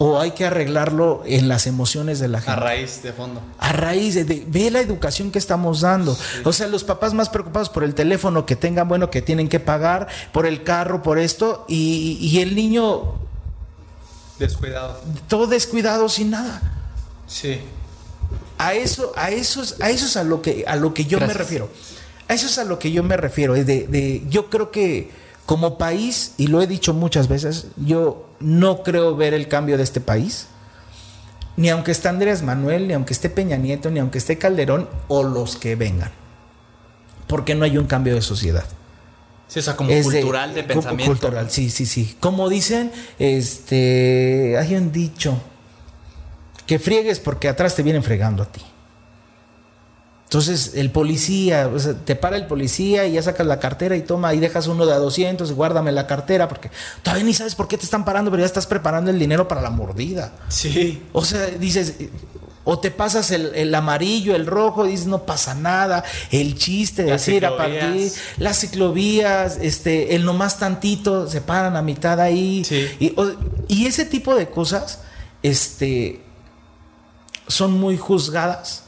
[0.00, 2.52] ¿O hay que arreglarlo en las emociones de la gente?
[2.52, 3.42] A raíz de fondo.
[3.58, 6.16] A raíz de, ve la educación que estamos dando.
[6.44, 9.58] O sea, los papás más preocupados por el teléfono que tengan, bueno, que tienen que
[9.58, 13.14] pagar, por el carro, por esto, y, y el niño...
[14.38, 15.00] Descuidado.
[15.26, 16.62] Todo descuidado sin nada.
[17.26, 17.60] Sí.
[18.58, 21.32] A eso, a eso, a eso es a lo que, a lo que yo me
[21.32, 21.70] refiero.
[22.28, 23.54] A eso es a lo que yo me refiero.
[23.54, 25.10] Es de, de, yo creo que
[25.46, 29.82] como país, y lo he dicho muchas veces, yo no creo ver el cambio de
[29.82, 30.48] este país.
[31.56, 35.22] Ni aunque esté Andrés Manuel, ni aunque esté Peña Nieto, ni aunque esté Calderón, o
[35.22, 36.12] los que vengan.
[37.26, 38.64] Porque no hay un cambio de sociedad.
[39.48, 41.12] Sí, o sea, como cultural de, pensamiento.
[41.12, 42.16] Cultural, sí, sí, sí.
[42.20, 45.40] Como dicen, este, hay un dicho,
[46.68, 48.60] que friegues porque atrás te vienen fregando a ti.
[50.24, 51.70] Entonces el policía,
[52.04, 54.92] te para el policía y ya sacas la cartera y toma y dejas uno de
[54.92, 56.70] a 200 y guárdame la cartera porque
[57.02, 59.62] todavía ni sabes por qué te están parando, pero ya estás preparando el dinero para
[59.62, 60.34] la mordida.
[60.48, 61.02] Sí.
[61.14, 61.94] O sea, dices,
[62.64, 67.46] o te pasas el, amarillo, el rojo, dices no pasa nada, el chiste de decir
[67.46, 72.66] a partir, las ciclovías, este, el nomás tantito, se paran a mitad ahí.
[73.00, 73.14] Y,
[73.68, 74.98] y ese tipo de cosas,
[75.42, 76.27] este
[77.48, 78.84] son muy juzgadas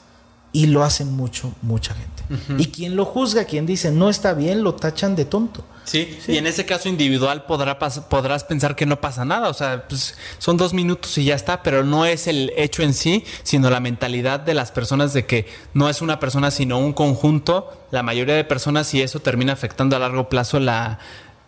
[0.53, 2.11] y lo hacen mucho, mucha gente.
[2.59, 5.65] Y quien lo juzga, quien dice no está bien, lo tachan de tonto.
[5.85, 9.89] Sí, y en ese caso individual podrá podrás pensar que no pasa nada, o sea,
[9.89, 13.71] pues, son dos minutos y ya está, pero no es el hecho en sí, sino
[13.71, 18.05] la mentalidad de las personas de que no es una persona, sino un conjunto, la
[18.05, 21.01] mayoría de personas, y eso termina afectando a largo plazo la,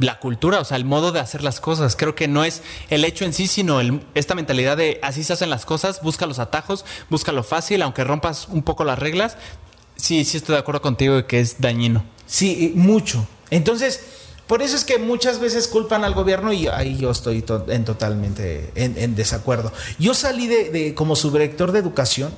[0.03, 1.97] la cultura, o sea, el modo de hacer las cosas.
[1.97, 3.81] Creo que no es el hecho en sí, sino
[4.15, 8.05] esta mentalidad de así se hacen las cosas, busca los atajos, busca lo fácil, aunque
[8.05, 9.37] rompas un poco las reglas.
[9.97, 12.05] Sí, sí estoy de acuerdo contigo de que es dañino.
[12.27, 13.27] Sí, mucho.
[13.51, 14.01] Entonces,
[14.47, 18.71] por eso es que muchas veces culpan al gobierno y ahí yo estoy en totalmente
[18.75, 19.73] en, desacuerdo.
[19.99, 22.33] Yo salí de, de, como subdirector de educación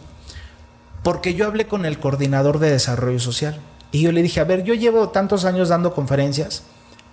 [1.03, 3.61] porque yo hablé con el coordinador de desarrollo social
[3.93, 6.65] y yo le dije, a ver, yo llevo tantos años dando conferencias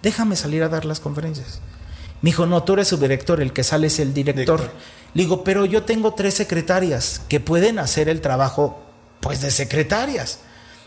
[0.02, 1.60] déjame salir a dar las conferencias.
[2.22, 4.72] Me dijo, no, tú eres su director, el que sale es el director.
[5.14, 8.80] Le digo, pero yo tengo tres secretarias que pueden hacer el trabajo,
[9.20, 10.40] pues, de secretarias.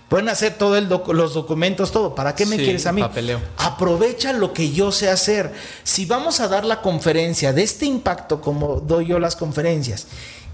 [0.08, 2.14] Pueden hacer todos los documentos, todo.
[2.14, 3.00] ¿Para qué me quieres a mí?
[3.00, 3.40] Papeleo.
[3.56, 5.52] Aprovecha lo que yo sé hacer.
[5.82, 10.06] Si vamos a dar la conferencia de este impacto, como doy yo las conferencias,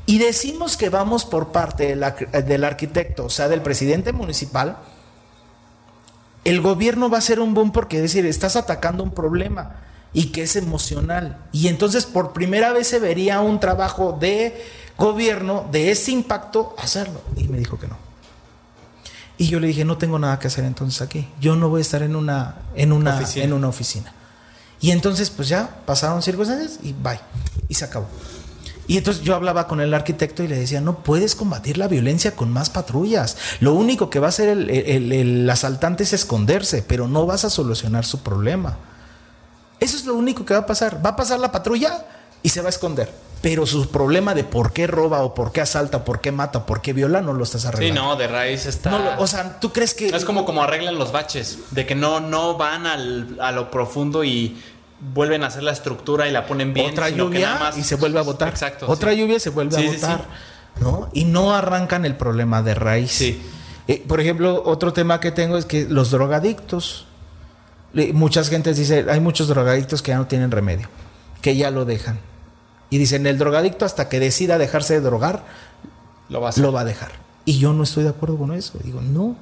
[0.07, 4.79] y decimos que vamos por parte del arquitecto, o sea, del presidente municipal,
[6.45, 9.77] el gobierno va a ser un boom porque es decir, estás atacando un problema
[10.13, 11.39] y que es emocional.
[11.53, 14.65] Y entonces por primera vez se vería un trabajo de
[14.97, 17.21] gobierno de ese impacto hacerlo.
[17.37, 17.97] Y me dijo que no.
[19.39, 21.27] Y yo le dije, no tengo nada que hacer entonces aquí.
[21.41, 23.45] Yo no voy a estar en una, en una, oficina.
[23.45, 24.13] En una oficina.
[24.83, 27.21] Y entonces, pues ya pasaron circunstancias y bye.
[27.69, 28.07] Y se acabó.
[28.91, 32.35] Y entonces yo hablaba con el arquitecto y le decía, no puedes combatir la violencia
[32.35, 33.37] con más patrullas.
[33.61, 38.05] Lo único que va a hacer el, asaltante es esconderse, pero no vas a solucionar
[38.05, 38.79] su problema.
[39.79, 41.07] Eso es lo único que va a pasar.
[41.07, 42.05] Va a pasar la patrulla
[42.43, 43.13] y se va a esconder.
[43.41, 46.81] Pero su problema de por qué roba o por qué asalta, por qué mata, por
[46.83, 48.01] qué viola, no lo estás arreglando.
[48.01, 49.19] Sí, no, de raíz está.
[49.21, 50.09] o sea, ¿tú crees que.?
[50.09, 54.25] Es como como arreglan los baches, de que no, no van al, a lo profundo
[54.25, 54.61] y
[55.15, 56.93] vuelven a hacer la estructura y la ponen bien.
[56.93, 58.49] Otra lluvia y se vuelve a votar.
[58.49, 58.87] Exacto.
[58.89, 60.25] Otra lluvia se vuelve a votar.
[60.81, 61.09] ¿no?
[61.13, 63.21] Y no arrancan el problema de raíz.
[63.21, 67.07] Eh, por ejemplo, otro tema que tengo es que los drogadictos.
[68.13, 70.89] muchas gentes dicen, hay muchos drogadictos que ya no tienen remedio,
[71.43, 72.19] que ya lo dejan.
[72.91, 75.45] Y dicen, el drogadicto hasta que decida dejarse de drogar,
[76.29, 77.11] lo va a dejar.
[77.45, 78.79] Y yo no estoy de acuerdo con eso.
[78.85, 79.37] Digo, no,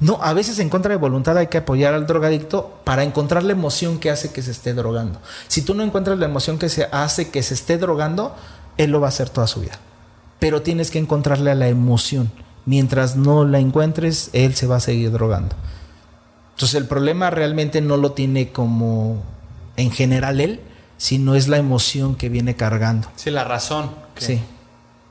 [0.00, 3.52] no, a veces en contra de voluntad hay que apoyar al drogadicto para encontrar la
[3.52, 5.20] emoción que hace que se esté drogando.
[5.48, 8.34] Si tú no encuentras la emoción que se hace que se esté drogando,
[8.78, 9.78] él lo va a hacer toda su vida.
[10.38, 12.32] Pero tienes que encontrarle a la emoción.
[12.64, 15.54] Mientras no la encuentres, él se va a seguir drogando.
[16.54, 19.22] Entonces el problema realmente no lo tiene como
[19.76, 20.60] en general él,
[20.96, 23.08] sino es la emoción que viene cargando.
[23.16, 23.90] Sí, la razón.
[24.16, 24.40] Sí.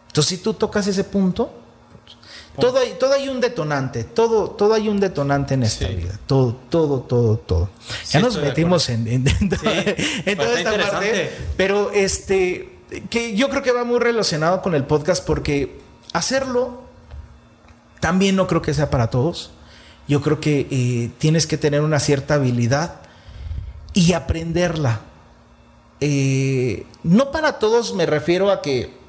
[0.08, 1.61] Entonces si tú tocas ese punto,
[2.60, 6.20] todo hay, todo hay un detonante, todo, todo hay un detonante en esta vida.
[6.28, 7.70] Todo, todo, todo, todo.
[8.10, 11.32] ya nos metimos en, en, toda esta parte.
[11.56, 12.78] Pero este,
[13.10, 15.80] que yo creo que va muy relacionado con el podcast porque
[16.14, 16.84] hacerlo
[18.00, 19.52] también no creo que sea para todos.
[20.08, 23.02] Yo creo que eh, tienes que tener una cierta habilidad
[23.94, 25.02] y aprenderla.
[26.02, 29.01] Eh, no para todos me refiero a que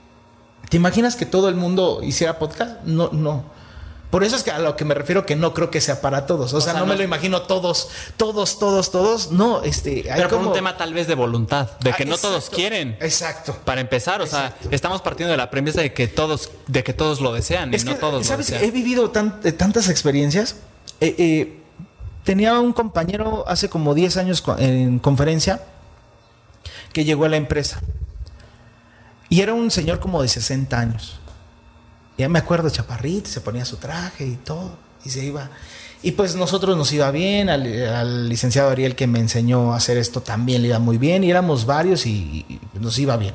[0.73, 2.83] ¿Te imaginas que todo el mundo hiciera podcast?
[2.85, 3.45] No, no.
[4.09, 6.25] Por eso es que a lo que me refiero que no creo que sea para
[6.25, 6.55] todos.
[6.55, 9.33] O, sea, no, me lo imagino todos, todos, todos, todos.
[9.33, 10.11] No, este.
[10.11, 10.49] Hay Pero como...
[10.49, 12.97] un tema tal vez de voluntad, de que ah, no todos quieren.
[13.01, 13.55] Exacto.
[13.67, 17.21] Para empezar, o sea, estamos partiendo de la premisa de que todos, de que todos
[17.21, 18.49] lo desean y no todos ¿sabes?
[18.49, 18.67] lo desean.
[18.67, 20.57] He vivido tantas experiencias.
[21.03, 21.59] Eh, eh,
[22.25, 25.61] tenía un compañero hace como 10 años en conferencia
[26.95, 27.83] que llegó a la empresa.
[29.33, 31.15] Y era un señor como de 60 años.
[32.19, 34.77] Ya me acuerdo, chaparrito, se ponía su traje y todo,
[35.07, 35.49] y se iba.
[36.03, 40.21] Y pues nosotros nos iba bien, al, licenciado Ariel que me enseñó a hacer esto
[40.21, 42.45] también le iba muy bien, y éramos varios y,
[42.79, 43.33] nos iba bien.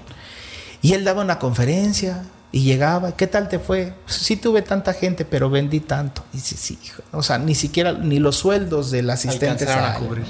[0.84, 3.96] Y él daba una conferencia y llegaba, ¿qué tal te fue?
[4.06, 6.24] Pues, sí tuve tanta gente, pero vendí tanto.
[6.32, 6.78] Y sí, sí,
[7.12, 10.28] o sea, ni siquiera, ni los sueldos del asistente a cubrir.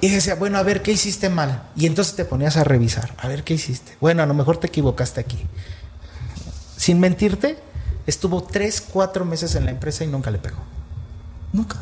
[0.00, 1.64] Y decía, bueno, a ver, ¿qué hiciste mal?
[1.76, 3.96] Y entonces te ponías a revisar, a ver, ¿qué hiciste?
[4.00, 5.38] Bueno, a lo mejor te equivocaste aquí
[6.88, 7.58] sin mentirte,
[8.06, 10.56] estuvo tres, cuatro meses en la empresa y nunca le pegó.
[11.52, 11.76] Nunca.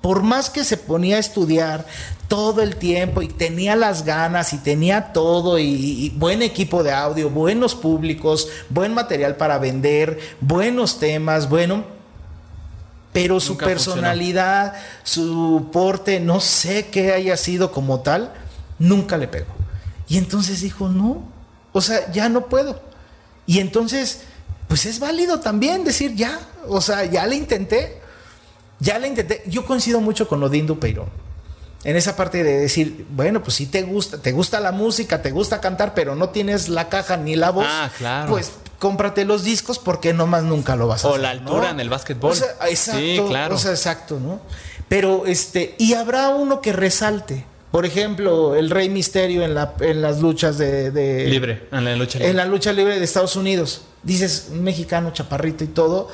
[0.00, 1.84] Por más que se ponía a estudiar
[2.28, 7.28] todo el tiempo y tenía las ganas y tenía todo y, buen equipo de audio,
[7.28, 11.84] buenos públicos, buen material para vender, buenos temas, bueno,
[13.14, 14.74] pero su personalidad,
[15.04, 18.34] su porte, no sé qué haya sido como tal,
[18.80, 19.54] nunca le pegó.
[20.08, 21.22] Y entonces dijo, no,
[21.72, 22.82] o sea, ya no puedo.
[23.46, 24.22] Y entonces,
[24.66, 28.00] pues es válido también decir ya, o sea, ya le intenté,
[28.80, 29.44] ya le intenté.
[29.46, 31.08] Yo coincido mucho con Odín Dupeirón.
[31.84, 35.30] En esa parte de decir, bueno, pues si te gusta, te gusta la música, te
[35.30, 38.32] gusta cantar, pero no tienes la caja ni la voz, ah, claro.
[38.32, 38.50] pues
[38.84, 41.20] cómprate los discos porque nomás nunca lo vas a o hacer.
[41.20, 42.32] O la altura en el básquetbol.
[42.32, 43.54] O sea, exacto, sí, claro.
[43.54, 44.42] O sea, exacto, ¿no?
[44.90, 47.46] Pero este, y habrá uno que resalte.
[47.70, 52.18] Por ejemplo, el Rey Misterio en, la, en las luchas de, Libre, en la lucha
[52.18, 52.30] libre.
[52.30, 53.86] En la lucha libre de Estados Unidos.
[54.02, 56.08] Dices, un mexicano chaparrito y todo,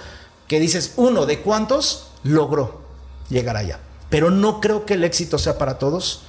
[0.46, 2.82] que dices, uno de cuántos logró
[3.30, 3.80] llegar allá.
[4.10, 6.22] Pero no creo que el éxito sea para todos.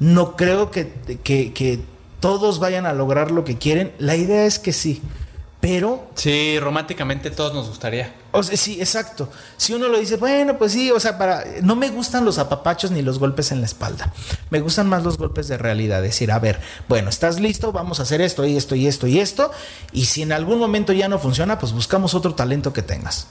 [0.00, 0.92] No creo que,
[1.24, 1.80] que, que
[2.20, 3.94] todos vayan a lograr lo que quieren.
[3.98, 5.00] La idea es que sí.
[5.60, 6.08] Pero.
[6.14, 8.14] Sí, románticamente todos nos gustaría.
[8.30, 9.28] O sea, sí, exacto.
[9.56, 11.44] Si uno lo dice, bueno, pues sí, o sea, para.
[11.62, 14.12] No me gustan los apapachos ni los golpes en la espalda.
[14.50, 16.00] Me gustan más los golpes de realidad.
[16.00, 19.18] Decir, a ver, bueno, estás listo, vamos a hacer esto y esto y esto y
[19.18, 19.50] esto.
[19.92, 23.26] Y si en algún momento ya no funciona, pues buscamos otro talento que tengas.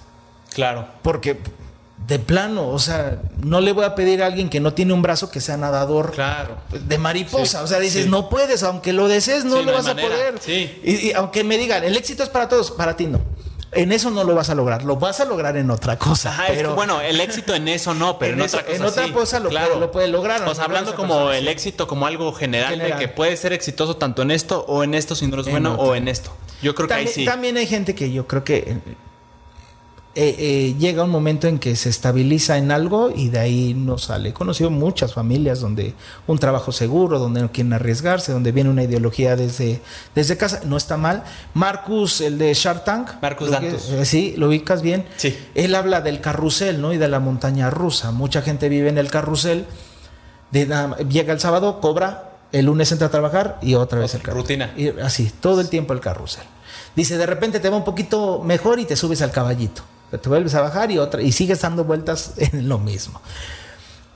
[0.54, 0.88] Claro.
[1.04, 1.40] Porque
[2.06, 5.02] de plano, o sea, no le voy a pedir a alguien que no tiene un
[5.02, 6.58] brazo que sea nadador claro.
[6.70, 7.64] de mariposa.
[7.64, 10.36] o sea, dices, no puedes, aunque lo desees, no lo vas a poder.
[10.48, 13.20] Y, aunque me digan, el éxito es para todos, para ti no.
[13.74, 16.46] En eso no lo vas a lograr, lo vas a lograr en otra cosa.
[16.48, 18.76] pero, bueno, el éxito en eso no, pero en, otra cosa.
[18.76, 20.56] En otra cosa lo, puede, lo puede lograr.
[20.56, 24.32] Sea, hablando como el éxito como algo general, de que puede ser exitoso tanto en
[24.32, 26.32] esto o en esto si no es bueno o en esto.
[26.62, 27.26] Yo creo que ahí sí.
[27.26, 28.78] También hay gente que yo creo que
[30.20, 34.00] eh, eh, llega un momento en que se estabiliza en algo y de ahí no
[34.00, 34.30] sale.
[34.30, 35.94] He conocido muchas familias donde
[36.26, 39.80] un trabajo seguro, donde no quieren arriesgarse, donde viene una ideología desde,
[40.16, 41.24] desde casa, no está mal.
[41.54, 43.12] Marcus, el de Shark Tank.
[43.22, 43.52] Marcus.
[43.52, 45.06] Eh, sí, lo ubicas bien.
[45.18, 45.38] Sí.
[45.54, 46.94] Él habla del carrusel, ¿no?
[46.94, 48.10] Y de la montaña rusa.
[48.10, 49.68] Mucha gente vive en el carrusel.
[50.52, 54.62] llega el sábado, cobra, el lunes entra a trabajar y otra vez el carrusel.
[54.62, 54.74] Rutina.
[54.76, 56.46] Y así, todo el tiempo el carrusel.
[56.96, 60.56] Dice, de repente te va un poquito mejor y te subes al caballito te vuelves
[60.56, 63.22] a bajar y otra y sigues dando vueltas en lo mismo.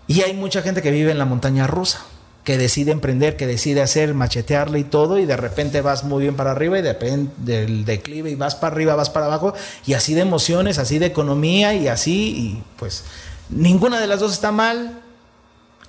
[0.07, 2.01] Y hay mucha gente que vive en la montaña rusa,
[2.43, 6.35] que decide emprender, que decide hacer, machetearle y todo, y de repente vas muy bien
[6.35, 9.53] para arriba y depende del declive y vas para arriba, vas para abajo,
[9.85, 13.03] y así de emociones, así de economía y así, y pues
[13.49, 15.00] ninguna de las dos está mal,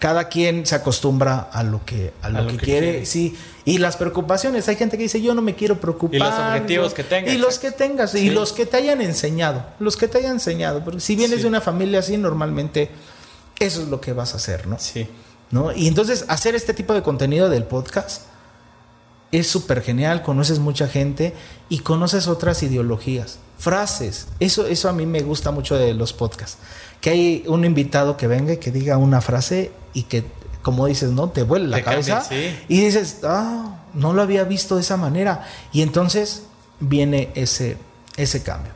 [0.03, 3.39] cada quien se acostumbra a lo que, a lo, que, quiere, sí.
[3.65, 6.17] Y las preocupaciones, hay gente que dice, yo no me quiero preocupar.
[6.17, 7.33] Y los objetivos que tengas.
[7.33, 10.83] Y los que tengas, y los que te hayan enseñado, los que te hayan enseñado.
[10.83, 12.91] Porque si vienes de una familia así, normalmente
[13.61, 14.77] eso es lo que vas a hacer, ¿no?
[14.81, 15.07] Sí.
[15.53, 15.71] ¿No?
[15.71, 18.23] Y entonces hacer este tipo de contenido del podcast
[19.31, 21.33] es súper genial, conoces mucha gente
[21.69, 24.27] y conoces otras ideologías, frases.
[24.41, 26.59] Eso, eso a mí me gusta mucho de los podcasts
[27.03, 30.25] que hay un invitado que venga y que diga una frase y que,
[30.63, 31.29] como dices, ¿no?
[31.31, 35.45] Te vuelve la cabeza y dices, ah, no lo había visto de esa manera.
[35.73, 36.45] Y entonces
[36.79, 37.77] viene ese,
[38.17, 38.73] ese cambio.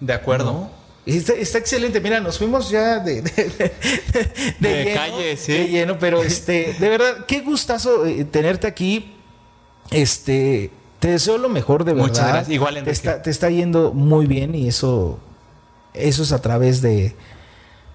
[0.00, 0.70] De acuerdo.
[1.06, 1.98] Está, excelente.
[2.00, 5.52] Mira, nos fuimos ya de, de, calle, sí.
[5.52, 9.14] De lleno, pero este, de verdad, qué gustazo eh, tenerte aquí.
[9.90, 12.08] Este, te deseo lo mejor, de verdad.
[12.08, 12.50] Muchas gracias.
[12.50, 15.18] Igual, te está, te está yendo muy bien y eso
[15.94, 17.14] eso es a través de,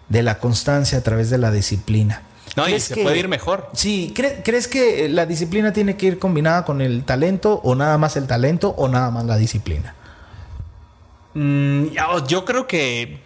[0.07, 2.23] de la constancia, a través de la disciplina.
[2.55, 3.69] No, y se puede ir mejor.
[3.73, 8.17] Sí, ¿crees que la disciplina tiene que ir combinada con el talento o nada más
[8.17, 9.95] el talento o nada más la disciplina?
[11.33, 11.87] Mm,
[12.27, 13.21] yo creo que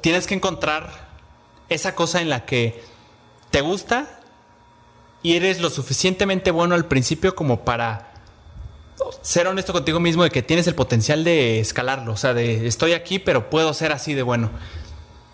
[0.00, 1.08] tienes que encontrar
[1.68, 2.82] esa cosa en la que
[3.50, 4.20] te gusta
[5.22, 8.13] y eres lo suficientemente bueno al principio como para
[9.22, 12.92] ser honesto contigo mismo de que tienes el potencial de escalarlo, o sea, de estoy
[12.92, 14.50] aquí, pero puedo ser así de bueno.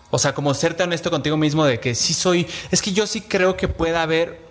[0.09, 3.21] O sea, como serte honesto contigo mismo de que sí soy, es que yo sí
[3.21, 4.41] creo que pueda haber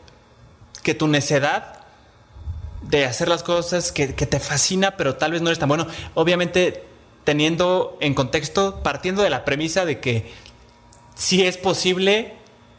[0.83, 1.81] que tu necedad
[2.83, 5.87] de hacer las cosas que, que te fascina, pero tal vez no eres tan bueno.
[6.15, 6.85] Obviamente
[7.25, 10.33] teniendo en contexto, partiendo de la premisa de que
[11.15, 12.35] sí es posible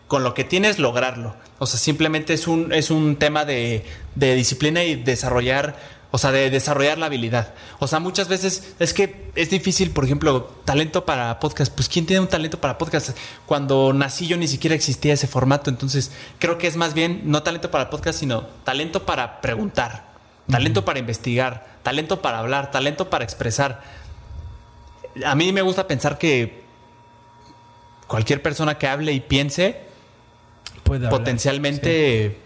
[0.07, 1.35] con lo que tienes lograrlo.
[1.59, 3.85] O sea, simplemente es un, es un tema de,
[4.15, 5.77] de disciplina y desarrollar,
[6.11, 7.53] o sea, de desarrollar la habilidad.
[7.79, 11.73] O sea, muchas veces es que es difícil, por ejemplo, talento para podcast.
[11.73, 13.17] Pues, ¿quién tiene un talento para podcast?
[13.45, 15.69] Cuando nací yo ni siquiera existía ese formato.
[15.69, 20.11] Entonces, creo que es más bien no talento para podcast, sino talento para preguntar,
[20.49, 24.01] talento para investigar, talento para hablar, talento para expresar
[25.25, 26.61] a mí me gusta pensar que
[28.07, 29.79] cualquier persona que hable y piense
[30.83, 32.37] puede potencialmente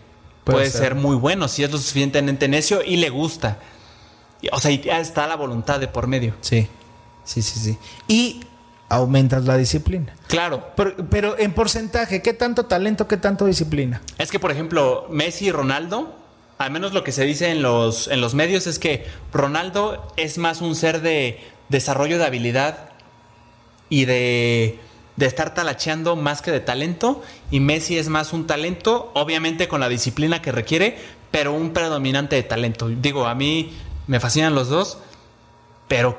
[0.45, 0.95] puede, ser.
[0.95, 3.59] muy bueno si es lo suficientemente necio y le gusta.
[4.51, 6.35] O sea, y está la voluntad de por medio.
[6.41, 6.67] Sí,
[7.23, 7.77] sí, sí, sí.
[8.07, 8.41] Y
[8.89, 10.15] aumentas la disciplina.
[10.27, 10.71] Claro.
[10.75, 14.01] Pero, pero, en porcentaje, ¿qué tanto talento, qué tanto disciplina?
[14.17, 16.15] Es que, por ejemplo, Messi y Ronaldo,
[16.57, 20.37] al menos lo que se dice en los, en los medios es que Ronaldo es
[20.37, 21.39] más un ser de
[21.69, 22.89] desarrollo de habilidad
[23.89, 24.79] y de,
[25.15, 27.21] de estar talacheando más que de talento.
[27.51, 30.97] Y Messi es más un talento, obviamente con la disciplina que requiere,
[31.31, 32.89] pero un predominante de talento.
[32.89, 33.73] Digo, a mí
[34.07, 34.97] me fascinan los dos,
[35.87, 36.17] pero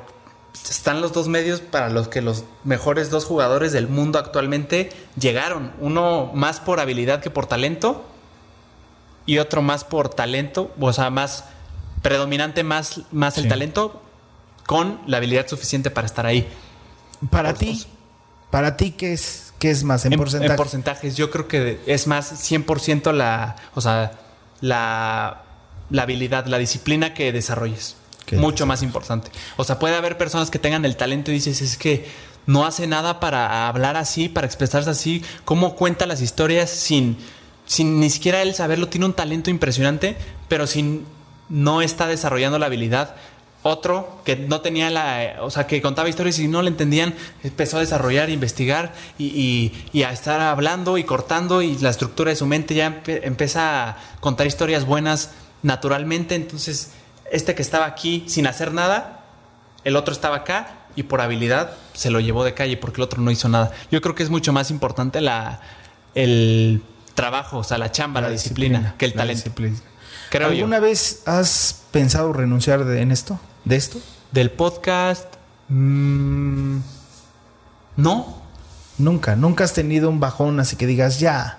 [0.69, 5.73] están los dos medios para los que los mejores dos jugadores del mundo actualmente llegaron.
[5.81, 8.05] Uno más por habilidad que por talento
[9.27, 11.45] y otro más por talento, o sea, más
[12.03, 14.01] predominante más, más el talento,
[14.67, 16.49] con la habilidad suficiente para estar ahí.
[17.31, 17.85] Para ti,
[18.51, 20.51] para ti, ¿qué es, qué es más en, porcentajes?
[20.51, 24.13] En porcentajes, yo creo que es más 100% la, o sea,
[24.61, 25.43] la,
[25.91, 27.97] la habilidad, la disciplina que desarrolles.
[28.33, 29.31] Mucho más importante.
[29.57, 32.09] O sea, puede haber personas que tengan el talento y dices, es que
[32.47, 37.19] no hace nada para hablar así, para expresarse así, cómo cuenta las historias sin,
[37.67, 40.17] sin ni siquiera él saberlo, tiene un talento impresionante,
[40.49, 41.05] pero sin
[41.49, 43.15] no está desarrollando la habilidad
[43.67, 47.77] otro que no tenía la, o sea, que contaba historias y no le entendían, empezó
[47.77, 49.73] a desarrollar, investigar y,
[50.03, 54.47] a estar hablando y cortando y la estructura de su mente ya empieza a contar
[54.47, 55.33] historias buenas
[55.63, 56.35] naturalmente.
[56.35, 56.93] Entonces,
[57.31, 59.25] este que estaba aquí sin hacer nada,
[59.85, 63.21] el otro estaba acá y por habilidad se lo llevó de calle porque el otro
[63.21, 63.73] no hizo nada.
[63.91, 65.61] Yo creo que es mucho más importante la,
[66.15, 66.83] el
[67.15, 69.51] trabajo, o sea, la chamba, la, disciplina, que el talento.
[70.33, 73.41] ¿Alguna vez has pensado renunciar en esto?
[73.67, 73.99] ¿De esto?
[74.31, 75.27] Del podcast.
[75.69, 76.79] Mm,
[77.97, 78.43] no.
[78.97, 81.59] Nunca, nunca has tenido un bajón así que digas, ya.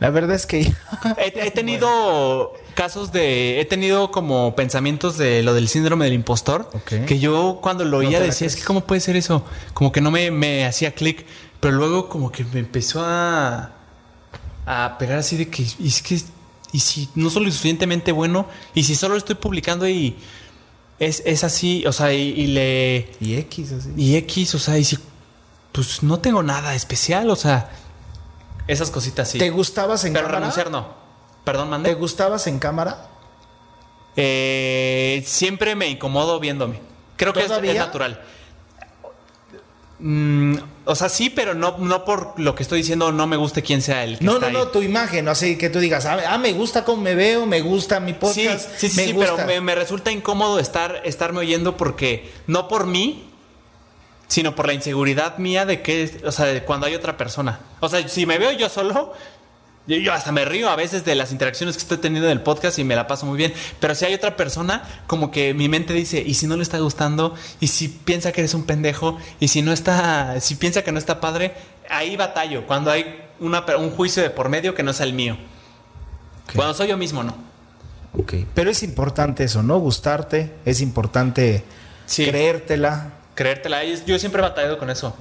[0.00, 0.72] La verdad es que...
[1.18, 3.60] he, tenido casos de...
[3.60, 6.70] He tenido como pensamientos de lo del síndrome del impostor.
[6.86, 9.44] Que yo cuando lo oía decía, es que ¿cómo puede ser eso?
[9.74, 11.26] Como que no me, me hacía clic.
[11.60, 13.72] Pero luego como que me empezó a...
[14.64, 15.62] A pegar así de que...
[15.62, 16.22] es que
[16.72, 20.16] y si no soy lo suficientemente bueno, y si solo estoy publicando y
[21.06, 23.10] es, es así, o sea, y, le...
[23.20, 23.92] Y X, así.
[23.96, 24.98] Y X, o sea, y si...
[25.72, 27.68] Pues no tengo nada especial, o sea,
[28.66, 29.38] esas cositas sí.
[29.38, 30.28] ¿Te gustabas en cámara?
[30.28, 30.88] Pero renunciar no.
[31.44, 31.90] Perdón, mande.
[31.90, 33.08] ¿Te gustabas en cámara?
[34.16, 36.80] Eh, siempre me incomodo viéndome.
[37.16, 38.22] Creo que es, es, natural.
[40.06, 43.62] Mm, o sea, sí, pero no, no por lo que estoy diciendo, no me guste
[43.62, 46.36] quién sea el que No, no, no, tu imagen, así que tú digas, ah, ah,
[46.36, 48.68] me gusta cómo me veo, me gusta mi podcast.
[48.76, 53.30] Sí, sí, sí, pero me, resulta incómodo estar, estarme oyendo porque, no por mí,
[54.28, 57.60] sino por la inseguridad mía de que, o sea, de cuando hay otra persona.
[57.80, 59.14] O sea, si me veo yo solo,
[59.86, 62.78] yo, hasta me río a veces de las interacciones que estoy teniendo en el podcast
[62.78, 63.52] y me la paso muy bien.
[63.80, 66.78] Pero si hay otra persona, como que mi mente dice, ¿y si no le está
[66.78, 67.34] gustando?
[67.60, 69.18] ¿Y si piensa que eres un pendejo?
[69.40, 71.54] ¿Y si no está, si piensa que no está padre?
[71.90, 75.36] Ahí batallo, cuando hay una, un juicio de por medio que no es el mío.
[76.54, 77.36] Cuando soy yo mismo, no.
[78.16, 78.34] Ok.
[78.54, 79.78] Pero es importante eso, ¿no?
[79.78, 81.64] Gustarte, es importante
[82.06, 83.12] creértela.
[83.34, 83.84] Creértela.
[83.84, 85.16] Yo siempre he batallado con eso.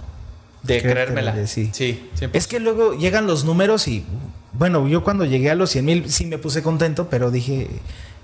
[0.61, 1.47] De creérmela.
[1.47, 1.71] sí.
[1.73, 4.05] sí Es que luego llegan los números y
[4.53, 7.69] bueno, yo cuando llegué a los 100 mil sí me puse contento, pero dije,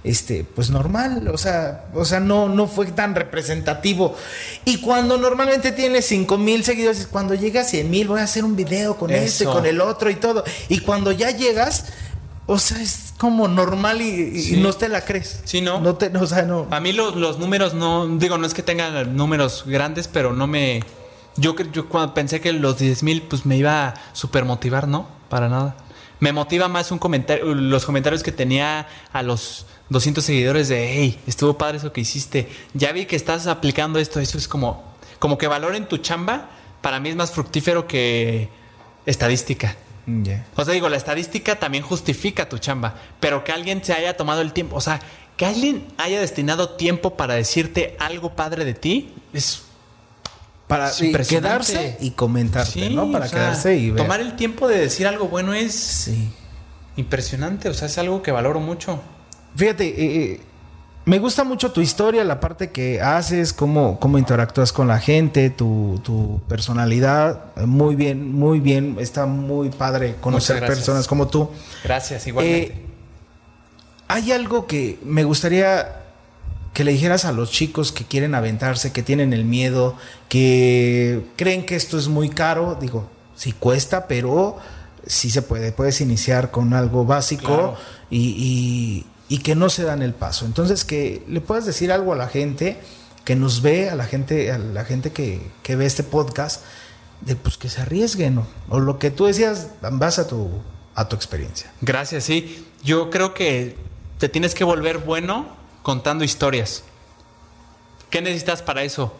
[0.04, 4.16] este, pues normal, o sea, o sea, no, no fue tan representativo.
[4.64, 8.46] Y cuando normalmente tienes 5 mil seguidores, cuando llegas a 100 mil, voy a hacer
[8.46, 10.44] un video con este, con el otro y todo.
[10.70, 11.88] Y cuando ya llegas,
[12.46, 15.42] o sea, es como normal y, no te la crees.
[15.44, 15.82] Sí, no.
[15.82, 16.68] no, te, o sea, no.
[16.72, 20.48] A mí los, los, números no, digo, no es que tengan números grandes, pero no
[20.48, 20.82] me...
[21.36, 25.08] Yo, yo cuando pensé que los 10 mil, pues me iba a super motivar, ¿no?
[25.30, 25.76] Para nada.
[26.20, 31.20] Me motiva más un comentario, los comentarios que tenía a los 200 seguidores de, hey,
[31.28, 32.50] estuvo padre eso que hiciste.
[32.74, 34.20] Ya vi que estás aplicando esto.
[34.20, 34.84] Eso es como,
[35.20, 36.50] como que valoren tu chamba.
[36.82, 38.50] Para mí es más fructífero que
[39.06, 39.76] estadística.
[40.56, 44.42] O sea, digo, la estadística también justifica tu chamba, pero que alguien se haya tomado
[44.42, 45.00] el tiempo, o sea,
[45.38, 49.64] que alguien haya destinado tiempo para decirte algo padre de ti, es
[50.70, 50.92] para
[51.28, 53.12] quedarse y comentarte, ¿no?
[53.12, 54.04] Para quedarse y ver.
[54.04, 56.12] Tomar el tiempo de decir algo bueno es
[56.96, 59.02] impresionante, o sea, es algo que valoro mucho.
[59.56, 60.42] Fíjate, eh, eh,
[61.06, 65.50] me gusta mucho tu historia, la parte que haces, cómo, cómo interactúas con la gente,
[65.50, 67.56] tu, personalidad.
[67.66, 68.98] Muy bien, muy bien.
[69.00, 71.50] Está muy padre conocer personas como tú.
[71.84, 72.74] Gracias, igualmente.
[72.74, 72.86] Eh,
[74.08, 76.09] hay algo que me gustaría
[76.74, 79.96] que le dijeras a los chicos que quieren aventarse, que tienen el miedo,
[80.28, 82.78] que creen que esto es muy caro.
[82.80, 84.58] Digo, sí cuesta, pero
[85.06, 85.72] sí se puede.
[85.72, 87.76] Puedes iniciar con algo básico
[88.10, 90.46] y y que no se dan el paso.
[90.46, 92.80] Entonces, que le puedas decir algo a la gente
[93.24, 96.64] que nos ve, a la gente, a la gente que, ve este podcast,
[97.22, 100.50] de pues que se arriesguen, o lo que tú decías, vas a tu,
[100.96, 101.72] a tu experiencia.
[101.82, 102.66] Gracias, sí.
[102.84, 103.78] Yo creo que
[104.18, 105.59] te tienes que volver bueno
[105.90, 106.84] contando historias.
[108.12, 109.12] ¿Qué necesitas para eso?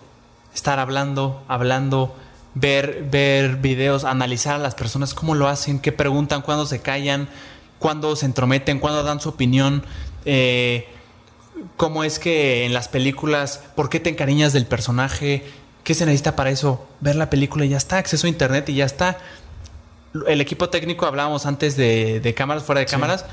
[0.54, 2.16] Estar hablando, hablando,
[2.54, 7.28] ver, ver videos, analizar a las personas, cómo lo hacen, qué preguntan, cuándo se callan,
[7.80, 9.84] cuándo se entrometen, cuándo dan su opinión,
[10.26, 10.88] eh,
[11.76, 15.44] cómo es que en las películas, por qué te encariñas del personaje,
[15.84, 18.76] qué se necesita para eso, ver la película y ya está, acceso a internet y
[18.76, 19.18] ya está.
[20.28, 23.26] El equipo técnico, hablábamos antes de, cámaras, fuera de cámaras,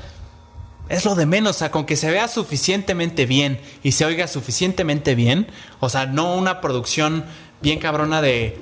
[0.89, 4.27] es lo de menos, o sea, con que se vea suficientemente bien y se oiga
[4.27, 5.47] suficientemente bien,
[5.79, 7.25] o sea, no una producción
[7.61, 8.61] bien cabrona de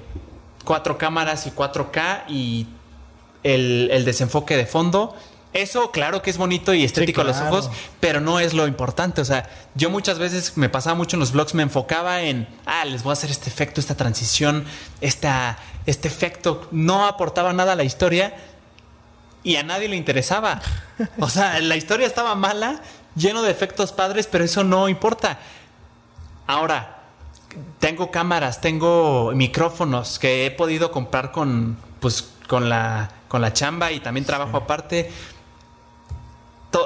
[0.64, 2.68] cuatro cámaras y 4K y
[3.44, 5.16] el, el desenfoque de fondo
[5.56, 7.70] eso, claro que es bonito y estético a los ojos,
[8.02, 9.22] pero no es lo importante.
[9.22, 12.84] O sea, yo muchas veces me pasaba mucho en los blogs, me enfocaba en, ah,
[12.84, 14.66] les voy a hacer este efecto, esta transición,
[15.00, 16.68] esta, este efecto.
[16.72, 18.36] No aportaba nada a la historia
[19.46, 20.60] y a nadie le interesaba.
[21.20, 22.82] O sea, la historia estaba mala,
[23.16, 25.40] lleno de efectos padres, pero eso no importa.
[26.48, 27.04] Ahora,
[27.80, 33.92] tengo cámaras, tengo micrófonos que he podido comprar con, pues, con la, con la chamba
[33.92, 35.12] y también trabajo aparte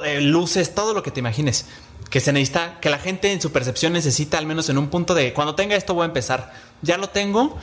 [0.04, 1.66] eh, luces, todo lo que te imagines.
[2.10, 5.16] Que se necesita, que la gente en su percepción necesita, al menos en un punto
[5.16, 6.52] de cuando tenga esto voy a empezar.
[6.82, 7.58] Ya lo tengo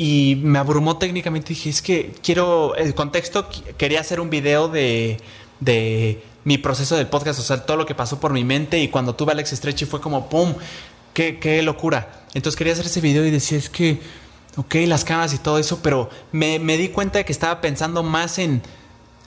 [0.00, 1.50] y me abrumó técnicamente.
[1.50, 3.46] Dije, es que quiero, el contexto,
[3.76, 5.18] quería hacer un video de,
[5.60, 8.88] de mi proceso del podcast, o sea, todo lo que pasó por mi mente y
[8.88, 10.54] cuando tuve a Alex Stretchy fue como, ¡pum!
[11.12, 12.24] Qué, ¡Qué locura!
[12.32, 14.00] Entonces quería hacer ese video y decía, es que,
[14.56, 18.02] ok, las cámaras y todo eso, pero me, me di cuenta de que estaba pensando
[18.02, 18.62] más en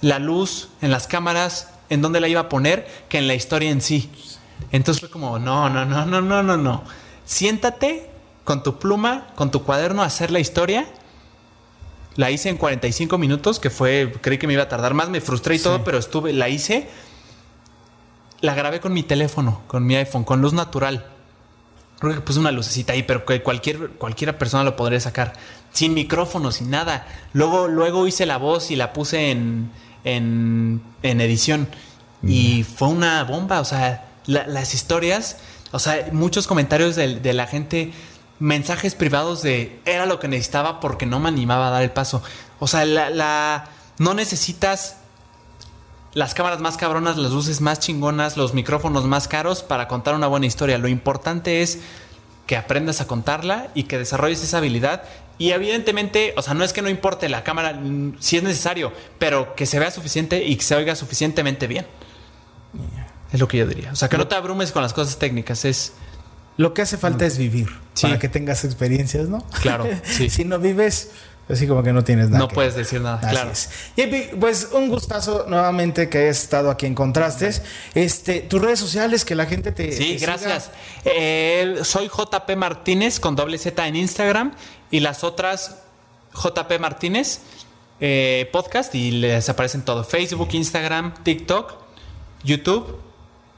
[0.01, 3.69] la luz, en las cámaras, en dónde la iba a poner que en la historia
[3.69, 4.09] en sí.
[4.71, 6.83] Entonces fue como, no, no, no, no, no, no, no.
[7.25, 8.09] Siéntate
[8.43, 10.87] con tu pluma, con tu cuaderno hacer la historia.
[12.15, 15.21] La hice en 45 minutos, que fue, creí que me iba a tardar más, me
[15.21, 16.87] frustré y todo, pero estuve, la hice.
[18.41, 21.07] La grabé con mi teléfono, con mi iPhone, con luz natural.
[21.99, 25.33] Creo que puse una lucecita ahí, pero que cualquier, cualquiera persona lo podría sacar.
[25.71, 27.07] Sin micrófono, sin nada.
[27.31, 29.71] Luego, luego hice la voz y la puse en,
[30.03, 31.67] en, edición.
[32.21, 35.37] Y fue una bomba, o sea, las historias,
[35.71, 37.91] o sea, muchos comentarios de, la gente,
[38.43, 42.21] mensajes privados de era lo que necesitaba porque no me animaba a dar el paso.
[42.59, 44.97] O sea, la, no necesitas
[46.13, 50.27] las cámaras más cabronas, las luces más chingonas, los micrófonos más caros para contar una
[50.27, 50.77] buena historia.
[50.77, 51.79] Lo importante es
[52.45, 55.03] que aprendas a contarla y que desarrolles esa habilidad
[55.37, 58.91] y evidentemente, o sea, no es que no importe la cámara, mm, si es necesario,
[59.19, 61.87] pero que se vea suficiente y que se oiga suficientemente bien.
[63.31, 63.93] Es lo que yo diría.
[63.93, 65.93] O sea, que no te abrumes con las cosas técnicas, es...
[66.57, 67.69] Lo que hace falta es vivir
[68.01, 69.39] para que tengas experiencias, ¿no?
[69.61, 70.29] Claro, sí.
[70.29, 71.09] si no vives,
[71.49, 72.39] Así como que no tienes nada.
[72.39, 73.51] No puedes decir nada, claro.
[73.97, 74.07] Y
[74.37, 77.61] pues un gustazo nuevamente que hayas estado aquí en Contrastes.
[77.95, 79.91] Este, tus redes sociales, que la gente te.
[79.91, 80.71] Sí, gracias.
[81.03, 84.53] Eh, soy JP Martínez con doble Z en Instagram
[84.89, 85.79] y las otras
[86.33, 87.41] JP Martínez
[87.99, 91.73] eh, podcast y les aparecen todo: Facebook, Instagram, TikTok,
[92.45, 92.99] YouTube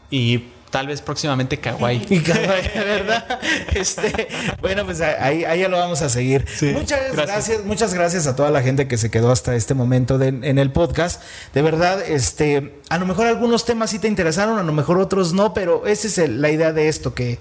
[0.09, 0.45] y
[0.75, 2.05] tal vez próximamente kawaii.
[2.09, 3.39] Y kawaii, ¿verdad?
[3.73, 4.27] Este,
[4.59, 6.45] bueno, pues ahí, ahí ya lo vamos a seguir.
[6.73, 7.63] muchas gracias.
[7.63, 11.21] muchas gracias a toda la gente que se quedó hasta este momento en el podcast.
[11.53, 15.31] De verdad, este, a lo mejor algunos temas sí te interesaron, a lo mejor otros
[15.31, 17.39] no, pero esa es la idea de esto, que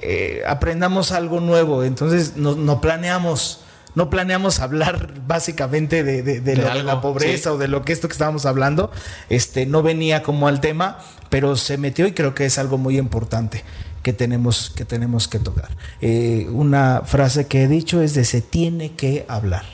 [0.00, 1.84] eh, aprendamos algo nuevo.
[1.84, 3.60] Entonces, no planeamos
[3.94, 8.90] no planeamos hablar básicamente de, la pobreza o de lo que esto que estábamos hablando.
[9.28, 10.98] Este no venía como al tema,
[11.28, 13.64] pero se metió y creo que es algo muy importante
[14.02, 15.70] que tenemos que, tenemos que tocar.
[16.00, 19.64] Eh, una frase que he dicho es de se tiene que hablar.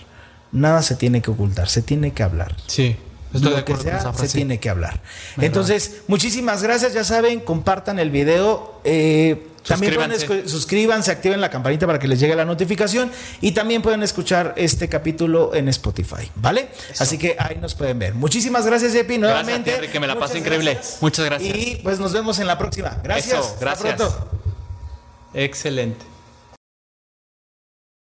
[0.53, 2.57] Nada se tiene que ocultar, se tiene que hablar.
[2.67, 2.97] Sí.
[3.37, 5.01] Estoy lo que sea, se tiene que hablar.
[5.39, 6.93] Entonces, muchísimas gracias.
[6.95, 8.81] Ya saben, compartan el video.
[8.85, 13.11] Eh, también pueden suscríbanse, activen la campanita para que les llegue la notificación
[13.41, 16.69] y también pueden escuchar este capítulo en Spotify, ¿vale?
[16.99, 18.15] Así que ahí nos pueden ver.
[18.15, 19.71] Muchísimas gracias, Epi, nuevamente.
[19.71, 20.79] Gracias, que me la pasé increíble.
[21.01, 21.57] Muchas gracias.
[21.57, 22.99] Y pues nos vemos en la próxima.
[23.03, 23.57] Gracias.
[23.61, 23.97] gracias.
[23.97, 24.31] Hasta pronto.
[25.35, 26.16] Excelente.